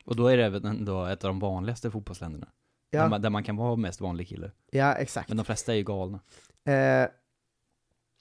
Och 0.06 0.15
då 0.15 0.28
är 0.28 0.38
det 0.38 0.46
även 0.46 0.65
ändå 0.65 1.06
ett 1.06 1.24
av 1.24 1.28
de 1.28 1.39
vanligaste 1.39 1.91
fotbollsländerna. 1.91 2.48
Där, 2.91 3.00
Ja, 3.00 3.08
man, 3.08 3.22
där 3.22 3.30
man 3.30 3.43
kan 3.43 3.56
vara 3.56 3.76
mest 3.76 4.02
vanlig 4.02 4.28
kille. 4.28 4.52
ja 4.72 4.93
exakt. 4.93 5.28
Men 5.30 5.38
de 5.38 5.43
flesta 5.46 5.72
är 5.74 5.78
ju 5.78 5.84
galna. 5.84 6.20
Eh, 6.65 6.74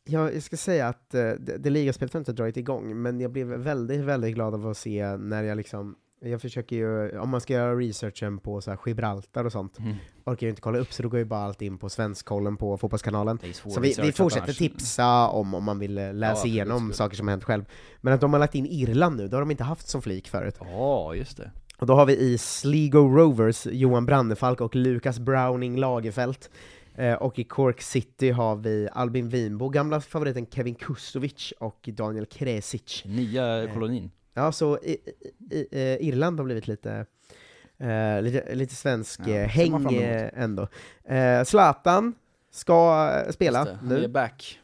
ja, 0.05 0.31
jag 0.33 0.43
ska 0.43 0.57
säga 0.57 0.89
att 0.89 1.15
eh, 1.15 1.21
det, 1.21 1.59
det 1.59 1.71
ligaspelet 1.71 2.13
har 2.13 2.21
inte 2.21 2.33
dragit 2.33 2.57
igång, 2.57 3.03
men 3.03 3.21
jag 3.21 3.31
blev 3.33 3.47
väldigt, 3.47 4.01
väldigt 4.01 4.35
glad 4.35 4.55
av 4.55 4.67
att 4.67 4.77
se 4.77 5.17
när 5.17 5.43
jag 5.43 5.57
liksom 5.57 5.97
Jag 6.21 6.41
försöker 6.43 6.77
ju, 6.77 7.19
om 7.19 7.29
man 7.29 7.41
ska 7.41 7.53
göra 7.53 7.75
researchen 7.77 8.39
på 8.39 8.61
så 8.61 8.71
här 8.71 8.79
Gibraltar 8.87 9.45
och 9.45 9.53
sånt, 9.53 9.79
Mm. 9.79 9.95
orkar 10.25 10.47
jag 10.47 10.53
inte 10.53 10.61
kolla 10.63 10.79
upp 10.79 10.93
så 10.93 11.03
då 11.03 11.09
går 11.09 11.19
ju 11.19 11.25
bara 11.25 11.41
allt 11.45 11.63
in 11.63 11.79
på 11.79 11.89
Svenskkollen 11.89 12.57
på 12.57 12.77
Fotbollskanalen. 12.77 13.39
Så 13.53 13.81
vi, 13.81 13.95
vi 14.03 14.13
fortsätter 14.13 14.45
annars. 14.47 14.59
tipsa 14.59 15.29
om, 15.29 15.55
om 15.55 15.65
man 15.65 15.79
vill 15.79 15.99
eh, 15.99 16.15
läsa 16.15 16.33
absolut, 16.33 16.55
igenom 16.55 16.93
saker 16.93 17.17
som 17.17 17.27
har 17.29 17.33
hänt 17.33 17.45
själv. 17.45 17.65
Men 18.01 18.13
att 18.15 18.21
de 18.21 18.33
har 18.33 18.41
lagt 18.41 18.55
in 18.55 18.67
Irland 18.67 19.17
nu, 19.17 19.29
det 19.29 19.37
har 19.37 19.41
de 19.41 19.51
inte 19.51 19.65
haft 19.65 19.89
som 19.89 20.03
flik 20.03 20.29
förut. 20.29 20.57
Ja, 20.61 21.15
just 21.15 21.37
det. 21.37 21.51
Och 21.79 21.87
då 21.87 21.95
har 21.95 22.07
vi 22.07 22.17
i 22.19 22.39
Sligo 22.39 22.99
Rovers 22.99 23.67
Johan 23.67 24.07
Brandefalk 24.07 24.61
och 24.61 24.75
Lukas 24.77 25.19
Browning 25.19 25.77
Lagerfelt. 25.79 26.51
Eh, 26.95 27.15
och 27.15 27.39
i 27.39 27.45
Cork 27.45 27.81
City 27.83 28.31
har 28.31 28.57
vi 28.57 28.89
Albin 28.93 29.29
Winbo, 29.29 29.69
gamla 29.69 30.01
favoriten 30.01 30.47
Kevin 30.47 30.75
Kustovic 30.75 31.53
och 31.59 31.89
Daniel 31.93 32.27
Kresic. 32.27 33.03
Nya 33.05 33.69
kolonin. 33.75 34.11
Ja, 34.39 34.53
så 34.53 34.79
i, 34.83 34.91
i, 34.91 35.57
i, 35.57 35.69
eh, 35.73 36.09
Irland 36.09 36.39
har 36.41 36.45
blivit 36.45 36.69
lite, 36.69 37.07
eh, 37.79 38.23
lite, 38.23 38.55
lite 38.55 38.75
svensk 38.75 39.21
Ja, 39.27 39.35
eh, 39.35 39.49
häng 39.49 39.95
eh, 39.95 40.31
ändå. 40.35 40.69
Eh, 41.05 41.45
Zlatan 41.45 42.15
ska 42.51 43.09
spela 43.31 43.65
det, 43.65 43.79
Han 43.81 43.93
är 43.93 44.01
nu. 44.01 44.09
back. 44.09 44.61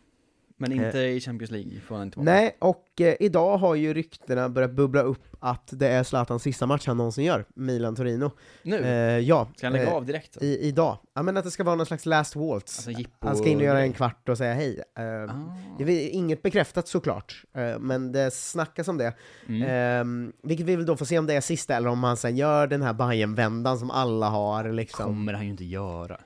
Men 0.62 0.72
inte 0.72 0.98
i 0.98 1.20
Champions 1.20 1.50
League, 1.50 1.80
får 1.80 1.94
han 1.94 2.04
inte 2.04 2.18
vara. 2.18 2.24
Nej, 2.24 2.56
och 2.58 3.00
eh, 3.00 3.14
idag 3.20 3.58
har 3.58 3.74
ju 3.74 3.94
ryktena 3.94 4.48
börjat 4.48 4.72
bubbla 4.72 5.02
upp 5.02 5.36
att 5.40 5.68
det 5.72 5.88
är 5.88 6.02
Zlatans 6.02 6.42
sista 6.42 6.66
match 6.66 6.86
han 6.86 6.96
någonsin 6.96 7.24
gör, 7.24 7.44
Milan-Torino. 7.54 8.30
Nu? 8.62 8.76
Eh, 8.76 9.18
ja. 9.18 9.48
Ska 9.56 9.66
han 9.66 9.72
lägga 9.72 9.86
eh, 9.86 9.94
av 9.94 10.06
direkt 10.06 10.40
då? 10.40 10.46
I, 10.46 10.58
idag. 10.58 10.98
Ja 11.14 11.22
men 11.22 11.36
att 11.36 11.44
det 11.44 11.50
ska 11.50 11.64
vara 11.64 11.76
någon 11.76 11.86
slags 11.86 12.06
last 12.06 12.36
waltz. 12.36 12.78
Alltså 12.78 12.90
jippo 12.90 13.26
han 13.26 13.36
ska 13.36 13.48
in 13.48 13.56
och 13.56 13.64
göra 13.64 13.80
en 13.80 13.92
kvart 13.92 14.28
och 14.28 14.38
säga 14.38 14.54
hej. 14.54 14.82
Eh, 14.98 15.02
Ah. 15.22 15.56
Det 15.78 15.84
är 15.84 16.10
inget 16.10 16.42
bekräftat 16.42 16.88
såklart, 16.88 17.44
eh, 17.54 17.78
men 17.78 18.12
det 18.12 18.30
snackas 18.34 18.88
om 18.88 18.98
det. 18.98 19.14
Mm. 19.48 19.62
Eh, 19.62 20.32
vilket 20.42 20.66
vi 20.66 20.76
vill 20.76 20.86
då 20.86 20.96
få 20.96 21.06
se 21.06 21.18
om 21.18 21.26
det 21.26 21.34
är 21.34 21.40
sista, 21.40 21.76
eller 21.76 21.88
om 21.88 22.04
han 22.04 22.16
sen 22.16 22.36
gör 22.36 22.66
den 22.66 22.82
här 22.82 22.92
bayern 22.92 23.34
vändan 23.34 23.78
som 23.78 23.90
alla 23.90 24.28
har 24.28 24.72
liksom. 24.72 25.04
kommer 25.04 25.32
han 25.32 25.44
ju 25.44 25.50
inte 25.50 25.64
göra. 25.64 26.20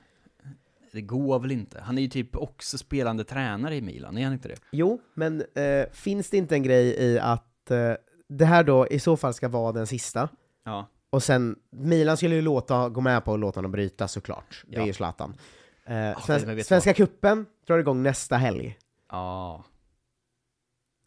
Det 0.97 1.01
går 1.01 1.39
väl 1.39 1.51
inte? 1.51 1.79
Han 1.81 1.97
är 1.97 2.01
ju 2.01 2.07
typ 2.07 2.35
också 2.35 2.77
spelande 2.77 3.23
tränare 3.23 3.75
i 3.75 3.81
Milan, 3.81 4.17
är 4.17 4.23
han 4.23 4.33
inte 4.33 4.47
det? 4.47 4.55
Jo, 4.71 5.01
men 5.13 5.41
eh, 5.55 5.85
finns 5.91 6.29
det 6.29 6.37
inte 6.37 6.55
en 6.55 6.63
grej 6.63 6.85
i 6.87 7.19
att 7.19 7.71
eh, 7.71 7.93
det 8.29 8.45
här 8.45 8.63
då 8.63 8.87
i 8.87 8.99
så 8.99 9.17
fall 9.17 9.33
ska 9.33 9.47
vara 9.47 9.71
den 9.71 9.87
sista? 9.87 10.29
Ja. 10.65 10.87
Och 11.09 11.23
sen, 11.23 11.55
Milan 11.71 12.17
skulle 12.17 12.35
ju 12.35 12.41
låta, 12.41 12.89
gå 12.89 13.01
med 13.01 13.25
på 13.25 13.33
att 13.33 13.39
låta 13.39 13.57
honom 13.57 13.71
bryta 13.71 14.07
såklart. 14.07 14.63
Det 14.67 14.75
är 14.75 14.79
Ja. 14.79 14.85
ju 14.87 14.93
Zlatan. 14.93 15.33
Eh, 15.85 15.93
men 15.93 16.15
Sven- 16.39 16.63
Svenska 16.63 16.93
kuppen 16.93 17.45
drar 17.67 17.77
igång 17.79 18.03
nästa 18.03 18.37
helg. 18.37 18.77
Ja. 19.11 19.63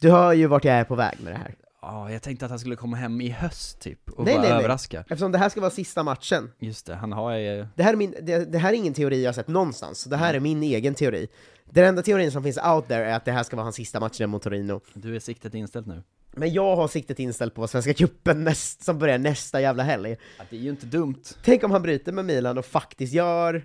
Du 0.01 0.11
hör 0.11 0.33
ju 0.33 0.47
vart 0.47 0.65
jag 0.65 0.75
är 0.75 0.85
på 0.85 0.95
väg 0.95 1.19
med 1.23 1.33
det 1.33 1.37
här. 1.39 1.55
Ja, 1.83 2.13
jag 2.13 2.23
tänkte 2.23 2.45
att 2.45 2.51
han 2.51 2.59
skulle 2.59 2.77
komma 2.77 2.97
hem 2.97 3.21
i 3.21 3.29
höst 3.29 3.81
typ, 3.81 4.11
och 4.11 4.25
Nej, 4.25 4.35
bara 4.35 4.43
nej, 4.43 4.51
nej. 4.51 4.59
överraska. 4.59 5.01
Eftersom 5.01 5.33
det 5.33 5.39
här 5.39 5.49
ska 5.49 5.61
vara 5.61 5.71
sista 5.71 6.03
matchen. 6.03 6.51
Just 6.59 6.87
det, 6.87 6.95
han 6.95 7.13
har 7.13 7.37
ju... 7.37 7.67
Det 7.77 7.83
här, 7.83 7.93
är 7.93 7.97
min, 7.97 8.15
det, 8.23 8.53
det 8.53 8.59
här 8.59 8.73
är 8.73 8.77
ingen 8.77 8.95
teori 8.95 9.25
jag 9.25 9.35
sett 9.35 9.49
någonstans, 9.49 10.05
det 10.05 10.17
här 10.17 10.35
är 10.35 10.41
min 10.41 10.63
egen 10.63 10.95
teori. 10.95 11.29
Den 11.65 11.85
enda 11.85 12.03
teorin 12.03 12.33
som 12.33 12.43
finns 12.43 12.59
out 12.59 12.89
there 12.89 13.05
är 13.05 13.17
att 13.17 13.25
det 13.25 13.33
här 13.33 13.43
ska 13.43 13.57
vara 13.57 13.65
hans 13.65 13.77
sista 13.77 14.01
match 14.01 14.21
mot 14.21 14.43
Torino. 14.43 14.81
Du 14.95 15.17
är 15.17 15.21
siktet 15.21 15.55
inställt 15.55 15.87
nu. 15.87 16.03
Men 16.33 16.53
jag 16.53 16.77
har 16.77 16.89
siktet 16.89 17.19
inställt 17.19 17.55
på 17.55 17.67
Svenska 17.69 17.95
cupen 17.95 18.45
näst, 18.45 18.85
som 18.85 18.99
börjar 18.99 19.19
nästa 19.19 19.61
jävla 19.61 19.83
helg. 19.83 20.17
Ja, 20.39 20.45
det 20.51 20.57
är 20.57 20.61
ju 20.61 20.71
inte 20.71 20.87
dumt. 20.87 21.23
Tänk 21.45 21.65
om 21.65 21.71
han 21.71 21.83
bryter 21.83 22.13
med 22.13 22.25
Milan 22.25 22.59
och 22.59 22.65
faktiskt 22.65 23.13
gör 23.13 23.65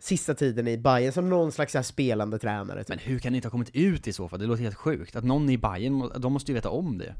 sista 0.00 0.34
tiden 0.34 0.68
i 0.68 0.78
Bayern 0.78 1.12
som 1.12 1.28
någon 1.28 1.52
slags 1.52 1.74
här 1.74 1.82
spelande 1.82 2.38
tränare. 2.38 2.78
Typ. 2.84 2.88
Men 2.88 2.98
hur 2.98 3.18
kan 3.18 3.32
det 3.32 3.36
inte 3.36 3.48
ha 3.48 3.50
kommit 3.50 3.70
ut 3.74 4.06
i 4.06 4.12
så 4.12 4.28
fall? 4.28 4.38
Det 4.38 4.46
låter 4.46 4.62
helt 4.62 4.76
sjukt. 4.76 5.16
Att 5.16 5.24
någon 5.24 5.50
i 5.50 5.58
Bayern, 5.58 6.12
de 6.20 6.32
måste 6.32 6.52
ju 6.52 6.54
veta 6.54 6.70
om 6.70 6.98
det. 6.98 7.14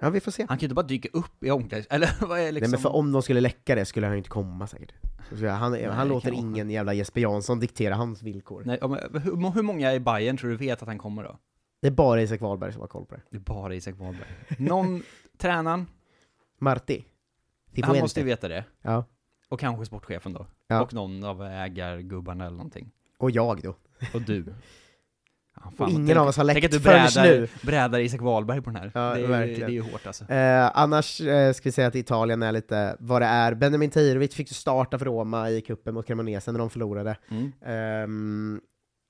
Ja, 0.00 0.10
vi 0.10 0.20
får 0.20 0.30
se. 0.30 0.42
Han 0.48 0.58
kan 0.58 0.58
ju 0.58 0.64
inte 0.64 0.74
bara 0.74 0.86
dyka 0.86 1.08
upp 1.12 1.44
i 1.44 1.50
omklädningsrummet, 1.50 1.92
eller 2.20 2.28
vad 2.28 2.38
är 2.40 2.52
liksom... 2.52 2.70
Nej 2.70 2.70
men 2.70 2.80
för 2.80 2.96
om 2.96 3.12
de 3.12 3.22
skulle 3.22 3.40
läcka 3.40 3.74
det 3.74 3.84
skulle 3.84 4.06
han 4.06 4.14
ju 4.14 4.18
inte 4.18 4.30
komma 4.30 4.66
säkert. 4.66 4.92
Han, 5.42 5.72
Nej, 5.72 5.84
han 5.84 6.08
låter 6.08 6.30
vara. 6.30 6.40
ingen 6.40 6.70
jävla 6.70 6.94
Jesper 6.94 7.20
Jansson 7.20 7.60
diktera 7.60 7.94
hans 7.94 8.22
villkor. 8.22 8.62
Nej, 8.66 8.78
men 8.82 9.22
hur, 9.22 9.50
hur 9.52 9.62
många 9.62 9.94
i 9.94 10.00
Bayern 10.00 10.36
tror 10.36 10.50
du 10.50 10.56
vet 10.56 10.82
att 10.82 10.88
han 10.88 10.98
kommer 10.98 11.24
då? 11.24 11.38
Det 11.80 11.86
är 11.86 11.90
bara 11.90 12.22
Isak 12.22 12.40
Wahlberg 12.40 12.72
som 12.72 12.80
har 12.80 12.88
koll 12.88 13.06
på 13.06 13.14
det. 13.14 13.22
Det 13.30 13.36
är 13.36 13.40
bara 13.40 13.74
Isak 13.74 13.94
Wahlberg. 13.98 14.28
Någon, 14.58 15.02
tränaren, 15.38 15.86
Marti. 16.58 17.04
han 17.82 17.98
måste 17.98 18.20
ju 18.20 18.26
veta 18.26 18.48
det. 18.48 18.64
Ja. 18.82 19.04
Och 19.48 19.60
kanske 19.60 19.86
sportchefen 19.86 20.32
då. 20.32 20.46
Ja. 20.66 20.82
Och 20.82 20.94
någon 20.94 21.24
av 21.24 21.42
ägargubbarna 21.42 22.46
eller 22.46 22.56
någonting. 22.56 22.90
Och 23.18 23.30
jag 23.30 23.62
då. 23.62 23.76
Och 24.14 24.22
du. 24.22 24.44
Ja, 25.64 25.84
Och 25.84 25.90
ingen 25.90 26.06
tänk- 26.06 26.18
av 26.18 26.26
oss 26.26 26.36
har 26.36 26.44
läckt 26.44 26.72
du 26.72 26.80
brädar, 26.80 27.24
nu. 27.24 27.48
brädar 27.62 27.98
Isak 27.98 28.20
Wahlberg 28.20 28.62
på 28.62 28.70
den 28.70 28.76
här. 28.76 28.90
Ja, 28.94 29.14
det, 29.14 29.20
är, 29.20 29.26
verkligen. 29.26 29.60
det 29.60 29.66
är 29.66 29.70
ju 29.70 29.80
hårt 29.80 30.06
alltså. 30.06 30.32
Eh, 30.32 30.70
annars 30.74 31.20
eh, 31.20 31.52
ska 31.52 31.68
vi 31.68 31.72
säga 31.72 31.88
att 31.88 31.94
Italien 31.94 32.42
är 32.42 32.52
lite 32.52 32.96
vad 33.00 33.22
det 33.22 33.26
är. 33.26 33.54
Benjamin 33.54 33.90
Tahirovic 33.90 34.34
fick 34.34 34.50
ju 34.50 34.54
starta 34.54 34.98
för 34.98 35.06
Roma 35.06 35.50
i 35.50 35.60
kuppen 35.60 35.94
mot 35.94 36.06
Cremonese 36.06 36.52
när 36.52 36.58
de 36.58 36.70
förlorade. 36.70 37.16
Mm. 37.28 37.52
Ehm, 37.64 38.60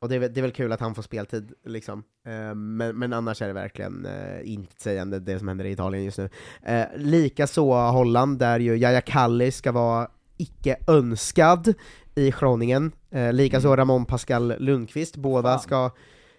och 0.01 0.09
det 0.09 0.15
är, 0.17 0.21
det 0.21 0.41
är 0.41 0.43
väl 0.43 0.53
kul 0.53 0.73
att 0.73 0.81
han 0.81 0.95
får 0.95 1.03
speltid, 1.03 1.53
liksom. 1.65 2.03
Ehm, 2.29 2.77
men, 2.77 2.99
men 2.99 3.13
annars 3.13 3.43
är 3.43 3.47
det 3.47 3.53
verkligen 3.53 4.07
uh, 4.07 4.51
intetsägande 4.53 5.19
det 5.21 5.39
som 5.39 5.49
händer 5.49 5.65
i 5.65 5.71
Italien 5.73 6.05
just 6.05 6.19
nu. 6.19 6.29
Uh, 6.69 6.85
Likaså 6.97 7.73
Holland, 7.73 8.39
där 8.39 8.61
ju 8.61 8.77
Yahya 8.77 9.01
Kalli 9.01 9.51
ska 9.51 9.73
vara 9.73 10.09
icke 10.39 10.77
önskad 10.87 11.75
i 12.15 12.31
Groningen. 12.31 12.93
Uh, 13.15 13.33
Likaså 13.33 13.77
Ramon 13.77 14.05
Pascal 14.07 14.55
Lundqvist, 14.59 15.17
båda 15.17 15.49
Fan. 15.49 15.61
ska 15.61 15.91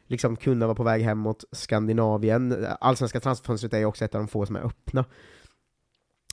liksom 0.08 0.36
kunna 0.36 0.66
vara 0.68 0.76
på 0.76 0.84
väg 0.84 1.04
hem 1.04 1.18
mot 1.18 1.44
Skandinavien. 1.52 2.66
Allsvenska 2.80 3.20
transferfönstret 3.20 3.74
är 3.74 3.78
ju 3.80 3.86
också 3.86 4.06
ett 4.06 4.16
av 4.16 4.22
de 4.22 4.28
få 4.28 4.46
som 4.46 4.56
är 4.56 4.60
öppna. 4.66 5.06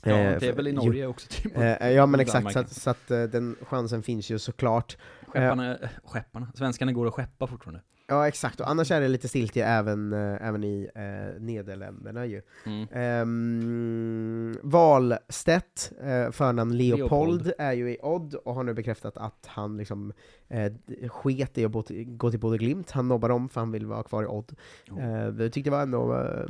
Ja, 0.03 0.11
Eh, 0.17 0.39
det 0.39 0.47
är 0.47 0.53
väl 0.53 0.67
i 0.67 0.71
ju- 0.71 0.75
Norge 0.75 1.07
också 1.07 1.27
typ. 1.29 1.57
Eh, 1.57 1.89
ja 1.89 2.05
men 2.05 2.19
exakt, 2.19 2.53
så 2.53 2.63
så 2.67 2.89
att 2.89 3.11
eh, 3.11 3.23
den 3.23 3.55
chansen 3.61 4.03
finns 4.03 4.29
ju 4.29 4.39
såklart. 4.39 4.97
Skepparna, 5.27 5.77
äh, 5.77 5.89
skepparna, 6.03 6.47
svenskarna 6.55 6.91
går 6.91 7.07
att 7.07 7.13
skeppa 7.13 7.47
fortfarande. 7.47 7.81
Ja 8.09 8.27
exakt, 8.27 8.59
och 8.59 8.69
annars 8.69 8.91
är 8.91 9.01
det 9.01 9.07
lite 9.07 9.27
stiltje 9.27 9.65
även, 9.65 10.13
eh, 10.13 10.47
även 10.47 10.63
i 10.63 10.89
eh, 10.95 11.41
Nederländerna 11.41 12.25
ju. 12.25 12.41
Mm. 12.65 12.87
Ehm, 12.91 14.57
Wahlstedt, 14.63 15.91
eh, 16.01 16.31
förnamn 16.31 16.77
Leopold, 16.77 17.41
Leopold. 17.41 17.53
är 17.57 17.73
ju 17.73 17.89
i 17.91 17.97
Odd 18.01 18.35
och 18.35 18.55
har 18.55 18.63
nu 18.63 18.73
bekräftat 18.73 19.17
att 19.17 19.45
han 19.47 19.77
liksom 19.77 20.13
eh, 20.47 20.73
sket 21.09 21.57
i 21.57 21.65
att 21.65 21.71
gå 22.05 22.31
till 22.31 22.39
Bodø 22.39 22.57
Glimt, 22.57 22.91
han 22.91 23.07
nobbar 23.07 23.29
om 23.29 23.49
för 23.49 23.61
han 23.61 23.71
vill 23.71 23.85
vara 23.85 24.03
kvar 24.03 24.23
i 24.23 24.25
Odd. 24.25 24.55
Oh. 24.91 25.05
Eh, 25.25 25.27
vi 25.29 25.49
tyckte 25.49 25.69
det 25.69 25.75
var 25.75 25.83
ändå 25.83 26.13
eh, 26.17 26.45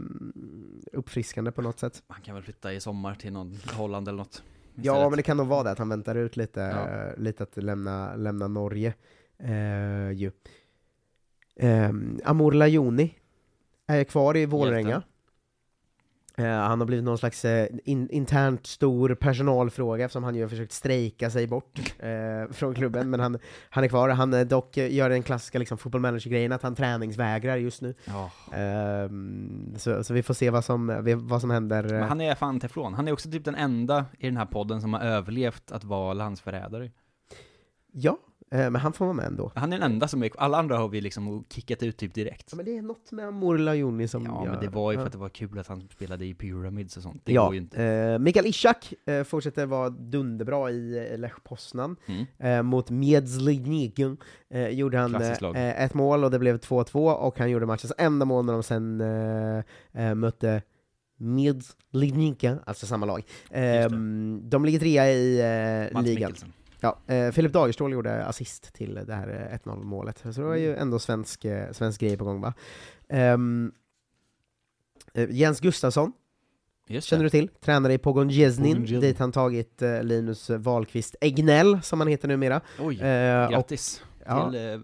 uppfriskande 0.93 1.51
på 1.51 1.61
något 1.61 1.79
sätt. 1.79 2.03
Han 2.07 2.21
kan 2.21 2.35
väl 2.35 2.43
flytta 2.43 2.73
i 2.73 2.79
sommar 2.79 3.15
till 3.15 3.33
någon 3.33 3.57
Holland 3.73 4.07
eller 4.07 4.17
något. 4.17 4.43
Ja 4.75 4.81
istället. 4.93 5.09
men 5.11 5.17
det 5.17 5.23
kan 5.23 5.37
nog 5.37 5.47
vara 5.47 5.63
det, 5.63 5.71
att 5.71 5.79
han 5.79 5.89
väntar 5.89 6.15
ut 6.15 6.37
lite, 6.37 6.59
Ja. 6.59 6.89
eh, 6.89 7.17
lite 7.17 7.43
att 7.43 7.57
lämna, 7.57 8.15
lämna 8.15 8.47
Norge. 8.47 8.93
Eh, 9.39 10.11
ju. 10.11 10.31
Um, 11.59 12.19
Amor 12.23 12.51
Lajoni 12.51 13.13
är 13.87 14.03
kvar 14.03 14.37
i. 14.37 14.39
Hjälten. 14.39 15.01
Eh, 16.39 16.45
han 16.45 16.79
har 16.79 16.85
blivit 16.87 17.05
någon 17.05 17.17
slags 17.17 17.45
eh, 17.45 17.67
in, 17.83 18.09
internt 18.09 18.65
stor 18.67 19.15
personalfråga 19.15 20.05
eftersom 20.05 20.23
han 20.23 20.35
ju 20.35 20.41
har 20.41 20.49
försökt 20.49 20.71
strejka 20.71 21.29
sig 21.29 21.47
bort 21.47 21.79
eh, 21.99 22.51
från 22.51 22.73
klubben, 22.75 23.09
men 23.09 23.19
han, 23.19 23.37
han 23.69 23.83
är 23.83 23.87
kvar. 23.87 24.09
Han 24.09 24.33
eh, 24.33 24.41
dock 24.41 24.77
eh, 24.77 24.93
gör 24.93 25.09
den 25.09 25.23
klassiska 25.23 25.59
liksom, 25.59 25.77
football 25.77 26.01
manager-grejen 26.01 26.51
att 26.51 26.63
han 26.63 26.75
träningsvägrar 26.75 27.57
just 27.57 27.81
nu. 27.81 27.95
Ehm, 28.53 29.73
så, 29.77 30.03
så 30.03 30.13
vi 30.13 30.23
får 30.23 30.33
se 30.33 30.49
vad 30.49 30.65
som, 30.65 31.03
vad 31.17 31.41
som 31.41 31.49
händer. 31.49 31.83
eh. 31.93 31.99
Men 31.99 32.09
han 32.09 32.21
är 32.21 32.35
fan 32.35 32.59
teflon. 32.59 32.93
Han 32.93 33.07
är 33.07 33.11
också 33.11 33.31
typ 33.31 33.45
den 33.45 33.55
enda 33.55 34.05
i 34.19 34.25
den 34.25 34.37
här 34.37 34.45
podden 34.45 34.81
som 34.81 34.93
har 34.93 35.01
överlevt 35.01 35.71
att 35.71 35.83
vara 35.83 36.13
landsförrädare. 36.13 36.91
Ja, 37.91 38.11
eh, 38.11 38.17
men 38.49 38.75
han 38.75 38.93
får 38.93 39.05
vara 39.05 39.13
med 39.15 39.25
ändå. 39.25 39.51
Han 39.55 39.73
är 39.73 39.79
den 39.79 39.91
enda 39.91 40.07
som 40.07 40.23
är 40.23 40.31
Alla 40.37 40.57
andra 40.57 40.77
har 40.77 40.87
vi 40.89 41.01
liksom 41.01 41.45
kickat 41.49 41.83
ut 41.83 41.97
typ 41.97 42.13
direkt. 42.13 42.47
Ja, 42.51 42.55
men 42.55 42.65
det 42.65 42.77
är 42.77 42.81
något 42.81 43.11
med 43.11 43.27
Amor 43.27 43.57
Lajoni 43.57 44.07
som 44.07 44.25
Ja, 44.25 44.45
gör... 44.45 44.51
men 44.51 44.61
det 44.61 44.67
var 44.69 44.91
ju 44.91 44.97
för 44.97 45.05
att 45.05 45.11
det 45.11 45.17
var 45.17 45.29
kul 45.29 45.59
att 45.59 45.67
han 45.67 45.81
spelade 45.95 46.25
i 46.25 46.33
Pyramids 46.33 46.97
och 46.97 47.03
sånt. 47.03 47.21
Det 47.25 47.33
ja, 47.33 47.45
går 47.45 47.53
ju 47.53 47.59
inte. 47.61 47.83
eh, 47.83 48.19
Mikael 48.19 48.45
Ishak 48.45 48.93
eh, 49.05 49.23
fortsätter 49.23 49.65
vara 49.65 49.89
dunderbra 49.89 50.71
i 50.71 51.07
eh, 51.11 51.17
Lech 51.19 51.43
Poznan. 51.43 51.95
Mm. 52.05 52.25
Eh, 52.39 52.63
mot 52.63 52.89
Miedzlignigen 52.89 54.17
eh, 54.49 54.67
gjorde 54.67 54.97
han 54.97 55.15
eh, 55.15 55.83
ett 55.83 55.93
mål 55.93 56.23
och 56.23 56.31
det 56.31 56.39
blev 56.39 56.57
2-2 56.59 57.11
och 57.13 57.39
han 57.39 57.49
gjorde 57.49 57.65
matchens 57.65 57.93
enda 57.97 58.25
mål 58.25 58.45
när 58.45 58.53
de 58.53 58.63
sen 58.63 59.01
eh, 59.01 59.63
eh, 60.09 60.15
mötte 60.15 60.61
Miedzlignika, 61.19 62.57
alltså 62.65 62.85
samma 62.85 63.05
lag. 63.05 63.23
Eh, 63.51 63.89
de 64.41 64.65
ligger 64.65 64.79
trea 64.79 65.11
i 65.11 65.39
eh, 65.39 66.01
ligan. 66.01 66.15
Mikkelsen. 66.29 66.53
Ja, 66.79 66.99
eh, 67.07 67.31
Filip 67.31 67.53
Dagerstål 67.53 67.91
gjorde 67.93 68.25
assist 68.25 68.73
till 68.73 68.99
det 69.07 69.13
här 69.15 69.49
eh, 69.51 69.69
1-0 69.69 69.83
målet, 69.83 70.17
så 70.19 70.27
det 70.29 70.41
var 70.47 70.55
ju 70.55 70.67
Mm. 70.69 70.81
ändå 70.81 70.99
svensk, 70.99 71.45
eh, 71.45 71.71
svensk 71.71 72.01
grej 72.01 72.17
på 72.17 72.23
gång 72.25 72.41
va? 72.41 72.53
Eh, 73.09 73.37
Jens 75.29 75.59
Gustafsson, 75.59 76.11
känner 76.99 77.23
du 77.23 77.29
till? 77.29 77.47
Tränare 77.61 77.93
i 77.93 77.97
Pogon 77.97 78.29
Jeznin, 78.29 78.85
dit 78.85 79.19
han 79.19 79.31
tagit 79.31 79.81
eh, 79.81 80.03
Linus 80.03 80.49
Wahlqvist 80.49 81.15
Egnell, 81.21 81.79
som 81.81 81.99
han 81.99 82.07
heter 82.07 82.27
numera. 82.27 82.61
Oj, 82.79 83.01
Eh, 83.01 83.45
och, 83.45 83.51
grattis. 83.51 84.03
Ja. 84.29 84.51
till 84.51 84.73
eh, 84.73 84.79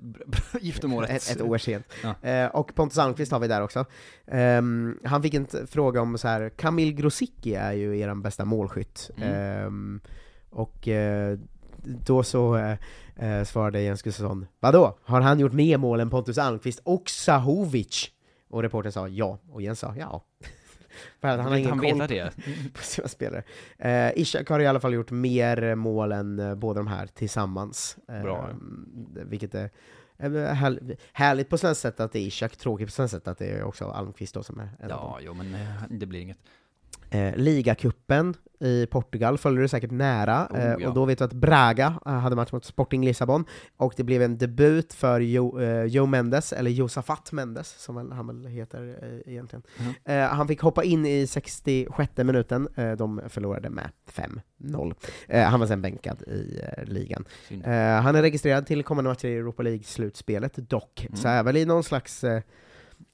giftermålet. 0.62 1.10
Ett, 1.10 1.30
ett 1.36 1.42
år 1.42 1.58
sent. 1.58 1.86
Ja. 2.04 2.30
Eh, 2.30 2.48
och 2.50 2.76
Pontus 2.76 2.98
Almqvist 2.98 3.32
har 3.32 3.40
vi 3.40 3.48
där 3.48 3.62
också. 3.62 3.86
Ehm, 4.28 5.00
han 5.04 5.24
fick 5.24 5.34
en 5.34 5.48
fråga 5.68 6.02
om 6.02 6.18
så 6.18 6.28
här. 6.28 6.50
Kamil 6.50 6.94
Grosicki 6.94 7.56
är 7.56 7.72
ju 7.74 8.00
er 8.00 8.16
bästa 8.16 8.46
målskytt. 8.46 9.12
Mm. 9.18 9.34
Ehm, 9.34 10.02
och 10.50 10.88
eh, 10.88 11.38
då 11.84 12.24
så 12.24 12.56
eh, 12.56 12.78
eh, 13.16 13.44
svarade 13.44 13.82
Jens 13.82 14.02
Gustafsson, 14.02 14.48
vadå? 14.60 14.98
Har 15.04 15.22
han 15.22 15.40
gjort 15.40 15.54
mer 15.54 15.78
mål 15.78 16.00
än 16.00 16.10
Pontus 16.10 16.38
Almqvist 16.38 16.82
och 16.84 17.10
Sahovic? 17.10 18.10
Och 18.50 18.62
reportern 18.62 18.92
sa 18.92 19.08
ja, 19.08 19.40
och 19.52 19.62
Jens 19.62 19.80
sa 19.80 19.96
ja. 19.98 20.24
För 21.22 21.28
att 21.28 21.40
han 21.40 21.52
har 21.52 21.58
ingen 21.58 21.80
koll 21.80 21.98
det? 21.98 22.34
på 22.74 22.82
sina 22.84 23.08
spelare. 23.08 23.44
Eh, 23.78 24.12
Ishak 24.22 24.50
har 24.50 24.60
i 24.60 24.68
alla 24.68 24.80
fall 24.80 24.94
gjort 24.94 25.12
mer 25.12 25.76
mål 25.76 26.12
än 26.12 26.40
eh, 26.40 26.56
båda 26.56 26.80
de 26.80 26.88
här 26.88 27.08
tillsammans. 27.08 27.98
Eh, 28.08 28.22
Bra. 28.22 28.50
Vilket 29.16 29.56
är 29.56 29.70
eh, 30.18 30.32
här, 30.32 30.98
härligt 31.14 31.50
på 31.50 31.58
svenskt 31.58 31.82
sätt 31.82 32.00
att 32.00 32.12
det 32.12 32.20
är 32.20 32.28
Ishak, 32.28 32.56
tråkigt 32.56 32.88
på 32.88 32.92
svenskt 32.92 33.16
sätt 33.16 33.28
att 33.28 33.38
det 33.38 33.46
är 33.46 33.64
också 33.64 33.86
Almqvist 33.86 34.34
då 34.34 34.44
som 34.44 34.60
är 34.60 34.70
en 34.80 34.92
av 34.92 35.00
dem. 35.00 35.12
Ja, 35.14 35.20
jo 35.22 35.34
men 35.34 35.54
eh, 35.54 35.68
det 35.90 36.06
blir 36.06 36.20
inget. 36.20 36.38
Eh, 37.10 37.36
Ligacupen 37.36 38.34
i 38.64 38.88
Portugal 38.92 39.38
följer 39.38 39.62
du 39.62 39.68
säkert 39.68 39.92
nära, 39.92 40.48
Oh, 40.52 40.60
eh, 40.60 40.76
ja. 40.80 40.88
och 40.90 40.94
då 40.96 41.06
vet 41.06 41.18
du 41.18 41.24
att 41.24 41.34
Braga 41.34 42.00
eh, 42.06 42.12
hade 42.12 42.36
match 42.36 42.52
mot 42.52 42.66
Sporting 42.66 43.06
Lissabon, 43.06 43.46
och 43.78 43.94
det 43.98 44.04
blev 44.04 44.22
en 44.22 44.38
debut 44.38 44.94
för 44.94 45.20
Jo, 45.20 45.60
eh, 45.62 45.84
Joe 45.84 46.06
Mendes, 46.06 46.54
eller 46.54 46.72
Josafat 46.72 47.32
Mendes, 47.32 47.70
som 47.84 48.12
han 48.12 48.28
väl 48.28 48.46
heter 48.46 48.98
egentligen. 49.26 49.64
Eh, 50.06 50.20
han 50.22 50.48
fick 50.48 50.62
hoppa 50.62 50.84
in 50.84 51.06
i 51.06 51.28
66 51.28 52.18
minuten, 52.18 52.68
de 52.98 53.22
förlorade 53.30 53.70
med 53.70 53.90
5-0. 54.12 54.94
Eh, 55.28 55.44
han 55.44 55.60
var 55.60 55.68
sen 55.68 55.82
bänkad 55.82 56.22
i 56.22 56.60
ligan. 56.84 57.26
Synd. 57.48 57.66
Han 57.66 58.16
är 58.16 58.22
registrerad 58.22 58.66
till 58.66 58.84
kommande 58.84 59.10
matcher 59.10 59.26
i 59.28 59.36
Europa 59.36 59.64
League-slutspelet 59.64 60.56
dock, 60.70 61.06
Mm. 61.08 61.16
så 61.16 61.28
är 61.28 61.44
väl 61.44 61.58
i 61.58 61.66
någon 61.66 61.84
slags 61.84 62.24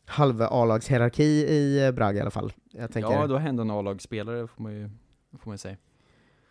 halv 0.05 0.41
A-lagshierarki 0.41 1.23
i 1.47 1.91
Braga 1.95 2.17
i 2.17 2.21
alla 2.21 2.31
fall. 2.31 2.53
Jag 2.71 2.91
tänker, 2.91 3.11
Ja, 3.11 3.27
då 3.27 3.37
hände 3.37 3.61
en 3.61 3.71
A-lagsspelare 3.71 4.47
får 4.47 4.63
man 4.63 4.73
ju 4.73 4.89
får 5.31 5.49
man 5.49 5.53
ju 5.53 5.57
säga. 5.57 5.77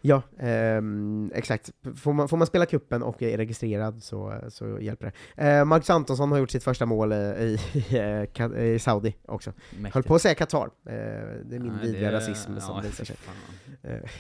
Ja, 0.00 0.22
ehm, 0.38 1.30
exakt. 1.34 1.70
Får 1.96 2.12
man, 2.12 2.28
får 2.28 2.36
man 2.36 2.46
spela 2.46 2.66
kuppen 2.66 3.02
och 3.02 3.22
är 3.22 3.36
registrerad 3.36 4.02
så, 4.02 4.40
så 4.48 4.78
hjälper 4.80 5.12
det. 5.36 5.44
Eh, 5.48 5.64
Marcus 5.64 5.90
Antonsson 5.90 6.32
har 6.32 6.38
gjort 6.38 6.50
sitt 6.50 6.64
första 6.64 6.86
mål 6.86 7.12
eh, 7.12 7.18
i, 7.18 7.58
i, 7.74 8.74
eh, 8.74 8.78
Saudi 8.78 9.16
också. 9.26 9.52
Mäktigt. 9.70 9.94
Höll 9.94 10.02
på 10.02 10.14
att 10.14 10.22
säga 10.22 10.34
Qatar. 10.34 10.64
Eh, 10.64 10.92
det 11.44 11.56
är 11.56 11.58
min 11.58 11.78
vidriga 11.82 12.12
rasism 12.12 12.58
som 12.60 12.76
ja, 12.76 12.82
visar 12.82 13.04
sig. 13.04 13.16
Eh, 13.82 14.10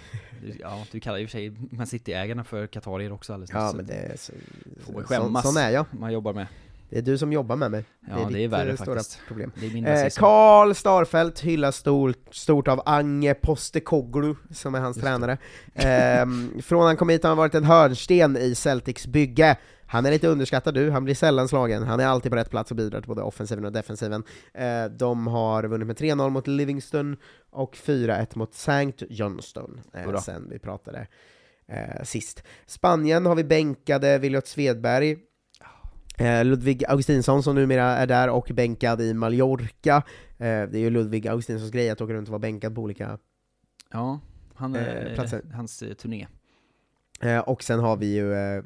Ja, 0.60 0.84
du 0.92 1.00
kallar 1.00 1.18
och 1.24 1.30
för 1.30 1.38
sig 1.38 1.56
Man 1.70 1.86
City-ägarna 1.86 2.44
för 2.44 2.66
qatarier 2.66 3.12
också 3.12 3.32
alldeles 3.32 3.50
ja, 3.52 3.72
men 3.76 3.86
det 3.86 3.94
är 3.94 4.16
så, 4.16 4.32
får 4.80 4.92
man 4.92 5.04
skämmas. 5.04 5.44
sån 5.54 5.56
är 5.56 5.70
jag. 5.70 5.86
Man 5.90 6.12
jobbar 6.12 6.32
med. 6.32 6.46
Det 6.90 6.98
är 6.98 7.02
du 7.02 7.18
som 7.18 7.32
jobbar 7.32 7.56
med 7.56 7.70
mig. 7.70 7.84
Ja, 8.08 8.16
det 8.16 8.22
är 8.22 8.30
det 8.30 8.44
är 8.44 8.48
värre 8.48 8.70
eh, 8.70 8.76
stora 8.76 8.96
faktiskt. 8.96 9.20
problem. 9.28 9.52
Det 9.60 9.66
är 9.66 9.70
min 9.70 9.86
Eh. 9.86 10.08
Karl 10.16 10.74
Starfelt 10.74 11.40
hyllas 11.40 11.76
stort, 11.76 12.34
stort 12.34 12.68
av 12.68 12.82
Ange 12.86 13.34
Postecoglou, 13.34 14.36
som 14.50 14.74
är 14.74 14.80
hans 14.80 14.96
Just 14.96 15.06
tränare. 15.06 15.38
Ehm, 15.74 16.50
från 16.62 16.86
han 16.86 16.96
kom 16.96 17.08
hit 17.08 17.22
har 17.22 17.28
han 17.28 17.38
varit 17.38 17.54
en 17.54 17.64
hörnsten 17.64 18.36
i 18.36 18.54
Celtics 18.54 19.06
bygge. 19.06 19.56
Han 19.86 20.06
är 20.06 20.10
lite 20.10 20.28
underskattad 20.28 20.74
du, 20.74 20.90
han 20.90 21.04
blir 21.04 21.14
sällan 21.14 21.48
slagen, 21.48 21.82
han 21.82 22.00
är 22.00 22.06
alltid 22.06 22.32
på 22.32 22.36
rätt 22.36 22.50
plats 22.50 22.70
och 22.70 22.76
bidrar 22.76 23.00
till 23.00 23.08
både 23.08 23.22
offensiven 23.22 23.64
och 23.64 23.72
defensiven. 23.72 24.24
Eh, 24.54 24.84
de 24.84 25.26
har 25.26 25.64
vunnit 25.64 25.86
med 25.86 25.96
3-0 25.96 26.30
mot 26.30 26.46
Livingston 26.46 27.16
och 27.50 27.76
4-1 27.76 28.26
mot 28.34 28.54
St. 28.54 29.06
Johnston, 29.08 29.80
eh, 29.94 30.20
sen 30.20 30.48
vi 30.50 30.58
pratade 30.58 31.06
eh, 31.68 32.04
sist. 32.04 32.42
Spanien 32.66 33.26
har 33.26 33.34
vi 33.34 33.44
bänkade 33.44 34.18
Williot 34.18 34.46
Svedberg, 34.46 35.10
Eh, 35.12 35.18
Ludvig 36.44 36.84
Augustinsson 36.88 37.42
som 37.42 37.54
numera 37.54 37.84
är 37.84 38.06
där 38.06 38.28
och 38.30 38.50
bänkad 38.54 39.00
i 39.00 39.14
Mallorca. 39.14 39.96
Eh, 39.96 40.02
det 40.38 40.74
är 40.74 40.78
ju 40.78 40.90
Ludvig 40.90 41.28
Augustinssons 41.28 41.70
grej 41.70 41.90
att 41.90 42.00
åka 42.00 42.12
runt 42.12 42.28
och 42.28 42.32
vara 42.32 42.38
bänkad 42.38 42.74
på 42.74 42.80
olika 42.82 43.18
Ja, 43.92 44.20
han 44.54 44.74
eh, 44.76 44.82
är 44.82 45.14
platser. 45.14 45.42
hans 45.52 45.82
eh, 45.82 45.92
turné. 45.94 46.26
Eh, 47.20 47.38
och 47.38 47.62
sen 47.62 47.80
har 47.80 47.96
vi 47.96 48.14
ju, 48.14 48.34
eh, 48.34 48.64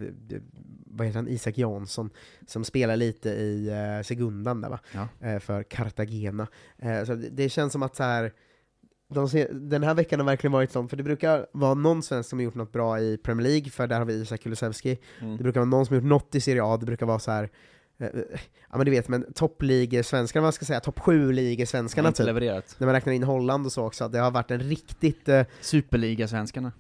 vad 0.87 1.07
heter 1.07 1.19
han, 1.19 1.29
Isak 1.29 1.59
Jansson, 1.59 2.11
som 2.47 2.65
spelar 2.65 2.97
lite 2.97 3.29
i 3.31 3.69
eh, 3.69 4.03
Segundan 4.05 4.61
där 4.61 4.69
va? 4.69 4.81
Ja. 4.95 5.09
Eh, 5.29 5.39
för 5.39 5.63
Cartagena. 5.63 6.47
Eh, 6.79 7.05
så 7.05 7.15
det 7.15 7.49
känns 7.49 7.73
som 7.73 7.83
att 7.83 7.97
så 7.97 8.03
här, 8.03 8.33
de 9.15 9.29
se, 9.29 9.49
den 9.53 9.83
här 9.83 9.95
veckan 9.95 10.21
har 10.21 10.27
verkligen 10.27 10.53
varit 10.53 10.73
sån, 10.73 10.89
för 10.89 10.97
det 10.97 11.03
brukar 11.03 11.47
vara 11.53 11.75
någon 11.75 12.03
svensk 12.03 12.31
som 12.31 12.39
har 12.39 12.45
gjort 12.45 12.55
något 12.55 12.73
bra 12.73 13.01
i 13.01 13.17
Premier 13.17 13.49
League, 13.49 13.71
för 13.71 13.87
där 13.87 13.99
har 13.99 14.05
vi 14.05 14.15
Isak 14.15 14.41
Kulusevski. 14.43 14.99
Mm. 15.21 15.37
Det 15.37 15.43
brukar 15.43 15.61
vara 15.61 15.71
någon 15.71 15.87
som 15.87 15.95
har 15.97 16.01
gjort 16.01 16.09
något 16.09 16.35
i 16.35 16.41
Serie 16.41 16.63
A, 16.65 16.77
det 16.77 16.87
brukar 16.87 17.07
vara 17.07 17.19
så 17.19 17.31
här. 17.31 17.51
eh, 18.01 18.09
Ja 18.71 18.77
men 18.77 18.85
du 18.85 18.91
vet, 18.91 19.09
men 19.09 19.25
toppligor-svenskarna, 19.35 20.43
vad 20.43 20.55
ska 20.55 20.63
jag 20.63 20.67
säga, 20.67 20.81
topp 20.81 20.99
7-ligor-svenskarna 21.01 22.03
Han 22.03 22.05
har 22.05 22.11
inte 22.11 22.19
typ. 22.19 22.27
levererat. 22.27 22.75
När 22.79 22.87
man 22.87 22.95
räknar 22.95 23.13
in 23.13 23.23
Holland 23.23 23.67
och 23.67 23.73
så 23.73 23.87
också, 23.87 24.09
det 24.09 24.19
har 24.19 24.31
varit 24.31 24.51
en 24.51 24.61
riktigt, 24.61 25.29
eh, 25.29 25.45
Superliga-svenskarna. 25.61 26.73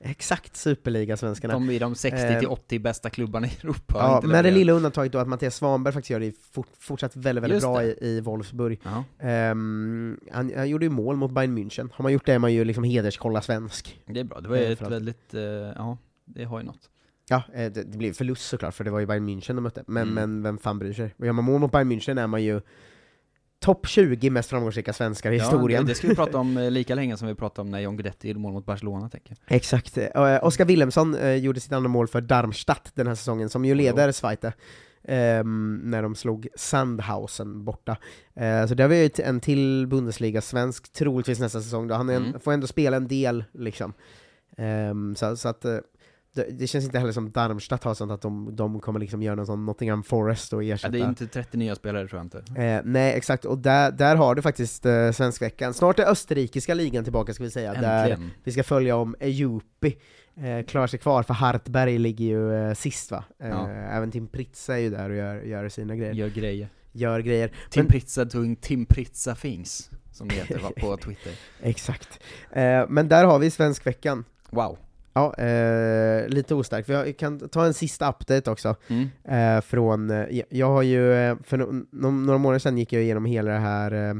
Exakt 0.00 0.56
superliga-svenskarna. 0.56 1.54
De 1.54 1.70
är 1.70 1.80
de 1.80 1.94
60-80 1.94 2.78
bästa 2.78 3.10
klubbarna 3.10 3.46
i 3.46 3.50
Europa. 3.62 3.94
Ja, 3.98 4.28
med 4.28 4.44
det 4.44 4.50
lilla 4.50 4.72
undantaget 4.72 5.12
då 5.12 5.18
att 5.18 5.28
Mattias 5.28 5.54
Svanberg 5.56 5.94
faktiskt 5.94 6.10
gör 6.10 6.20
det 6.20 6.32
fort, 6.52 6.66
fortsatt 6.78 7.16
väldigt, 7.16 7.44
väldigt 7.44 7.56
Just 7.56 7.66
bra 7.66 7.82
i, 7.84 7.96
i 8.00 8.20
Wolfsburg. 8.20 8.80
Ehm, 9.18 10.20
han, 10.32 10.52
han 10.56 10.68
gjorde 10.68 10.84
ju 10.86 10.90
mål 10.90 11.16
mot 11.16 11.30
Bayern 11.30 11.58
München. 11.58 11.88
Har 11.92 12.02
man 12.02 12.12
gjort 12.12 12.26
det 12.26 12.32
är 12.34 12.38
man 12.38 12.52
ju 12.52 12.64
liksom 12.64 12.84
hederskolla 12.84 13.42
svensk. 13.42 14.00
Det 14.06 14.20
är 14.20 14.24
bra, 14.24 14.40
det 14.40 14.48
var 14.48 14.56
Eh, 14.56 14.62
ju 14.66 14.72
ett 14.72 14.78
för 14.78 14.84
alltid. 14.84 14.96
väldigt, 14.96 15.34
eh, 15.34 15.40
ja, 15.76 15.98
det 16.24 16.44
har 16.44 16.58
ju 16.60 16.64
något. 16.66 16.90
Ja, 17.28 17.42
eh, 17.54 17.72
det, 17.72 17.82
det 17.82 17.98
blev 17.98 18.12
förlust 18.12 18.48
såklart, 18.48 18.74
för 18.74 18.84
det 18.84 18.90
var 18.90 19.00
ju 19.00 19.06
Bayern 19.06 19.28
München 19.28 19.54
de 19.54 19.60
mötte. 19.60 19.84
Men, 19.86 20.02
Mm. 20.02 20.14
men 20.14 20.42
vem 20.42 20.58
fan 20.58 20.78
bryr 20.78 20.92
sig? 20.92 21.14
Gör 21.18 21.32
man 21.32 21.44
mål 21.44 21.60
mot 21.60 21.72
Bayern 21.72 21.92
München 21.92 22.20
är 22.22 22.26
man 22.26 22.42
ju 22.42 22.60
topp 23.58 23.86
20 23.86 24.30
mest 24.30 24.50
framgångsrika 24.50 24.92
svenskar 24.92 25.32
i 25.32 25.36
Ja, 25.36 25.44
historien. 25.44 25.84
det, 25.84 25.90
det 25.90 25.94
ska 25.94 26.08
vi 26.08 26.14
prata 26.14 26.38
om 26.38 26.56
eh, 26.56 26.70
lika 26.70 26.94
länge 26.94 27.16
som 27.16 27.28
vi 27.28 27.34
pratade 27.34 27.60
om 27.60 27.70
när 27.70 27.80
John 27.80 27.96
Guidetti 27.96 28.28
gjorde 28.28 28.40
mål 28.40 28.52
mot 28.52 28.66
Barcelona, 28.66 29.08
tänker 29.08 29.36
jag. 29.46 29.56
Exakt. 29.56 29.98
Eh, 29.98 30.44
Oskar 30.44 30.64
Wilhelmsson 30.64 31.14
eh, 31.14 31.34
gjorde 31.34 31.60
sitt 31.60 31.72
andra 31.72 31.88
mål 31.88 32.08
för 32.08 32.20
Darmstadt 32.20 32.90
den 32.94 33.06
här 33.06 33.14
säsongen, 33.14 33.48
som 33.48 33.64
ju 33.64 33.74
leder 33.74 34.12
Zweite. 34.12 34.52
ehm, 35.08 35.80
när 35.84 36.02
de 36.02 36.14
slog 36.14 36.48
Sandhausen 36.56 37.64
borta. 37.64 37.96
Eh, 38.34 38.66
så 38.66 38.74
det 38.74 38.82
har 38.82 38.88
vi 38.90 39.02
ju 39.02 39.10
en 39.24 39.40
till 39.40 39.86
Bundesliga-svensk, 39.86 40.92
troligtvis 40.92 41.40
nästa 41.40 41.60
säsong 41.62 41.88
då. 41.88 41.94
Han 41.94 42.10
en, 42.10 42.26
Mm. 42.26 42.40
får 42.40 42.52
ändå 42.52 42.66
spela 42.66 42.96
en 42.96 43.08
del, 43.08 43.44
liksom. 43.52 43.92
Ehm, 44.56 45.14
så, 45.16 45.36
så 45.36 45.48
att 45.48 45.64
det, 46.36 46.46
det 46.50 46.66
känns 46.66 46.84
inte 46.84 46.98
heller 46.98 47.12
som 47.12 47.30
Darmstadt 47.30 47.84
har 47.84 47.94
sånt 47.94 48.12
att 48.12 48.22
de, 48.22 48.56
de 48.56 48.80
kommer 48.80 49.00
liksom 49.00 49.22
göra 49.22 49.34
någon 49.34 49.46
sån 49.46 49.66
Nottingham 49.66 50.02
Forest 50.02 50.52
och 50.52 50.64
Ja, 50.64 50.74
ersätta 50.74 50.92
det 50.92 50.98
är 51.00 51.08
inte 51.08 51.26
30 51.26 51.56
nya 51.56 51.74
spelare 51.74 52.08
tror 52.08 52.18
jag 52.18 52.26
inte. 52.26 52.62
Eh, 52.62 52.80
nej, 52.84 53.14
exakt, 53.16 53.44
och 53.44 53.58
där, 53.58 53.90
där 53.90 54.16
har 54.16 54.34
du 54.34 54.42
faktiskt 54.42 54.86
eh, 54.86 55.10
Svenskveckan. 55.12 55.74
Snart 55.74 55.98
är 55.98 56.06
österrikiska 56.10 56.74
ligan 56.74 57.04
tillbaka 57.04 57.34
ska 57.34 57.44
vi 57.44 57.50
säga, 57.50 57.74
där 57.74 58.10
Äntligen. 58.10 58.30
vi 58.44 58.52
ska 58.52 58.62
följa 58.62 58.96
om 58.96 59.16
Ejupi 59.20 59.96
eh, 60.36 60.66
klarar 60.66 60.86
sig 60.86 60.98
kvar, 60.98 61.22
för 61.22 61.34
Hartberg 61.34 61.98
ligger 61.98 62.24
ju 62.24 62.54
eh, 62.68 62.74
sist 62.74 63.10
va? 63.10 63.24
Eh, 63.42 63.48
Ja. 63.48 63.68
Även 63.70 64.10
Tim 64.10 64.26
Pritsa 64.28 64.74
är 64.74 64.78
ju 64.80 64.90
där 64.90 65.10
och 65.10 65.16
gör, 65.16 65.40
gör 65.42 65.68
sina 65.68 65.96
grejer. 65.96 66.12
Gör 66.14 66.28
grejer. 66.28 66.68
Gör 66.92 67.20
grejer. 67.20 67.48
Tim 67.70 67.82
Men- 67.82 67.90
Pritza 67.92 68.26
tog 68.26 68.60
Tim 68.60 68.86
Pritza 68.86 69.34
Things, 69.34 69.90
som 70.12 70.28
det 70.28 70.34
heter 70.34 70.58
på 70.80 70.96
Twitter. 71.04 71.32
Exakt. 71.62 72.20
Eh, 72.52 72.84
men 72.88 73.08
där 73.08 73.24
har 73.24 73.38
vi 73.38 73.50
Svenskveckan. 73.50 74.24
Wow. 74.50 74.78
Ja, 75.16 75.34
eh, 75.34 76.28
lite 76.28 76.54
ostarkt. 76.54 76.88
Vi 76.88 76.94
har, 76.94 77.12
kan 77.12 77.48
ta 77.48 77.66
en 77.66 77.74
sista 77.74 78.08
update 78.10 78.50
också. 78.50 78.76
Mm. 78.88 79.08
Eh, 79.56 79.60
från, 79.60 80.10
eh, 80.10 80.16
jag- 80.30 80.46
jag 80.48 80.66
har 80.66 80.82
ju, 80.82 81.12
eh, 81.14 81.36
för 81.44 81.56
no, 81.56 81.86
no, 81.92 82.10
några 82.10 82.38
månader 82.38 82.58
sedan 82.58 82.78
gick 82.78 82.92
jag 82.92 83.02
igenom 83.02 83.24
hela 83.24 83.50
det 83.50 83.58
här, 83.58 83.92
eh, 84.08 84.14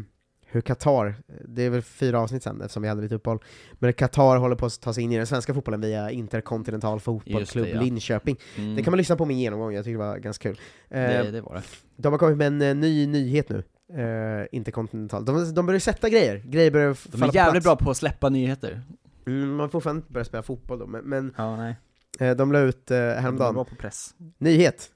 hur 0.46 0.60
Qatar, 0.60 1.14
det 1.48 1.62
är 1.62 1.70
väl 1.70 1.82
fyra 1.82 2.20
avsnitt 2.20 2.42
sedan 2.42 2.60
eftersom 2.60 2.82
vi 2.82 2.88
hade 2.88 3.02
lite 3.02 3.14
uppehåll, 3.14 3.38
men 3.72 3.92
Qatar 3.92 4.36
håller 4.36 4.56
på 4.56 4.66
att 4.66 4.80
ta 4.80 4.92
sig 4.92 5.04
in 5.04 5.12
i 5.12 5.16
den 5.16 5.26
svenska 5.26 5.54
fotbollen 5.54 5.80
via 5.80 6.10
Interkontinental 6.10 7.00
Fotbollsklubb 7.00 7.66
ja. 7.74 7.80
Linköping. 7.80 8.36
Mm. 8.58 8.74
Det 8.76 8.82
kan 8.82 8.90
man 8.90 8.98
lyssna 8.98 9.16
på 9.16 9.24
min 9.24 9.38
genomgång, 9.38 9.74
jag 9.74 9.84
tycker 9.84 9.98
det 9.98 10.04
var 10.04 10.18
ganska 10.18 10.48
kul. 10.48 10.58
Eh, 10.90 11.00
det, 11.00 11.30
det 11.30 11.40
var 11.40 11.54
det. 11.54 11.62
De 11.96 12.12
har 12.12 12.18
kommit 12.18 12.36
med 12.36 12.62
en 12.62 12.80
ny 12.80 13.06
nyhet 13.06 13.48
nu, 13.48 13.62
eh, 14.02 14.46
Interkontinental. 14.52 15.24
De, 15.24 15.54
de 15.54 15.66
börjar 15.66 15.80
sätta 15.80 16.08
grejer, 16.08 16.36
grejer 16.46 16.70
börjar 16.70 16.96
De 17.04 17.22
är 17.22 17.34
jävligt 17.34 17.64
bra 17.64 17.76
på 17.76 17.90
att 17.90 17.96
släppa 17.96 18.28
nyheter. 18.28 18.82
Mm, 19.26 19.54
man 19.56 19.68
får 19.68 19.72
fortfarande 19.72 19.98
inte 20.00 20.12
börja 20.12 20.24
spela 20.24 20.42
fotboll 20.42 20.78
då, 20.78 20.86
men, 20.86 21.04
men 21.04 21.34
Ja, 21.36 21.56
nej. 21.56 21.76
eh, 22.20 22.36
de 22.36 22.52
la 22.52 22.58
ut 22.58 22.90
eh, 22.90 22.96
De 22.96 23.02
är 23.04 23.20
häromdagen 23.20 23.54
bra 23.54 23.64
på 23.64 23.74
press. 23.76 24.14
Nyhet! 24.38 24.90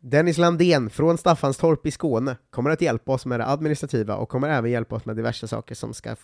Dennis 0.00 0.38
Landén 0.38 0.90
från 0.90 1.18
Staffanstorp 1.18 1.86
i 1.86 1.90
Skåne 1.90 2.36
kommer 2.50 2.70
att 2.70 2.80
hjälpa 2.80 3.12
oss 3.12 3.26
med 3.26 3.40
det 3.40 3.46
administrativa 3.46 4.16
och 4.16 4.28
kommer 4.28 4.48
även 4.48 4.70
hjälpa 4.70 4.96
oss 4.96 5.04
med 5.04 5.16
diverse 5.16 5.48
saker 5.48 5.74
som 5.74 5.94
ska 5.94 6.16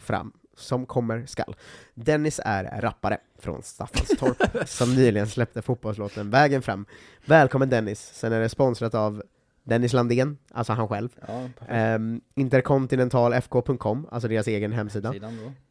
fram, 0.00 0.32
som 0.56 0.86
kommer 0.86 1.26
skall. 1.26 1.56
Dennis 1.94 2.40
är 2.44 2.80
rappare 2.80 3.18
från 3.38 3.62
Staffanstorp 3.62 4.68
som 4.68 4.94
nyligen 4.94 5.26
släppte 5.28 5.62
fotbollslåten 5.62 6.30
Vägen 6.30 6.62
fram. 6.62 6.86
Välkommen 7.26 7.70
Dennis! 7.70 8.10
Sen 8.14 8.32
är 8.32 8.40
det 8.40 8.48
sponsrat 8.48 8.94
av 8.94 9.22
Dennis 9.64 9.92
Landén, 9.92 10.38
alltså 10.50 10.72
han 10.72 10.88
själv. 10.88 11.08
Ja, 11.28 11.48
Um, 11.96 12.20
Intercontinentalfk.com, 12.34 14.06
alltså 14.10 14.28
deras 14.28 14.46
egen 14.48 14.72
hemsida. 14.72 15.14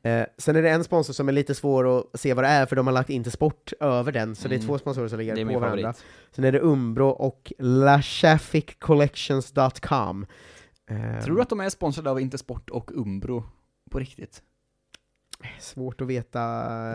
Eh, 0.03 0.25
sen 0.37 0.55
är 0.55 0.61
det 0.61 0.69
en 0.69 0.83
sponsor 0.83 1.13
som 1.13 1.27
är 1.27 1.31
lite 1.33 1.55
svår 1.55 1.99
att 1.99 2.05
se 2.19 2.33
vad 2.33 2.43
det 2.43 2.47
är, 2.47 2.65
för 2.65 2.75
de 2.75 2.87
har 2.87 2.93
lagt 2.93 3.09
Intersport 3.09 3.73
över 3.79 4.11
den, 4.11 4.35
så 4.35 4.47
det 4.47 4.55
är 4.55 4.57
Mm. 4.57 4.67
två 4.67 4.77
sponsorer 4.77 5.07
som 5.07 5.19
ligger 5.19 5.45
på 5.53 5.59
varandra. 5.59 5.81
favorit. 5.81 6.03
Sen 6.35 6.43
är 6.43 6.51
det 6.51 6.59
Umbro 6.59 7.07
och 7.09 7.53
lashaficcollections.com. 7.59 10.25
Eh, 10.89 11.23
Tror 11.23 11.35
du 11.35 11.41
att 11.41 11.49
de 11.49 11.59
är 11.59 11.69
sponsrade 11.69 12.09
av 12.11 12.21
Intersport 12.21 12.69
och 12.69 12.91
Umbro 12.97 13.43
på 13.91 13.99
riktigt? 13.99 14.41
Svårt 15.59 16.01
att 16.01 16.07
veta. 16.07 16.39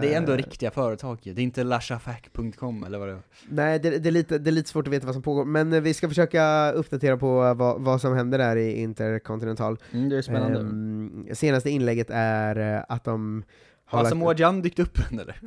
Det 0.01 0.13
är 0.15 0.17
ändå 0.17 0.33
eh, 0.33 0.37
riktiga 0.37 0.71
företag 0.71 1.19
ju. 1.23 1.35
Det 1.35 1.41
är 1.41 1.43
inte 1.43 1.65
lashafac.com 1.65 2.85
eller 2.85 2.99
vad 2.99 3.09
det 3.09 3.13
är. 3.15 3.21
Nej, 3.49 3.79
det, 3.79 3.99
det, 3.99 4.09
är 4.09 4.13
lite, 4.13 4.39
det 4.39 4.51
är 4.51 4.53
lite 4.53 4.69
svårt 4.69 4.87
att 4.87 4.93
veta 4.93 5.07
vad 5.07 5.15
som 5.15 5.23
pågår, 5.23 5.45
men 5.45 5.73
eh, 5.73 5.81
vi 5.81 5.95
ska 5.95 6.09
försöka 6.09 6.73
uppdatera 6.73 7.17
på 7.17 7.55
vad, 7.55 7.81
vad 7.81 8.01
som 8.01 8.15
händer 8.17 8.39
där 8.39 8.57
i 8.57 8.73
Intercontinental. 8.83 9.79
Mm, 9.93 10.09
det 10.09 10.17
är 10.19 10.23
spännande. 10.23 10.61
Ehm, 10.61 11.27
senaste 11.35 11.71
inlägget 11.71 12.11
är 12.11 12.75
eh, 12.77 12.83
att 12.89 13.05
de 13.05 13.45
Har 13.85 13.99
lagt- 13.99 14.09
Samoa 14.09 14.35
Gyan 14.35 14.63
dykt 14.63 14.79
upp 14.79 14.99
eller? 15.13 15.41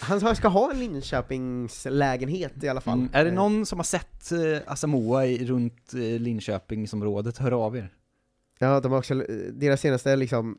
Han 0.00 0.36
ska 0.36 0.48
ha 0.48 0.70
en 0.72 0.78
Linköpingslägenhet 0.78 2.64
i 2.64 2.68
alla 2.68 2.80
fall. 2.80 2.98
Mm. 2.98 3.10
Är 3.12 3.24
det 3.24 3.30
Eh, 3.30 3.34
någon 3.36 3.66
som 3.66 3.78
har 3.78 3.84
sett 3.84 4.32
eh, 4.32 4.38
Asamoah 4.72 5.26
runt 5.26 5.94
eh, 5.94 6.00
Linköpingsområdet, 6.00 7.38
hör 7.38 7.52
av 7.66 7.76
er. 7.76 7.92
Ja, 8.58 8.80
de 8.80 8.92
har 8.92 8.98
också, 8.98 9.14
deras 9.52 9.80
senaste 9.80 10.16
liksom, 10.16 10.58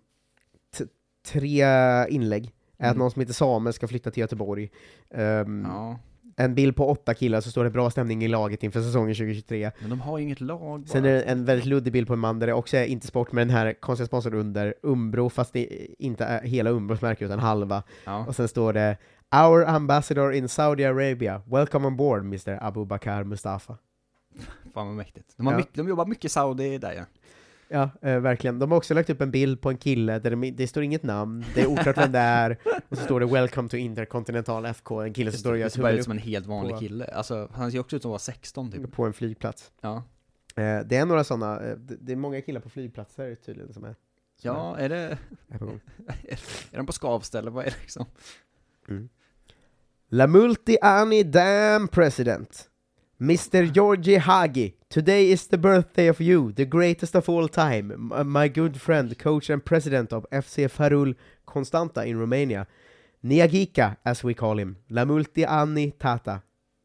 tre 1.32 1.64
inlägg 2.10 2.44
är 2.78 2.86
att 2.86 2.92
Mm. 2.96 2.98
någon 3.00 3.12
som 3.12 3.20
heter 3.20 3.34
Samuel 3.34 3.74
ska 3.74 3.88
flytta 3.88 4.12
till 4.12 4.22
Göteborg. 4.22 4.72
Ehm, 5.14 5.66
Ja, 5.70 6.00
En 6.36 6.56
bild 6.56 6.76
på 6.76 6.90
åtta 6.90 7.14
killar 7.14 7.42
så 7.42 7.52
står 7.52 7.64
det 7.64 7.70
bra 7.70 7.90
stämning 7.90 8.24
i 8.24 8.28
laget 8.28 8.64
inför 8.64 8.82
säsongen 8.82 9.16
2023. 9.16 9.72
men 9.82 9.90
de 9.90 10.02
har 10.02 10.18
ju 10.18 10.24
inget 10.24 10.42
lag 10.42 10.80
bara. 10.80 10.88
Sen 10.88 11.06
är 11.06 11.14
det 11.14 11.22
en 11.22 11.46
väldigt 11.46 11.66
luddig 11.66 11.94
bild 11.94 12.08
på 12.08 12.14
en 12.14 12.20
man 12.20 12.40
där 12.40 12.48
det 12.48 12.54
också 12.54 12.78
är 12.78 12.86
inte 12.86 13.08
sport 13.08 13.32
med 13.32 13.48
den 13.48 13.56
här 13.56 13.74
konstiga 13.74 14.08
sponsorn 14.08 14.34
under, 14.34 14.74
Umbro, 14.84 15.30
fast 15.30 15.54
det 15.54 15.68
inte 16.00 16.26
är 16.26 16.42
hela 16.42 16.70
Umbros 16.70 17.02
märke 17.02 17.26
utan 17.26 17.40
halva. 17.40 17.84
Ja. 18.06 18.26
Och 18.28 18.36
sen 18.36 18.48
står 18.48 18.74
det 18.74 18.98
Our 19.36 19.66
ambassador 19.66 20.34
in 20.34 20.50
Saudi 20.50 20.86
Arabia, 20.86 21.42
welcome 21.46 21.88
on 21.88 21.98
board 21.98 22.22
Mr. 22.22 22.64
Abu 22.64 22.86
Bakar 22.86 23.24
Mustafa. 23.24 23.78
Fan 24.74 24.88
vad 24.88 24.96
mäktigt. 24.96 25.34
De, 25.38 25.46
har 25.46 25.54
Ja. 25.54 25.58
mycket, 25.58 25.74
de 25.76 25.88
jobbar 25.88 26.06
mycket 26.06 26.32
Saudi 26.32 26.78
där 26.78 26.94
ja. 26.94 27.04
Ja, 27.72 27.90
eh, 28.02 28.20
verkligen. 28.20 28.60
De 28.60 28.72
har 28.72 28.78
också 28.78 28.94
lagt 28.94 29.10
upp 29.10 29.22
en 29.22 29.32
bild 29.32 29.62
på 29.62 29.70
en 29.70 29.78
kille 29.78 30.20
där 30.20 30.32
det, 30.36 30.52
det 30.52 30.68
står 30.68 30.84
inget 30.84 31.04
namn, 31.04 31.46
det 31.56 31.62
är 31.62 31.68
oklart 31.68 31.98
vem 31.98 32.12
det 32.12 32.20
är, 32.20 32.58
och 32.90 32.98
så 32.98 33.04
står 33.04 33.20
det 33.20 33.26
'Welcome 33.26 33.70
to 33.70 33.78
Intercontinental 33.78 34.66
FK' 34.66 35.04
en 35.06 35.14
kille 35.14 35.32
som 35.32 35.40
står 35.40 35.52
och 35.52 35.58
gör 35.58 35.66
Det 35.66 35.70
ser 35.70 35.82
bara 35.82 35.92
ut 35.92 35.96
tummen 35.96 36.04
som 36.04 36.12
en 36.12 36.18
helt 36.34 36.46
vanlig 36.46 36.74
på- 36.74 36.80
kille. 36.80 37.06
Alltså, 37.06 37.50
han 37.54 37.72
ser 37.72 37.80
också 37.80 37.96
ut 37.96 38.02
som 38.02 38.10
att 38.10 38.12
vara 38.12 38.20
16 38.20 38.72
typ. 38.72 38.92
på 38.92 39.06
en 39.06 39.14
flygplats. 39.14 39.72
Ja. 39.82 40.04
Eh, 40.56 40.80
Det 40.86 40.96
är 40.96 41.06
några 41.06 41.24
sådana, 41.24 41.60
det 41.60 41.96
det 42.02 42.12
är 42.12 42.16
många 42.16 42.42
killar 42.42 42.62
på 42.62 42.70
flygplatser 42.70 43.36
tydligen 43.36 43.74
som 43.74 43.84
är, 43.84 43.96
som 44.42 44.48
Ja, 44.56 44.78
är 44.78 44.90
det... 44.90 45.18
är 45.50 45.58
gång. 45.58 45.80
Är 46.72 46.78
de 46.78 46.86
på 46.86 46.92
Skavsta 46.94 47.40
eller 47.40 47.52
vad 47.52 47.66
är 47.66 47.70
det 47.70 47.76
liksom? 47.82 48.06
La 50.10 50.28
Multi 50.28 50.78
Ani 50.82 51.24
Dam 51.24 51.88
President 51.88 52.70
Mr. 53.22 53.62
Georgi 53.64 54.16
Hagi, 54.16 54.74
today 54.90 55.32
is 55.32 55.48
the 55.48 55.58
birthday 55.58 56.08
of 56.10 56.22
you, 56.22 56.52
the 56.52 56.66
greatest 56.66 57.16
of 57.16 57.30
all 57.30 57.48
time, 57.48 58.12
my 58.26 58.48
good 58.50 58.78
friend, 58.82 59.18
coach 59.18 59.50
and 59.50 59.64
president 59.66 60.14
of 60.14 60.26
FC 60.32 60.68
Farul 60.70 61.16
Constanta 61.46 62.06
in 62.06 62.20
Romania. 62.20 62.66
Niagika, 63.22 63.96
as 64.04 64.24
we 64.24 64.34
call 64.34 64.58
him. 64.60 64.76
La 64.88 65.06
Multi 65.06 65.46
Ani 65.46 65.92
Tata. 65.92 66.42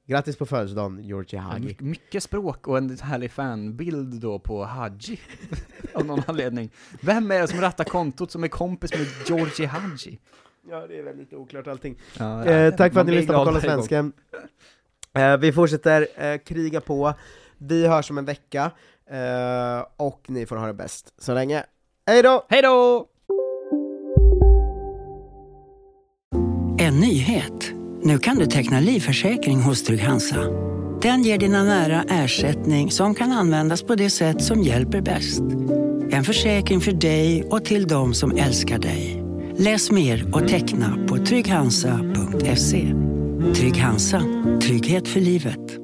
Grattis 0.07 0.36
på 0.36 0.46
födelsedagen, 0.46 1.05
Georgi 1.05 1.36
Hagi. 1.36 1.66
My- 1.66 1.76
mycket 1.90 2.22
språk 2.22 2.68
och 2.68 2.78
en 2.78 2.98
härlig 2.98 3.30
fanbild 3.30 4.20
då 4.20 4.38
på 4.38 4.64
Haji. 4.64 5.20
Av 5.94 6.07
någon 6.07 6.22
anledning. 6.26 6.70
Vem 7.00 7.30
är 7.30 7.40
det 7.40 7.48
som 7.48 7.61
rattar 7.61 7.84
kontot 7.84 8.30
som 8.30 8.44
är 8.44 8.48
kompis 8.48 8.90
med 8.92 9.07
Georgie 9.28 9.66
Haji? 9.66 10.18
Ja, 10.70 10.86
det 10.86 10.98
är 10.98 11.02
väldigt 11.02 11.32
oklart 11.32 11.66
allting. 11.66 11.96
Ja, 12.18 12.44
Eh, 12.44 12.74
tack 12.74 12.92
för 12.92 13.00
att 13.00 13.07
ni 13.07 13.12
lyssnade 13.12 13.38
på 13.38 13.44
Kolla. 13.44 13.61
Svensken. 13.61 14.12
Eh, 15.14 15.36
vi 15.36 15.52
fortsätter 15.52 16.07
eh, 16.16 16.38
kriga 16.38 16.80
på. 16.80 17.14
Vi 17.69 17.87
hörs 17.87 18.11
om 18.11 18.19
en 18.19 18.25
vecka. 18.25 18.71
Eh, 19.11 19.87
och 19.97 20.21
ni 20.27 20.47
får 20.47 20.57
ha 20.57 20.67
det 20.67 20.75
bäst 20.75 21.15
så 21.19 21.35
länge. 21.35 21.65
Hej 22.07 22.23
då! 22.23 22.45
Hej 22.49 22.62
då! 22.62 23.07
En 26.79 27.01
nyhet. 27.01 27.73
Nu 28.03 28.19
kan 28.19 28.37
du 28.37 28.47
teckna 28.47 28.81
livförsäkring 28.81 29.61
hos 29.61 29.85
Trygg-Hansa. 29.85 30.41
Den 31.03 31.23
ger 31.23 31.39
dina 31.39 31.65
nära 31.65 32.05
ersättning 32.09 32.91
som 32.91 33.15
kan 33.15 33.33
användas 33.33 33.83
på 33.83 33.95
det 33.95 34.11
sätt 34.11 34.43
som 34.43 34.62
hjälper 34.62 35.01
bäst. 35.01 35.43
En 36.11 36.25
försäkring 36.25 36.81
för 36.81 36.93
dig 36.93 37.45
och 37.45 37.65
till 37.65 37.87
de 37.87 38.15
som 38.15 38.37
älskar 38.37 38.79
dig. 38.79 39.25
Läs 39.57 39.91
mer 39.91 40.35
och 40.35 40.49
teckna 40.49 41.07
på 41.09 41.17
trygghansa.se. 41.17 42.95
Trygg 43.55 43.77
Hansa. 43.77 44.23
Trygghet 44.62 45.09
för 45.09 45.21
livet. 45.21 45.84